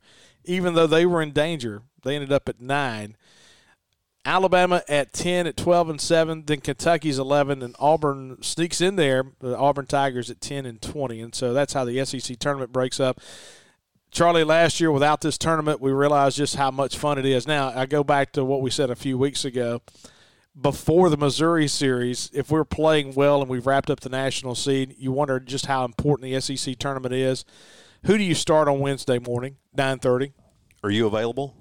Even 0.49 0.75
though 0.75 0.87
they 0.87 1.07
were 1.07 1.23
in 1.23 1.33
danger, 1.33 1.83
they 2.03 2.17
ended 2.17 2.33
up 2.33 2.49
at 2.49 2.61
nine. 2.61 3.17
Alabama 4.25 4.83
at 4.89 5.13
10 5.13 5.47
at 5.47 5.57
12 5.57 5.89
and 5.91 6.01
7, 6.01 6.45
then 6.47 6.61
Kentucky's 6.61 7.19
11 7.19 7.63
and 7.63 7.75
Auburn 7.79 8.43
sneaks 8.43 8.81
in 8.81 8.97
there, 8.97 9.25
the 9.39 9.57
Auburn 9.57 9.87
Tigers 9.87 10.31
at 10.31 10.41
10 10.41 10.67
and 10.67 10.83
20. 10.83 11.21
And 11.21 11.35
so 11.35 11.55
that's 11.55 11.73
how 11.73 11.85
the 11.85 12.05
SEC 12.05 12.39
tournament 12.39 12.73
breaks 12.73 12.99
up. 13.01 13.21
Charlie, 14.11 14.45
last 14.45 14.81
year 14.81 14.91
without 14.91 15.21
this 15.21 15.39
tournament, 15.39 15.81
we 15.81 15.93
realized 15.93 16.37
just 16.37 16.57
how 16.57 16.71
much 16.71 16.97
fun 16.97 17.19
it 17.19 17.27
is. 17.27 17.47
Now, 17.47 17.73
I 17.75 17.87
go 17.87 18.03
back 18.03 18.33
to 18.33 18.45
what 18.45 18.61
we 18.61 18.71
said 18.71 18.91
a 18.91 18.97
few 18.97 19.17
weeks 19.17 19.45
ago. 19.45 19.83
before 20.61 21.09
the 21.09 21.17
Missouri 21.17 21.69
series, 21.69 22.31
if 22.33 22.51
we're 22.51 22.65
playing 22.65 23.15
well 23.15 23.41
and 23.41 23.51
we've 23.51 23.67
wrapped 23.67 23.91
up 23.91 24.01
the 24.01 24.09
national 24.09 24.55
seed, 24.55 24.95
you 24.99 25.13
wonder 25.13 25.39
just 25.39 25.67
how 25.67 25.85
important 25.85 26.31
the 26.31 26.41
SEC 26.41 26.77
tournament 26.79 27.15
is. 27.15 27.45
Who 28.05 28.17
do 28.17 28.25
you 28.25 28.35
start 28.35 28.69
on 28.69 28.81
Wednesday 28.81 29.19
morning, 29.19 29.57
nine 29.75 29.99
thirty? 29.99 30.33
Are 30.83 30.91
you 30.91 31.07
available? 31.07 31.57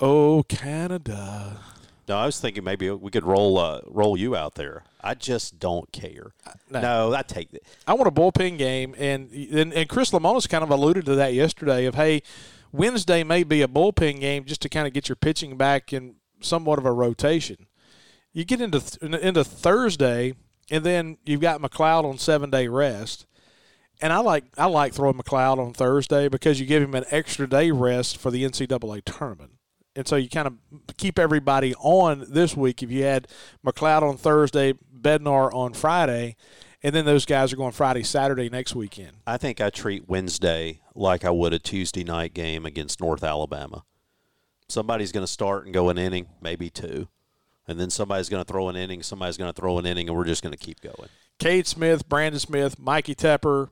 Oh, 0.00 0.44
Canada. 0.48 1.60
No, 2.08 2.16
I 2.16 2.26
was 2.26 2.40
thinking 2.40 2.64
maybe 2.64 2.90
we 2.90 3.10
could 3.10 3.24
roll 3.24 3.58
uh, 3.58 3.80
roll 3.86 4.16
you 4.16 4.34
out 4.34 4.54
there. 4.54 4.84
I 5.00 5.14
just 5.14 5.58
don't 5.58 5.90
care. 5.92 6.32
no. 6.70 6.80
No, 6.80 7.14
I 7.14 7.22
take 7.22 7.52
it. 7.52 7.64
I 7.86 7.94
want 7.94 8.08
a 8.08 8.10
bullpen 8.10 8.58
game, 8.58 8.94
and 8.98 9.30
and, 9.30 9.72
and 9.72 9.88
Chris 9.88 10.10
Lemonis 10.10 10.48
kind 10.48 10.64
of 10.64 10.70
alluded 10.70 11.04
to 11.06 11.14
that 11.16 11.34
yesterday. 11.34 11.84
Of 11.84 11.94
hey, 11.94 12.22
Wednesday 12.72 13.22
may 13.24 13.44
be 13.44 13.62
a 13.62 13.68
bullpen 13.68 14.20
game 14.20 14.44
just 14.44 14.62
to 14.62 14.68
kind 14.68 14.86
of 14.86 14.92
get 14.92 15.08
your 15.08 15.16
pitching 15.16 15.56
back 15.56 15.92
in 15.92 16.16
somewhat 16.40 16.78
of 16.78 16.86
a 16.86 16.92
rotation. 16.92 17.66
You 18.32 18.44
get 18.44 18.60
into 18.60 18.80
into 19.02 19.44
Thursday, 19.44 20.34
and 20.70 20.84
then 20.84 21.18
you've 21.24 21.40
got 21.40 21.60
McLeod 21.60 22.04
on 22.04 22.18
seven 22.18 22.50
day 22.50 22.68
rest, 22.68 23.26
and 24.00 24.12
I 24.12 24.18
like 24.18 24.44
I 24.56 24.66
like 24.66 24.94
throwing 24.94 25.16
McLeod 25.16 25.58
on 25.58 25.72
Thursday 25.72 26.28
because 26.28 26.60
you 26.60 26.66
give 26.66 26.82
him 26.82 26.94
an 26.94 27.04
extra 27.10 27.48
day 27.48 27.70
rest 27.70 28.16
for 28.16 28.30
the 28.30 28.44
NCAA 28.44 29.02
tournament. 29.04 29.52
And 29.96 30.06
so 30.06 30.16
you 30.16 30.28
kind 30.28 30.46
of 30.46 30.54
keep 30.96 31.18
everybody 31.18 31.74
on 31.76 32.24
this 32.28 32.56
week. 32.56 32.82
If 32.82 32.90
you 32.90 33.02
had 33.02 33.26
McLeod 33.66 34.02
on 34.02 34.16
Thursday, 34.16 34.74
Bednar 34.74 35.52
on 35.52 35.72
Friday, 35.72 36.36
and 36.82 36.94
then 36.94 37.04
those 37.04 37.26
guys 37.26 37.52
are 37.52 37.56
going 37.56 37.72
Friday, 37.72 38.04
Saturday 38.04 38.48
next 38.48 38.76
weekend. 38.76 39.16
I 39.26 39.36
think 39.36 39.60
I 39.60 39.70
treat 39.70 40.08
Wednesday 40.08 40.80
like 40.94 41.24
I 41.24 41.30
would 41.30 41.52
a 41.52 41.58
Tuesday 41.58 42.04
night 42.04 42.34
game 42.34 42.64
against 42.64 43.00
North 43.00 43.24
Alabama. 43.24 43.84
Somebody's 44.68 45.10
going 45.10 45.24
to 45.24 45.32
start 45.32 45.64
and 45.64 45.74
go 45.74 45.88
an 45.88 45.98
inning, 45.98 46.28
maybe 46.40 46.70
two. 46.70 47.08
And 47.66 47.80
then 47.80 47.90
somebody's 47.90 48.28
going 48.28 48.44
to 48.44 48.50
throw 48.50 48.68
an 48.68 48.76
inning, 48.76 49.02
somebody's 49.02 49.36
going 49.36 49.52
to 49.52 49.60
throw 49.60 49.78
an 49.78 49.86
inning, 49.86 50.08
and 50.08 50.16
we're 50.16 50.24
just 50.24 50.42
going 50.42 50.54
to 50.54 50.58
keep 50.58 50.80
going. 50.80 51.08
Cade 51.38 51.66
Smith, 51.66 52.08
Brandon 52.08 52.38
Smith, 52.38 52.78
Mikey 52.78 53.14
Tepper, 53.14 53.70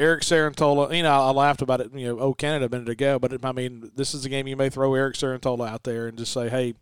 Eric 0.00 0.22
Cerantola. 0.22 0.96
You 0.96 1.02
know, 1.02 1.12
I 1.12 1.30
laughed 1.30 1.62
about 1.62 1.80
it. 1.80 1.92
You 1.94 2.08
know, 2.08 2.18
oh 2.18 2.34
Canada 2.34 2.66
a 2.66 2.68
minute 2.68 2.88
ago, 2.88 3.18
but 3.18 3.32
it, 3.32 3.44
I 3.44 3.52
mean, 3.52 3.90
this 3.94 4.14
is 4.14 4.24
a 4.24 4.28
game 4.28 4.46
you 4.46 4.56
may 4.56 4.70
throw 4.70 4.94
Eric 4.94 5.14
Cerantola 5.14 5.68
out 5.68 5.84
there 5.84 6.08
and 6.08 6.16
just 6.16 6.32
say, 6.32 6.48
hey, 6.48 6.74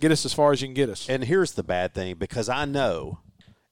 get 0.00 0.10
us 0.10 0.24
as 0.24 0.34
far 0.34 0.52
as 0.52 0.60
you 0.60 0.66
can 0.66 0.74
get 0.74 0.90
us. 0.90 1.08
And 1.08 1.24
here's 1.24 1.52
the 1.52 1.62
bad 1.62 1.94
thing 1.94 2.16
because 2.16 2.48
I 2.48 2.64
know, 2.64 3.20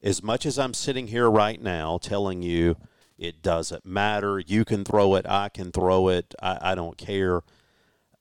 as 0.03 0.23
much 0.23 0.47
as 0.47 0.59
I'm 0.59 0.73
sitting 0.73 1.09
here 1.09 1.29
right 1.29 1.61
now 1.61 1.99
telling 1.99 2.43
you 2.43 2.77
it 3.19 3.43
doesn't 3.43 3.85
matter, 3.85 4.39
you 4.39 4.65
can 4.65 4.85
throw 4.85 5.17
it, 5.17 5.27
I 5.29 5.49
can 5.49 5.73
throw 5.73 6.09
it, 6.09 6.35
I, 6.41 6.59
I 6.73 6.75
don't 6.75 6.97
care. 6.97 7.43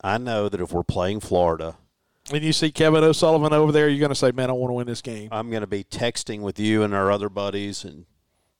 I 0.03 0.17
know 0.17 0.49
that 0.49 0.61
if 0.61 0.71
we're 0.71 0.83
playing 0.83 1.19
Florida, 1.19 1.77
and 2.31 2.43
you 2.43 2.53
see 2.53 2.71
Kevin 2.71 3.03
O'Sullivan 3.03 3.53
over 3.53 3.71
there, 3.71 3.87
you're 3.87 3.99
going 3.99 4.09
to 4.09 4.15
say, 4.15 4.31
man, 4.31 4.49
I 4.49 4.53
want 4.53 4.71
to 4.71 4.73
win 4.73 4.87
this 4.87 5.01
game. 5.01 5.29
I'm 5.31 5.51
going 5.51 5.61
to 5.61 5.67
be 5.67 5.83
texting 5.83 6.41
with 6.41 6.59
you 6.59 6.81
and 6.81 6.91
our 6.93 7.11
other 7.11 7.29
buddies 7.29 7.83
and 7.83 8.05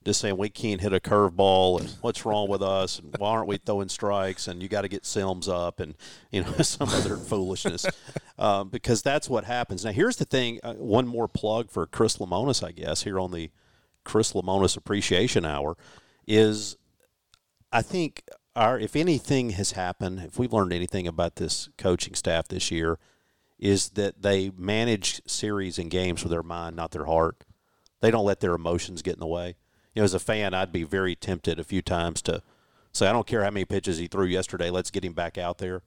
just 0.05 0.21
saying 0.21 0.37
we 0.37 0.49
can't 0.49 0.81
hit 0.81 0.93
a 0.93 0.99
curveball 0.99 1.79
and 1.79 1.89
what's 2.01 2.25
wrong 2.25 2.47
with 2.47 2.61
us 2.61 2.99
and 2.99 3.15
why 3.17 3.31
aren't 3.31 3.47
we 3.47 3.57
throwing 3.57 3.89
strikes 3.89 4.47
and 4.47 4.61
you 4.61 4.69
got 4.69 4.83
to 4.83 4.87
get 4.87 5.03
Sims 5.03 5.49
up 5.49 5.79
and 5.79 5.95
you 6.31 6.43
know 6.43 6.51
some 6.61 6.89
other 6.89 7.17
foolishness 7.17 7.87
um, 8.37 8.69
because 8.69 9.01
that's 9.01 9.27
what 9.27 9.45
happens. 9.45 9.83
Now 9.83 9.91
here's 9.91 10.17
the 10.17 10.25
thing: 10.25 10.59
uh, 10.63 10.75
one 10.75 11.07
more 11.07 11.27
plug 11.27 11.71
for 11.71 11.87
Chris 11.87 12.17
Lemonis, 12.17 12.63
I 12.63 12.71
guess, 12.71 13.03
here 13.03 13.19
on 13.19 13.31
the 13.31 13.49
Chris 14.03 14.33
Lemonis 14.33 14.77
Appreciation 14.77 15.43
Hour 15.43 15.75
is 16.27 16.77
I 17.71 17.81
think 17.81 18.23
our 18.55 18.79
if 18.79 18.95
anything 18.95 19.51
has 19.51 19.71
happened, 19.71 20.19
if 20.19 20.37
we've 20.37 20.53
learned 20.53 20.71
anything 20.71 21.07
about 21.07 21.37
this 21.37 21.69
coaching 21.79 22.13
staff 22.13 22.47
this 22.47 22.69
year, 22.69 22.99
is 23.57 23.89
that 23.89 24.21
they 24.21 24.51
manage 24.55 25.23
series 25.25 25.79
and 25.79 25.89
games 25.89 26.23
with 26.23 26.31
their 26.31 26.43
mind, 26.43 26.75
not 26.75 26.91
their 26.91 27.05
heart. 27.05 27.43
They 28.01 28.11
don't 28.11 28.25
let 28.25 28.39
their 28.39 28.53
emotions 28.53 29.01
get 29.01 29.15
in 29.15 29.19
the 29.19 29.25
way 29.25 29.55
you 29.95 30.01
know, 30.01 30.03
as 30.03 30.13
a 30.13 30.19
fan, 30.19 30.53
I'd 30.53 30.71
be 30.71 30.84
very 30.84 31.15
tempted 31.15 31.58
a 31.58 31.63
few 31.63 31.81
times 31.81 32.21
to 32.23 32.43
say, 32.91 33.08
I 33.08 33.13
don't 33.13 33.25
care 33.25 33.43
how 33.43 33.49
many 33.49 33.65
pitches 33.65 33.97
he 33.97 34.08
threw 34.08 34.25
yesterday, 34.25 34.69
let's 34.69 34.91
get 34.91 35.05
him 35.05 35.13
back 35.13 35.38
out 35.38 35.58
there. 35.58 35.81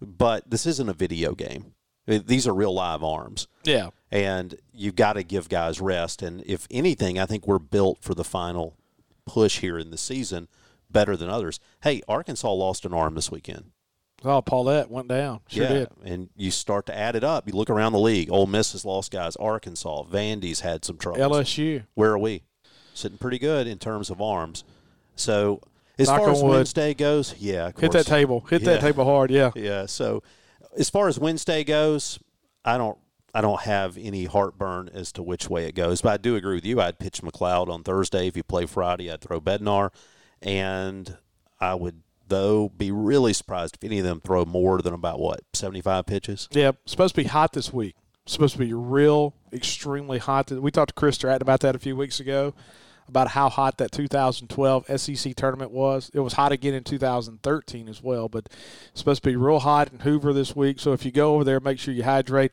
But 0.00 0.50
this 0.50 0.64
isn't 0.66 0.88
a 0.88 0.94
video 0.94 1.34
game. 1.34 1.74
These 2.06 2.48
are 2.48 2.54
real 2.54 2.74
live 2.74 3.04
arms. 3.04 3.46
Yeah. 3.62 3.90
And 4.10 4.56
you've 4.72 4.96
got 4.96 5.12
to 5.12 5.22
give 5.22 5.48
guys 5.48 5.80
rest. 5.80 6.20
And 6.20 6.42
if 6.46 6.66
anything, 6.70 7.18
I 7.18 7.26
think 7.26 7.46
we're 7.46 7.60
built 7.60 7.98
for 8.00 8.14
the 8.14 8.24
final 8.24 8.76
push 9.24 9.60
here 9.60 9.78
in 9.78 9.90
the 9.90 9.98
season 9.98 10.48
better 10.90 11.16
than 11.16 11.28
others. 11.28 11.60
Hey, 11.82 12.02
Arkansas 12.08 12.52
lost 12.52 12.84
an 12.84 12.92
arm 12.92 13.14
this 13.14 13.30
weekend. 13.30 13.70
Oh, 14.24 14.42
Pallette 14.42 14.88
went 14.88 15.08
down. 15.08 15.40
Sure 15.48 15.64
yeah, 15.64 15.68
did. 15.68 15.88
and 16.04 16.28
you 16.36 16.50
start 16.50 16.86
to 16.86 16.96
add 16.96 17.16
it 17.16 17.24
up. 17.24 17.48
You 17.48 17.54
look 17.54 17.70
around 17.70 17.92
the 17.92 17.98
league. 17.98 18.30
Ole 18.30 18.46
Miss 18.46 18.72
has 18.72 18.84
lost 18.84 19.10
guys. 19.10 19.34
Arkansas, 19.36 20.04
Vandy's 20.04 20.60
had 20.60 20.84
some 20.84 20.96
trouble. 20.96 21.20
LSU. 21.20 21.84
Where 21.94 22.12
are 22.12 22.18
we? 22.18 22.42
Sitting 22.94 23.18
pretty 23.18 23.38
good 23.38 23.66
in 23.66 23.78
terms 23.78 24.10
of 24.10 24.20
arms. 24.20 24.64
So 25.16 25.60
as 25.98 26.08
Knock 26.08 26.20
far 26.20 26.30
as 26.30 26.42
wood. 26.42 26.50
Wednesday 26.50 26.94
goes, 26.94 27.34
yeah, 27.38 27.70
Hit 27.78 27.92
that 27.92 28.06
table. 28.06 28.40
Hit 28.48 28.62
Yeah. 28.62 28.72
that 28.74 28.80
table 28.80 29.04
hard. 29.04 29.30
Yeah. 29.30 29.50
Yeah. 29.56 29.86
So 29.86 30.22
as 30.76 30.88
far 30.90 31.08
as 31.08 31.18
Wednesday 31.18 31.64
goes, 31.64 32.18
I 32.64 32.78
don't 32.78 32.98
I 33.34 33.40
don't 33.40 33.60
have 33.62 33.96
any 33.96 34.26
heartburn 34.26 34.90
as 34.92 35.10
to 35.12 35.22
which 35.22 35.48
way 35.48 35.64
it 35.66 35.74
goes. 35.74 36.02
But 36.02 36.12
I 36.12 36.16
do 36.18 36.36
agree 36.36 36.54
with 36.56 36.66
you. 36.66 36.80
I'd 36.80 36.98
pitch 36.98 37.22
McLeod 37.22 37.68
on 37.68 37.82
Thursday. 37.82 38.26
If 38.26 38.36
you 38.36 38.42
play 38.42 38.66
Friday, 38.66 39.10
I'd 39.10 39.22
throw 39.22 39.40
Bednar. 39.40 39.90
And 40.42 41.16
I 41.60 41.74
would 41.74 42.02
though 42.28 42.68
be 42.70 42.90
really 42.90 43.32
surprised 43.32 43.76
if 43.80 43.84
any 43.84 43.98
of 43.98 44.04
them 44.04 44.20
throw 44.20 44.44
more 44.44 44.80
than 44.82 44.94
about 44.94 45.18
what, 45.18 45.40
seventy 45.52 45.80
five 45.80 46.06
pitches? 46.06 46.48
Yeah. 46.52 46.72
Supposed 46.86 47.14
to 47.14 47.22
be 47.22 47.28
hot 47.28 47.52
this 47.52 47.72
week. 47.72 47.94
Supposed 48.24 48.52
to 48.52 48.58
be 48.60 48.72
real, 48.72 49.34
extremely 49.52 50.18
hot. 50.18 50.50
We 50.50 50.70
talked 50.70 50.90
to 50.90 50.94
Chris 50.94 51.16
Stratton 51.16 51.42
about 51.42 51.60
that 51.60 51.74
a 51.74 51.78
few 51.80 51.96
weeks 51.96 52.20
ago, 52.20 52.54
about 53.08 53.28
how 53.28 53.48
hot 53.48 53.78
that 53.78 53.90
2012 53.90 54.86
SEC 55.00 55.34
tournament 55.34 55.72
was. 55.72 56.08
It 56.14 56.20
was 56.20 56.34
hot 56.34 56.52
again 56.52 56.72
in 56.72 56.84
2013 56.84 57.88
as 57.88 58.00
well, 58.00 58.28
but 58.28 58.46
it's 58.46 59.00
supposed 59.00 59.24
to 59.24 59.28
be 59.28 59.34
real 59.34 59.58
hot 59.58 59.92
in 59.92 59.98
Hoover 60.00 60.32
this 60.32 60.54
week. 60.54 60.78
So 60.78 60.92
if 60.92 61.04
you 61.04 61.10
go 61.10 61.34
over 61.34 61.42
there, 61.42 61.58
make 61.58 61.80
sure 61.80 61.92
you 61.92 62.04
hydrate. 62.04 62.52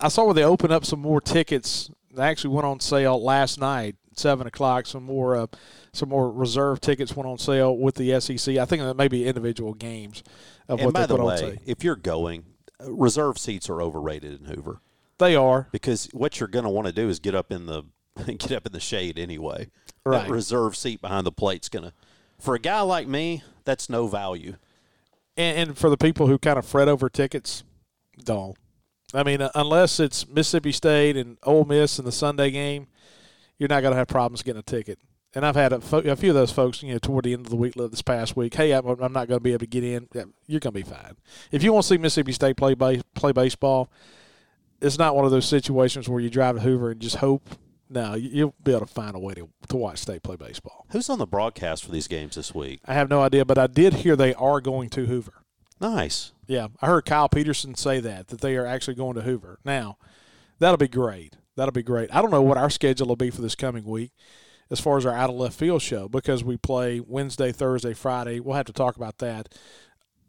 I 0.00 0.08
saw 0.08 0.24
where 0.24 0.34
they 0.34 0.42
opened 0.42 0.72
up 0.72 0.84
some 0.84 1.00
more 1.00 1.20
tickets. 1.20 1.90
They 2.12 2.24
actually 2.24 2.54
went 2.54 2.66
on 2.66 2.80
sale 2.80 3.22
last 3.22 3.60
night, 3.60 3.94
seven 4.16 4.48
o'clock. 4.48 4.86
Some 4.86 5.04
more, 5.04 5.36
uh, 5.36 5.46
some 5.92 6.08
more 6.08 6.28
reserve 6.28 6.80
tickets 6.80 7.14
went 7.14 7.28
on 7.28 7.38
sale 7.38 7.74
with 7.78 7.94
the 7.94 8.20
SEC. 8.20 8.56
I 8.56 8.64
think 8.64 8.82
that 8.82 8.96
may 8.96 9.06
be 9.06 9.28
individual 9.28 9.74
games 9.74 10.24
of 10.68 10.80
And 10.80 10.86
what 10.86 10.94
by 10.94 11.00
they 11.02 11.06
the 11.06 11.14
put 11.14 11.20
on 11.20 11.26
way, 11.28 11.36
sale. 11.36 11.54
if 11.66 11.84
you're 11.84 11.94
going, 11.96 12.44
uh, 12.84 12.92
reserve 12.92 13.38
seats 13.38 13.70
are 13.70 13.80
overrated 13.80 14.40
in 14.40 14.46
Hoover. 14.46 14.80
They 15.18 15.34
are 15.34 15.68
because 15.72 16.08
what 16.12 16.38
you're 16.40 16.48
going 16.48 16.64
to 16.64 16.70
want 16.70 16.86
to 16.86 16.92
do 16.92 17.08
is 17.08 17.18
get 17.18 17.34
up 17.34 17.50
in 17.52 17.66
the 17.66 17.84
get 18.26 18.52
up 18.52 18.66
in 18.66 18.72
the 18.72 18.80
shade 18.80 19.18
anyway. 19.18 19.68
Right. 20.04 20.22
That 20.22 20.30
reserve 20.30 20.76
seat 20.76 21.00
behind 21.00 21.26
the 21.26 21.32
plate's 21.32 21.68
going 21.68 21.84
to 21.84 21.92
for 22.40 22.54
a 22.54 22.58
guy 22.58 22.80
like 22.82 23.08
me, 23.08 23.42
that's 23.64 23.90
no 23.90 24.06
value. 24.06 24.54
and, 25.36 25.70
and 25.70 25.78
for 25.78 25.90
the 25.90 25.96
people 25.96 26.28
who 26.28 26.38
kind 26.38 26.58
of 26.58 26.64
fret 26.64 26.88
over 26.88 27.08
tickets, 27.08 27.64
don't. 28.24 28.56
I 29.14 29.22
mean, 29.22 29.40
uh, 29.40 29.50
unless 29.54 29.98
it's 30.00 30.28
Mississippi 30.28 30.72
State 30.72 31.16
and 31.16 31.38
Ole 31.42 31.64
Miss 31.64 31.98
in 31.98 32.04
the 32.04 32.12
Sunday 32.12 32.50
game, 32.50 32.86
you're 33.58 33.68
not 33.68 33.80
going 33.80 33.92
to 33.92 33.98
have 33.98 34.08
problems 34.08 34.42
getting 34.42 34.60
a 34.60 34.62
ticket. 34.62 34.98
And 35.34 35.44
I've 35.44 35.56
had 35.56 35.72
a, 35.72 35.80
fo- 35.80 35.98
a 35.98 36.16
few 36.16 36.30
of 36.30 36.34
those 36.34 36.52
folks, 36.52 36.82
you 36.82 36.92
know, 36.92 36.98
toward 36.98 37.24
the 37.24 37.32
end 37.32 37.46
of 37.46 37.50
the 37.50 37.56
week 37.56 37.74
this 37.74 38.02
past 38.02 38.36
week. 38.36 38.54
Hey, 38.54 38.72
I'm, 38.72 38.86
I'm 38.86 39.12
not 39.12 39.28
going 39.28 39.38
to 39.38 39.40
be 39.40 39.50
able 39.52 39.60
to 39.60 39.66
get 39.66 39.84
in. 39.84 40.08
Yeah, 40.14 40.24
You're 40.46 40.60
going 40.60 40.72
to 40.74 40.80
be 40.80 40.82
fine. 40.82 41.16
If 41.50 41.62
you 41.62 41.72
want 41.72 41.84
to 41.84 41.88
see 41.88 41.98
Mississippi 41.98 42.32
State 42.32 42.56
play 42.56 42.74
play 42.74 43.32
baseball, 43.32 43.90
it's 44.80 44.98
not 44.98 45.16
one 45.16 45.24
of 45.24 45.30
those 45.30 45.46
situations 45.46 46.08
where 46.08 46.20
you 46.20 46.30
drive 46.30 46.56
to 46.56 46.62
Hoover 46.62 46.90
and 46.92 47.00
just 47.00 47.16
hope. 47.16 47.48
No, 47.90 48.14
you- 48.14 48.30
you'll 48.30 48.54
be 48.62 48.72
able 48.72 48.86
to 48.86 48.92
find 48.92 49.16
a 49.16 49.18
way 49.18 49.34
to, 49.34 49.48
to 49.68 49.76
watch 49.76 49.98
State 49.98 50.22
play 50.22 50.36
baseball. 50.36 50.86
Who's 50.90 51.08
on 51.08 51.18
the 51.18 51.26
broadcast 51.26 51.84
for 51.84 51.90
these 51.90 52.06
games 52.08 52.34
this 52.36 52.54
week? 52.54 52.80
I 52.84 52.94
have 52.94 53.08
no 53.08 53.22
idea, 53.22 53.44
but 53.44 53.56
I 53.58 53.66
did 53.66 53.94
hear 53.94 54.14
they 54.14 54.34
are 54.34 54.60
going 54.60 54.90
to 54.90 55.06
Hoover. 55.06 55.42
Nice. 55.80 56.32
Yeah, 56.46 56.68
I 56.82 56.86
heard 56.86 57.04
Kyle 57.06 57.28
Peterson 57.28 57.74
say 57.74 58.00
that 58.00 58.28
that 58.28 58.40
they 58.40 58.56
are 58.56 58.66
actually 58.66 58.94
going 58.94 59.14
to 59.14 59.22
Hoover. 59.22 59.58
Now, 59.64 59.96
that'll 60.58 60.76
be 60.76 60.88
great. 60.88 61.36
That'll 61.56 61.72
be 61.72 61.82
great. 61.82 62.14
I 62.14 62.20
don't 62.20 62.30
know 62.30 62.42
what 62.42 62.58
our 62.58 62.70
schedule 62.70 63.06
will 63.08 63.16
be 63.16 63.30
for 63.30 63.42
this 63.42 63.54
coming 63.54 63.84
week 63.84 64.12
as 64.70 64.80
far 64.80 64.98
as 64.98 65.06
our 65.06 65.14
out 65.14 65.30
of 65.30 65.36
left 65.36 65.58
field 65.58 65.80
show 65.82 66.08
because 66.08 66.44
we 66.44 66.56
play 66.56 67.00
Wednesday, 67.00 67.52
Thursday, 67.52 67.94
Friday. 67.94 68.38
We'll 68.40 68.56
have 68.56 68.66
to 68.66 68.72
talk 68.72 68.96
about 68.96 69.18
that. 69.18 69.54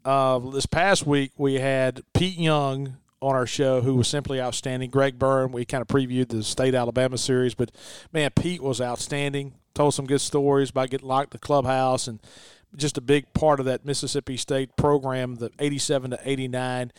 Uh, 0.04 0.38
this 0.38 0.66
past 0.66 1.06
week 1.06 1.32
we 1.36 1.54
had 1.54 2.02
Pete 2.14 2.38
Young 2.38 2.96
on 3.20 3.34
our 3.34 3.46
show 3.46 3.82
who 3.82 3.96
was 3.96 4.08
simply 4.08 4.40
outstanding. 4.40 4.90
Greg 4.90 5.18
Byrne, 5.18 5.52
we 5.52 5.64
kind 5.64 5.82
of 5.82 5.88
previewed 5.88 6.28
the 6.28 6.42
state 6.42 6.74
Alabama 6.74 7.18
series, 7.18 7.54
but 7.54 7.70
man, 8.12 8.30
Pete 8.30 8.62
was 8.62 8.80
outstanding. 8.80 9.54
Told 9.74 9.94
some 9.94 10.06
good 10.06 10.20
stories 10.20 10.70
about 10.70 10.90
getting 10.90 11.06
locked 11.06 11.30
the 11.30 11.38
clubhouse 11.38 12.08
and 12.08 12.18
just 12.76 12.98
a 12.98 13.00
big 13.00 13.32
part 13.34 13.60
of 13.60 13.66
that 13.66 13.84
Mississippi 13.84 14.36
State 14.36 14.76
program, 14.76 15.36
the 15.36 15.50
87 15.58 16.12
to 16.12 16.18
89. 16.24 16.92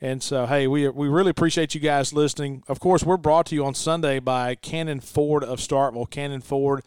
And 0.00 0.22
so, 0.22 0.46
hey, 0.46 0.66
we, 0.66 0.88
we 0.88 1.08
really 1.08 1.30
appreciate 1.30 1.74
you 1.74 1.80
guys 1.80 2.12
listening. 2.12 2.62
Of 2.68 2.80
course, 2.80 3.04
we're 3.04 3.18
brought 3.18 3.46
to 3.46 3.54
you 3.54 3.64
on 3.64 3.74
Sunday 3.74 4.18
by 4.18 4.54
Cannon 4.54 5.00
Ford 5.00 5.44
of 5.44 5.58
Starkville. 5.58 6.08
Cannon 6.08 6.40
Ford, 6.40 6.82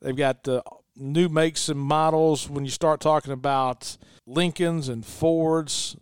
they've 0.00 0.16
got 0.16 0.44
the 0.44 0.62
new 0.96 1.28
makes 1.28 1.68
and 1.68 1.78
models. 1.78 2.48
When 2.48 2.64
you 2.64 2.70
start 2.70 3.00
talking 3.00 3.32
about 3.32 3.98
Lincolns 4.26 4.88
and 4.88 5.04
Fords, 5.04 5.96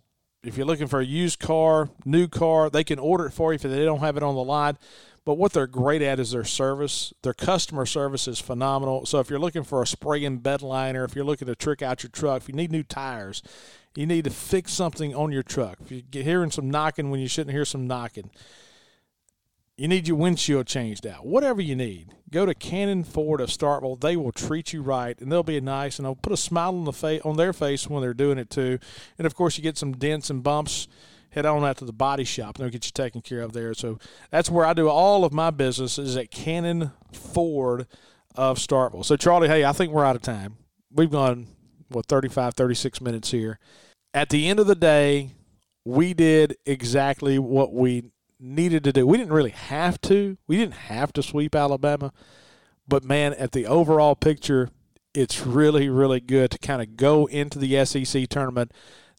if 0.45 0.57
you're 0.57 0.67
looking 0.67 0.89
for 0.89 1.01
a 1.01 1.05
used 1.05 1.39
car, 1.39 1.89
new 2.05 2.27
car, 2.27 2.69
they 2.69 2.85
can 2.85 2.99
order 2.99 3.27
it 3.27 3.31
for 3.31 3.53
you 3.53 3.57
if 3.57 3.63
they 3.63 3.85
don't 3.85 4.01
have 4.01 4.17
it 4.17 4.23
on 4.23 4.35
the 4.35 4.43
line. 4.43 4.77
But 5.25 5.35
what 5.35 5.53
they're 5.53 5.69
great 5.69 6.03
at 6.03 6.19
is 6.19 6.33
their 6.33 6.45
service. 6.45 7.15
Their 7.23 7.35
customer 7.35 7.87
service 7.87 8.27
is 8.27 8.41
phenomenal. 8.41 9.07
So 9.07 9.21
if 9.21 9.31
you're 9.31 9.39
looking 9.39 9.63
for 9.63 9.81
a 9.81 9.87
spray 9.87 10.25
and 10.25 10.43
bed 10.43 10.63
liner, 10.63 11.05
if 11.05 11.15
you're 11.15 11.25
looking 11.25 11.47
to 11.47 11.55
trick 11.55 11.81
out 11.81 12.03
your 12.03 12.11
truck, 12.11 12.43
if 12.43 12.49
you 12.49 12.55
need 12.55 12.73
new 12.73 12.83
tires, 12.83 13.41
you 13.95 14.05
need 14.05 14.25
to 14.25 14.31
fix 14.31 14.73
something 14.73 15.15
on 15.15 15.31
your 15.31 15.45
truck. 15.45 15.79
If 15.89 16.03
you're 16.13 16.25
hearing 16.25 16.51
some 16.51 16.69
knocking 16.71 17.11
when 17.11 17.21
you 17.21 17.29
shouldn't 17.29 17.55
hear 17.55 17.65
some 17.65 17.87
knocking, 17.87 18.31
you 19.77 19.89
need 19.89 20.07
your 20.07 20.17
windshield 20.17 20.67
changed 20.67 21.07
out. 21.07 21.27
Whatever 21.27 21.61
you 21.61 21.75
need, 21.75 22.15
go 22.31 22.45
to 22.45 22.55
Cannon 22.55 23.05
Ford 23.05 23.41
of 23.41 23.49
Starkville. 23.49 24.01
They 24.01 24.17
will 24.17 24.33
treat 24.33 24.73
you 24.73 24.83
right, 24.83 25.19
and 25.21 25.33
they'll 25.33 25.43
be 25.43 25.61
nice, 25.61 25.99
and 25.99 26.07
they'll 26.07 26.15
put 26.15 26.33
a 26.33 26.37
smile 26.37 26.75
on 26.75 26.85
the 26.85 26.93
face 26.93 27.23
on 27.25 27.37
their 27.37 27.53
face 27.53 27.89
when 27.89 28.03
they're 28.03 28.15
doing 28.15 28.39
it 28.39 28.51
too. 28.51 28.79
And 29.19 29.27
of 29.27 29.35
course, 29.35 29.57
you 29.57 29.63
get 29.63 29.79
some 29.79 29.93
dents 29.93 30.31
and 30.31 30.43
bumps. 30.43 30.89
Head 31.31 31.47
on 31.47 31.65
out 31.65 31.79
to 31.79 31.87
the 31.87 31.95
body 31.95 32.25
shop, 32.25 32.57
and 32.57 32.65
they'll 32.65 32.71
get 32.71 32.85
you 32.85 32.93
taken 32.93 33.23
care 33.23 33.41
of 33.41 33.55
there. 33.55 33.73
So 33.73 33.99
that's 34.31 34.51
where 34.51 34.67
I 34.67 34.75
do 34.75 34.89
all 34.91 35.25
of 35.25 35.33
my 35.33 35.51
business 35.51 35.99
is 35.99 36.15
at 36.15 36.31
Cannon 36.31 36.93
Ford 37.11 37.87
of 38.35 38.59
Starkville. 38.59 39.05
So 39.05 39.17
Charlie, 39.17 39.49
hey, 39.49 39.65
I 39.65 39.73
think 39.73 39.93
we're 39.93 40.05
out 40.05 40.17
of 40.17 40.21
time. 40.21 40.59
We've 40.91 41.11
gone 41.11 41.47
what 41.89 42.05
35, 42.05 42.53
36 42.53 43.01
minutes 43.01 43.31
here. 43.31 43.59
At 44.13 44.29
the 44.29 44.47
end 44.47 44.61
of 44.61 44.67
the 44.67 44.75
day, 44.75 45.31
we 45.87 46.13
did 46.13 46.57
exactly 46.67 47.39
what 47.39 47.73
we 47.73 48.12
needed 48.43 48.85
to 48.85 48.93
do. 48.93 49.07
We 49.07 49.17
didn't 49.17 49.33
really 49.33 49.51
have 49.51 50.01
to. 50.03 50.37
We 50.47 50.57
didn't 50.57 50.75
have 50.75 51.13
to 51.15 51.23
sweep 51.23 51.55
Alabama, 51.55 52.13
but 52.87 53.05
man, 53.05 53.33
at 53.35 53.53
the 53.53 53.67
overall 53.67 54.15
picture, 54.15 54.71
it's 55.15 55.47
really 55.47 55.89
really 55.89 56.21
good 56.21 56.51
to 56.51 56.59
kind 56.59 56.83
of 56.83 56.97
go 56.97 57.27
into 57.27 57.59
the 57.59 57.85
SEC 57.85 58.29
tournament 58.29 58.73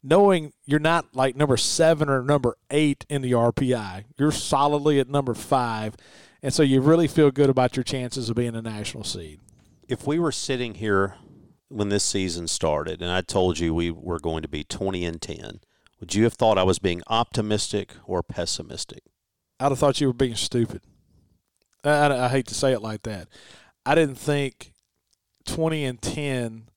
knowing 0.03 0.51
you're 0.65 0.79
not 0.79 1.15
like 1.15 1.35
number 1.35 1.55
7 1.55 2.09
or 2.09 2.21
number 2.21 2.57
8 2.69 3.05
in 3.09 3.21
the 3.21 3.31
RPI. 3.31 4.03
You're 4.17 4.31
solidly 4.31 4.99
at 4.99 5.09
number 5.09 5.33
5, 5.33 5.95
and 6.43 6.53
so 6.53 6.61
you 6.61 6.81
really 6.81 7.07
feel 7.07 7.31
good 7.31 7.49
about 7.49 7.77
your 7.77 7.83
chances 7.83 8.29
of 8.29 8.35
being 8.35 8.55
a 8.55 8.61
national 8.61 9.05
seed. 9.05 9.39
If 9.87 10.05
we 10.05 10.19
were 10.19 10.31
sitting 10.31 10.75
here 10.75 11.15
when 11.69 11.89
this 11.89 12.03
season 12.03 12.47
started 12.47 13.01
and 13.01 13.09
I 13.09 13.21
told 13.21 13.59
you 13.59 13.73
we 13.73 13.89
were 13.89 14.19
going 14.19 14.41
to 14.41 14.47
be 14.47 14.63
20 14.63 15.05
and 15.05 15.21
10, 15.21 15.61
would 15.99 16.13
you 16.13 16.25
have 16.25 16.33
thought 16.33 16.57
I 16.57 16.63
was 16.63 16.79
being 16.79 17.01
optimistic 17.07 17.93
or 18.05 18.21
pessimistic? 18.21 19.03
I'd 19.59 19.71
have 19.71 19.79
thought 19.79 20.01
you 20.01 20.07
were 20.07 20.13
being 20.13 20.35
stupid. 20.35 20.81
I, 21.83 21.89
I, 21.89 22.25
I 22.25 22.29
hate 22.29 22.47
to 22.47 22.55
say 22.55 22.73
it 22.73 22.81
like 22.81 23.03
that. 23.03 23.27
I 23.85 23.95
didn't 23.95 24.15
think 24.15 24.73
20 25.45 25.83
and 25.85 26.01
10, 26.01 26.69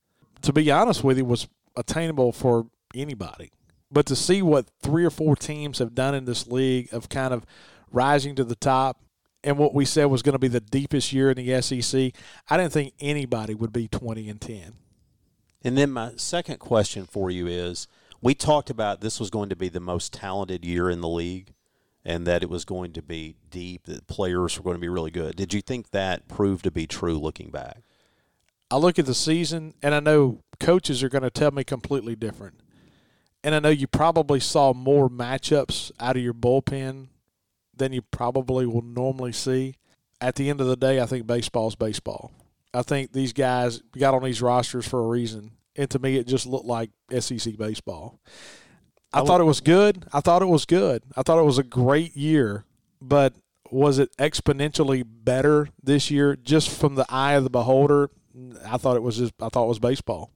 to 0.43 0.53
be 0.53 0.71
honest 0.71 1.05
with 1.05 1.19
you, 1.19 1.25
was 1.25 1.49
attainable 1.77 2.33
for 2.33 2.67
anybody. 2.95 3.51
But 3.91 4.07
to 4.07 4.17
see 4.17 4.43
what 4.43 4.69
three 4.83 5.05
or 5.05 5.11
four 5.11 5.37
teams 5.37 5.79
have 5.79 5.95
done 5.95 6.15
in 6.15 6.25
this 6.25 6.47
league 6.47 6.93
of 6.93 7.09
kind 7.09 7.33
of 7.33 7.47
rising 7.93 8.35
to 8.37 8.45
the 8.45 8.57
top 8.57 9.01
and 9.45 9.59
what 9.59 9.75
we 9.75 9.85
said 9.85 10.07
was 10.07 10.23
going 10.23 10.33
to 10.33 10.41
be 10.41 10.49
the 10.49 10.61
deepest 10.61 11.13
year 11.13 11.31
in 11.31 11.37
the 11.37 11.63
SEC, 11.63 12.13
I 12.51 12.57
didn't 12.57 12.73
think 12.73 12.95
anybody 12.99 13.55
would 13.55 13.73
be 13.73 13.87
20 13.87 14.29
and 14.29 14.41
10. 14.41 14.73
And 15.63 15.79
then 15.79 15.93
my 15.93 16.13
second 16.17 16.59
question 16.59 17.07
for 17.07 17.31
you 17.31 17.47
is 17.47 17.87
we 18.21 18.35
talked 18.35 18.71
about 18.71 19.01
this 19.01 19.21
was 19.21 19.31
going 19.31 19.49
to 19.51 19.57
be 19.57 19.69
the 19.69 19.81
most 19.81 20.13
talented 20.13 20.65
year 20.65 20.91
in 20.91 21.01
the 21.01 21.09
league 21.09 21.53
and 22.07 22.25
that 22.25 22.45
it 22.45 22.49
was 22.49 22.65
going 22.65 22.93
to 22.93 23.03
be 23.03 23.35
deep, 23.51 23.83
that 23.87 24.07
players 24.07 24.57
were 24.57 24.63
going 24.63 24.77
to 24.77 24.81
be 24.81 24.89
really 24.89 25.11
good. 25.11 25.35
Did 25.35 25.53
you 25.53 25.61
think 25.61 25.91
that 25.91 26.29
proved 26.29 26.63
to 26.63 26.71
be 26.71 26.87
true 26.87 27.19
looking 27.19 27.51
back? 27.51 27.83
I 28.71 28.77
look 28.77 29.01
at 29.01 29.07
the 29.07 29.15
season, 29.15 29.75
and 29.83 29.93
I 29.93 29.99
know 29.99 30.43
coaches 30.61 31.03
are 31.03 31.09
going 31.09 31.25
to 31.25 31.31
tell 31.31 31.51
me 31.51 31.65
completely 31.65 32.15
different. 32.15 32.61
And 33.43 33.57
I 33.57 33.59
know 33.59 33.71
you 33.71 33.89
probably 33.89 34.39
saw 34.39 34.73
more 34.73 35.11
matchups 35.11 35.91
out 35.99 36.17
of 36.17 36.23
your 36.23 36.33
bullpen 36.33 37.09
than 37.77 37.93
you 37.93 38.03
probably 38.03 38.67
will 38.67 38.83
normally 38.83 39.33
see. 39.33 39.75
At 40.21 40.37
the 40.37 40.49
end 40.49 40.61
of 40.61 40.69
the 40.69 40.77
day, 40.77 41.01
I 41.01 41.07
think 41.07 41.27
baseball 41.27 41.69
is 41.69 41.75
baseball. 41.75 42.31
I 42.73 42.83
think 42.83 43.13
these 43.13 43.33
guys 43.33 43.83
got 43.99 44.15
on 44.15 44.23
these 44.23 44.41
rosters 44.41 44.87
for 44.87 45.01
a 45.01 45.09
reason. 45.09 45.51
And 45.75 45.91
to 45.91 45.99
me, 45.99 46.17
it 46.17 46.29
just 46.29 46.47
looked 46.47 46.67
like 46.67 46.91
SEC 47.19 47.57
baseball. 47.57 48.21
I 49.17 49.25
thought 49.25 49.41
it 49.41 49.45
was 49.45 49.61
good. 49.61 50.05
I 50.13 50.21
thought 50.21 50.43
it 50.43 50.47
was 50.47 50.65
good. 50.65 51.03
I 51.17 51.23
thought 51.23 51.39
it 51.39 51.45
was 51.45 51.59
a 51.59 51.63
great 51.63 52.17
year, 52.17 52.65
but 53.01 53.35
was 53.71 53.99
it 53.99 54.17
exponentially 54.17 55.05
better 55.07 55.69
this 55.83 56.11
year 56.11 56.37
just 56.37 56.69
from 56.69 56.95
the 56.95 57.07
eye 57.09 57.33
of 57.33 57.45
the 57.45 57.51
beholder? 57.51 58.11
I 58.67 58.77
thought 58.77 58.97
it 58.97 59.03
was 59.03 59.17
just 59.17 59.33
I 59.41 59.49
thought 59.49 59.65
it 59.65 59.69
was 59.69 59.79
baseball. 59.79 60.31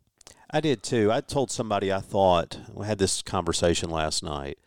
I 0.51 0.61
did 0.61 0.83
too. 0.83 1.13
I 1.13 1.21
told 1.21 1.51
somebody 1.51 1.93
I 1.93 2.01
thought 2.01 2.59
we 2.73 2.87
had 2.87 2.99
this 2.99 3.23
conversation 3.23 3.91
last 3.91 4.23
night. 4.23 4.59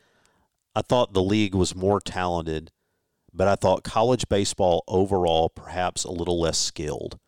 I 0.75 0.81
thought 0.81 1.13
the 1.13 1.21
league 1.21 1.55
was 1.55 1.75
more 1.75 1.99
talented, 1.99 2.71
but 3.33 3.47
I 3.47 3.55
thought 3.55 3.83
college 3.83 4.29
baseball 4.29 4.83
overall 4.87 5.49
perhaps 5.49 6.03
a 6.03 6.11
little 6.11 6.39
less 6.39 6.57
skilled. 6.57 7.19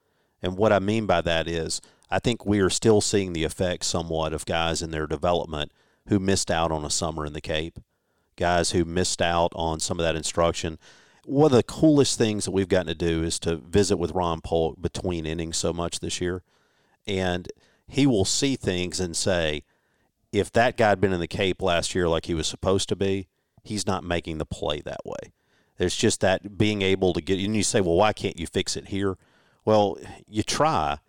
And 0.41 0.57
what 0.57 0.71
I 0.71 0.79
mean 0.79 1.05
by 1.05 1.21
that 1.21 1.47
is 1.47 1.81
I 2.09 2.19
think 2.19 2.45
we 2.45 2.59
are 2.59 2.69
still 2.69 3.01
seeing 3.01 3.33
the 3.33 3.43
effects 3.43 3.88
somewhat 3.88 4.31
of 4.33 4.45
guys 4.45 4.81
in 4.81 4.91
their 4.91 5.07
development 5.07 5.71
who 6.08 6.20
missed 6.20 6.51
out 6.51 6.72
on 6.72 6.86
a 6.86 6.89
summer 6.89 7.26
in 7.26 7.34
the 7.34 7.41
Cape, 7.41 7.80
guys 8.36 8.72
who 8.72 8.86
missed 8.86 9.22
out 9.22 9.51
on 9.56 9.80
some 9.80 9.99
of 9.99 10.03
that 10.03 10.16
instruction. 10.16 10.78
One 11.26 11.51
of 11.51 11.58
the 11.58 11.64
coolest 11.64 12.18
things 12.18 12.45
that 12.45 12.51
we've 12.51 12.70
gotten 12.70 12.88
to 12.88 12.95
do 12.95 13.24
is 13.24 13.39
to 13.39 13.56
visit 13.56 13.97
with 13.97 14.12
Ron 14.12 14.41
Polk 14.41 14.82
between 14.82 15.26
innings 15.26 15.58
so 15.58 15.74
much 15.74 15.99
this 15.99 16.22
year. 16.22 16.43
And 17.08 17.47
he 17.88 18.06
will 18.06 18.26
see 18.26 18.56
things 18.56 18.99
and 18.99 19.16
say, 19.16 19.64
if 20.32 20.51
that 20.51 20.78
guy 20.78 20.89
had 20.89 21.01
been 21.01 21.14
in 21.14 21.20
the 21.20 21.28
Cape 21.28 21.62
last 21.62 21.95
year 21.95 22.08
like 22.08 22.26
he 22.26 22.34
was 22.34 22.47
supposed 22.47 22.89
to 22.89 22.95
be, 22.95 23.28
he's 23.64 23.88
not 23.88 24.03
making 24.03 24.38
the 24.38 24.45
play 24.45 24.82
that 24.82 25.06
way. 25.06 25.34
There's 25.78 25.95
just 25.95 26.22
that 26.22 26.58
being 26.58 26.82
able 26.82 27.14
to 27.14 27.22
get, 27.22 27.39
and 27.39 27.56
you 27.56 27.64
say, 27.64 27.82
well, 27.82 27.95
why 27.95 28.14
can't 28.14 28.39
you 28.39 28.47
fix 28.47 28.78
it 28.78 28.89
here? 28.89 29.18
Well, 29.66 29.97
you 30.28 30.43
try, 30.43 30.99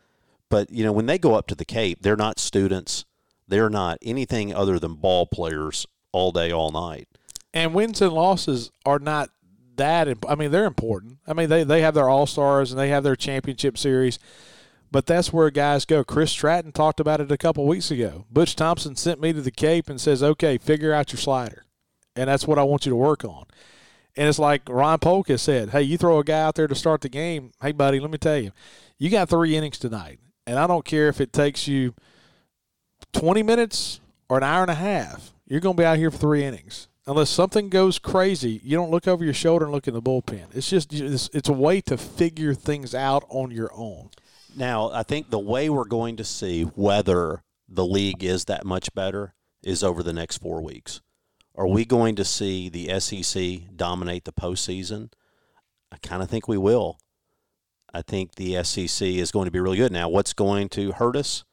but 0.48 0.70
you 0.70 0.82
know 0.82 0.92
when 0.92 1.06
they 1.06 1.18
go 1.18 1.34
up 1.34 1.46
to 1.48 1.54
the 1.54 1.64
Cape, 1.64 1.98
they're 2.02 2.16
not 2.16 2.38
students 2.38 3.04
they're 3.48 3.70
not 3.70 3.98
anything 4.02 4.54
other 4.54 4.78
than 4.78 4.94
ball 4.94 5.26
players 5.26 5.86
all 6.12 6.32
day, 6.32 6.50
all 6.50 6.70
night. 6.70 7.08
And 7.52 7.74
wins 7.74 8.02
and 8.02 8.12
losses 8.12 8.70
are 8.84 8.98
not 8.98 9.30
that. 9.76 10.08
Imp- 10.08 10.28
I 10.28 10.34
mean, 10.34 10.50
they're 10.50 10.64
important. 10.64 11.18
I 11.26 11.32
mean, 11.32 11.48
they 11.48 11.64
they 11.64 11.82
have 11.82 11.94
their 11.94 12.08
all 12.08 12.26
stars 12.26 12.70
and 12.70 12.80
they 12.80 12.88
have 12.88 13.04
their 13.04 13.16
championship 13.16 13.78
series, 13.78 14.18
but 14.90 15.06
that's 15.06 15.32
where 15.32 15.50
guys 15.50 15.84
go. 15.84 16.04
Chris 16.04 16.30
Stratton 16.30 16.72
talked 16.72 17.00
about 17.00 17.20
it 17.20 17.30
a 17.30 17.38
couple 17.38 17.66
weeks 17.66 17.90
ago. 17.90 18.26
Butch 18.30 18.56
Thompson 18.56 18.96
sent 18.96 19.20
me 19.20 19.32
to 19.32 19.40
the 19.40 19.50
Cape 19.50 19.88
and 19.88 20.00
says, 20.00 20.22
"Okay, 20.22 20.58
figure 20.58 20.92
out 20.92 21.12
your 21.12 21.20
slider," 21.20 21.64
and 22.14 22.28
that's 22.28 22.46
what 22.46 22.58
I 22.58 22.62
want 22.62 22.86
you 22.86 22.90
to 22.90 22.96
work 22.96 23.24
on. 23.24 23.46
And 24.16 24.28
it's 24.28 24.38
like 24.38 24.62
Ron 24.68 24.98
Polk 24.98 25.28
has 25.28 25.42
said, 25.42 25.70
"Hey, 25.70 25.82
you 25.82 25.98
throw 25.98 26.18
a 26.18 26.24
guy 26.24 26.40
out 26.40 26.54
there 26.54 26.66
to 26.66 26.74
start 26.74 27.02
the 27.02 27.08
game. 27.08 27.52
Hey, 27.60 27.72
buddy, 27.72 28.00
let 28.00 28.10
me 28.10 28.18
tell 28.18 28.38
you, 28.38 28.52
you 28.98 29.10
got 29.10 29.28
three 29.28 29.56
innings 29.56 29.78
tonight, 29.78 30.18
and 30.46 30.58
I 30.58 30.66
don't 30.66 30.84
care 30.84 31.08
if 31.08 31.20
it 31.20 31.32
takes 31.32 31.68
you." 31.68 31.94
20 33.16 33.42
minutes 33.42 34.00
or 34.28 34.36
an 34.36 34.42
hour 34.42 34.62
and 34.62 34.70
a 34.70 34.74
half, 34.74 35.32
you're 35.46 35.60
going 35.60 35.76
to 35.76 35.80
be 35.80 35.86
out 35.86 35.96
here 35.96 36.10
for 36.10 36.18
three 36.18 36.44
innings. 36.44 36.88
Unless 37.06 37.30
something 37.30 37.68
goes 37.68 37.98
crazy, 37.98 38.60
you 38.62 38.76
don't 38.76 38.90
look 38.90 39.08
over 39.08 39.24
your 39.24 39.32
shoulder 39.32 39.64
and 39.64 39.72
look 39.72 39.88
in 39.88 39.94
the 39.94 40.02
bullpen. 40.02 40.46
It's 40.54 40.68
just 40.68 40.92
it's, 40.92 41.30
it's 41.32 41.48
a 41.48 41.52
way 41.52 41.80
to 41.82 41.96
figure 41.96 42.52
things 42.52 42.94
out 42.94 43.24
on 43.28 43.50
your 43.52 43.70
own. 43.72 44.10
Now, 44.56 44.90
I 44.90 45.02
think 45.02 45.30
the 45.30 45.38
way 45.38 45.70
we're 45.70 45.84
going 45.84 46.16
to 46.16 46.24
see 46.24 46.64
whether 46.64 47.42
the 47.68 47.86
league 47.86 48.22
is 48.22 48.46
that 48.46 48.66
much 48.66 48.92
better 48.92 49.34
is 49.62 49.82
over 49.82 50.02
the 50.02 50.12
next 50.12 50.38
four 50.38 50.62
weeks. 50.62 51.00
Are 51.54 51.66
we 51.66 51.84
going 51.84 52.16
to 52.16 52.24
see 52.24 52.68
the 52.68 53.00
SEC 53.00 53.74
dominate 53.74 54.24
the 54.24 54.32
postseason? 54.32 55.10
I 55.90 55.96
kind 56.02 56.22
of 56.22 56.28
think 56.28 56.48
we 56.48 56.58
will. 56.58 56.98
I 57.94 58.02
think 58.02 58.34
the 58.34 58.62
SEC 58.62 59.06
is 59.06 59.30
going 59.30 59.46
to 59.46 59.50
be 59.50 59.60
really 59.60 59.78
good. 59.78 59.92
Now, 59.92 60.08
what's 60.08 60.34
going 60.34 60.68
to 60.70 60.92
hurt 60.92 61.16
us? 61.16 61.44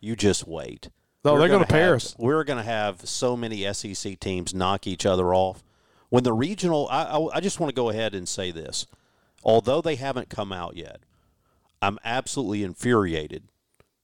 You 0.00 0.16
just 0.16 0.46
wait. 0.46 0.88
No, 1.24 1.38
they're 1.38 1.48
going 1.48 1.64
to 1.64 1.68
Paris. 1.68 2.16
We're 2.18 2.42
going 2.44 2.58
to 2.58 2.64
have 2.64 3.06
so 3.08 3.36
many 3.36 3.72
SEC 3.72 4.18
teams 4.18 4.52
knock 4.52 4.86
each 4.86 5.06
other 5.06 5.32
off. 5.32 5.62
When 6.08 6.24
the 6.24 6.32
regional, 6.32 6.88
I, 6.90 7.04
I, 7.04 7.36
I 7.36 7.40
just 7.40 7.60
want 7.60 7.70
to 7.70 7.74
go 7.74 7.90
ahead 7.90 8.14
and 8.14 8.28
say 8.28 8.50
this. 8.50 8.86
Although 9.44 9.80
they 9.80 9.96
haven't 9.96 10.28
come 10.28 10.52
out 10.52 10.76
yet, 10.76 11.00
I'm 11.80 11.98
absolutely 12.04 12.62
infuriated 12.64 13.44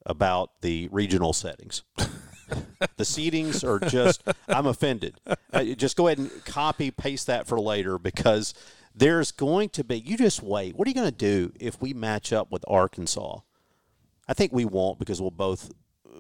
about 0.07 0.51
the 0.63 0.89
regional 0.91 1.33
settings. 1.33 1.83
the 1.97 3.05
seedings 3.05 3.63
are 3.63 3.79
just, 3.79 4.23
I'm 4.49 4.67
offended. 4.67 5.21
Uh, 5.53 5.65
just 5.65 5.97
go 5.97 6.07
ahead 6.07 6.19
and 6.19 6.45
copy, 6.45 6.91
paste 6.91 7.27
that 7.27 7.47
for 7.47 7.61
later 7.61 7.99
because 7.99 8.55
there's 8.95 9.33
going 9.33 9.69
to 9.71 9.85
be, 9.85 9.99
you 9.99 10.17
just 10.17 10.43
wait. 10.43 10.77
What 10.77 10.87
are 10.87 10.91
you 10.91 10.95
going 10.95 11.11
to 11.11 11.13
do 11.13 11.53
if 11.61 11.81
we 11.81 11.93
match 11.95 12.33
up 12.33 12.51
with 12.51 12.65
Arkansas? 12.69 13.41
I 14.27 14.35
think 14.35 14.53
we 14.53 14.65
won't 14.65 14.99
because 14.99 15.21
we'll 15.21 15.31
both 15.31 15.71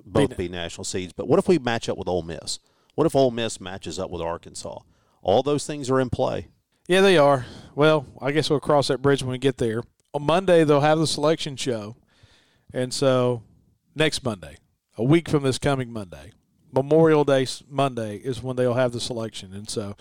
both 0.05 0.37
be 0.37 0.49
national 0.49 0.85
seeds. 0.85 1.13
But 1.13 1.29
what 1.29 1.39
if 1.39 1.49
we 1.49 1.59
match 1.59 1.89
up 1.89 1.99
with 1.99 2.09
Ole 2.09 2.23
Miss? 2.23 2.59
What 2.95 3.07
if 3.07 3.15
Ole 3.15 3.31
Miss 3.31 3.61
matches 3.61 3.99
up 3.99 4.11
with 4.11 4.23
Arkansas? 4.23 4.81
All 5.23 5.43
those 5.43 5.67
things 5.67 5.91
are 5.91 6.01
in 6.01 6.11
play. 6.11 6.49
Yeah, 6.87 7.01
they 7.01 7.19
are. 7.19 7.47
Well, 7.75 8.07
I 8.21 8.33
guess 8.33 8.49
we'll 8.51 8.61
cross 8.61 8.89
that 8.89 9.03
bridge 9.03 9.23
when 9.23 9.33
we 9.33 9.39
get 9.39 9.59
there. 9.59 9.83
On 10.15 10.23
Monday, 10.23 10.65
they'll 10.65 10.81
have 10.81 10.99
the 10.99 11.07
selection 11.07 11.57
show. 11.57 11.97
And 12.73 12.93
so 12.93 13.43
next 13.95 14.25
Monday, 14.25 14.57
a 14.97 15.05
week 15.05 15.29
from 15.29 15.43
this 15.43 15.59
coming 15.59 15.93
Monday, 15.93 16.33
Memorial 16.73 17.25
Day 17.25 17.47
Monday 17.69 18.17
is 18.17 18.43
when 18.43 18.57
they'll 18.57 18.75
have 18.75 18.93
the 18.93 19.01
selection, 19.01 19.55
and 19.55 19.69
so 19.69 19.97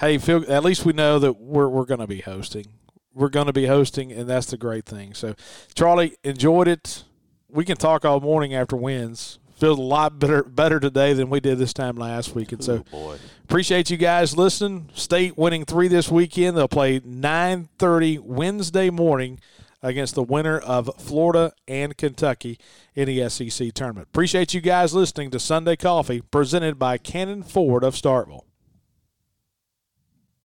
hey, 0.00 0.18
feel, 0.18 0.44
at 0.50 0.64
least 0.64 0.84
we 0.84 0.92
know 0.92 1.18
that 1.18 1.40
we're 1.40 1.68
we're 1.68 1.84
going 1.84 2.00
to 2.00 2.06
be 2.06 2.20
hosting. 2.20 2.66
We're 3.12 3.28
going 3.28 3.46
to 3.46 3.52
be 3.52 3.66
hosting, 3.66 4.12
and 4.12 4.28
that's 4.28 4.46
the 4.46 4.56
great 4.56 4.86
thing. 4.86 5.14
So, 5.14 5.36
Charlie, 5.74 6.16
enjoyed 6.24 6.66
it. 6.66 7.04
We 7.48 7.64
can 7.64 7.76
talk 7.76 8.04
all 8.04 8.20
morning 8.20 8.54
after 8.54 8.76
wins. 8.76 9.38
Feels 9.56 9.78
a 9.78 9.82
lot 9.82 10.18
better 10.18 10.42
better 10.42 10.80
today 10.80 11.12
than 11.12 11.30
we 11.30 11.38
did 11.38 11.58
this 11.58 11.72
time 11.72 11.96
last 11.96 12.34
week, 12.34 12.50
and 12.50 12.62
so 12.62 12.84
oh, 12.92 12.98
boy. 12.98 13.16
appreciate 13.44 13.88
you 13.88 13.96
guys 13.96 14.36
listening. 14.36 14.90
State 14.94 15.38
winning 15.38 15.64
three 15.64 15.86
this 15.86 16.10
weekend. 16.10 16.56
They'll 16.56 16.66
play 16.66 17.00
nine 17.04 17.68
thirty 17.78 18.18
Wednesday 18.18 18.90
morning 18.90 19.38
against 19.80 20.16
the 20.16 20.22
winner 20.22 20.58
of 20.58 20.90
Florida 20.98 21.52
and 21.68 21.96
Kentucky 21.96 22.58
in 22.96 23.06
the 23.06 23.28
SEC 23.28 23.72
tournament. 23.74 24.08
Appreciate 24.08 24.54
you 24.54 24.60
guys 24.60 24.94
listening 24.94 25.30
to 25.30 25.38
Sunday 25.38 25.76
Coffee 25.76 26.22
presented 26.22 26.78
by 26.78 26.98
Cannon 26.98 27.42
Ford 27.42 27.84
of 27.84 27.94
Starkville. 27.94 28.44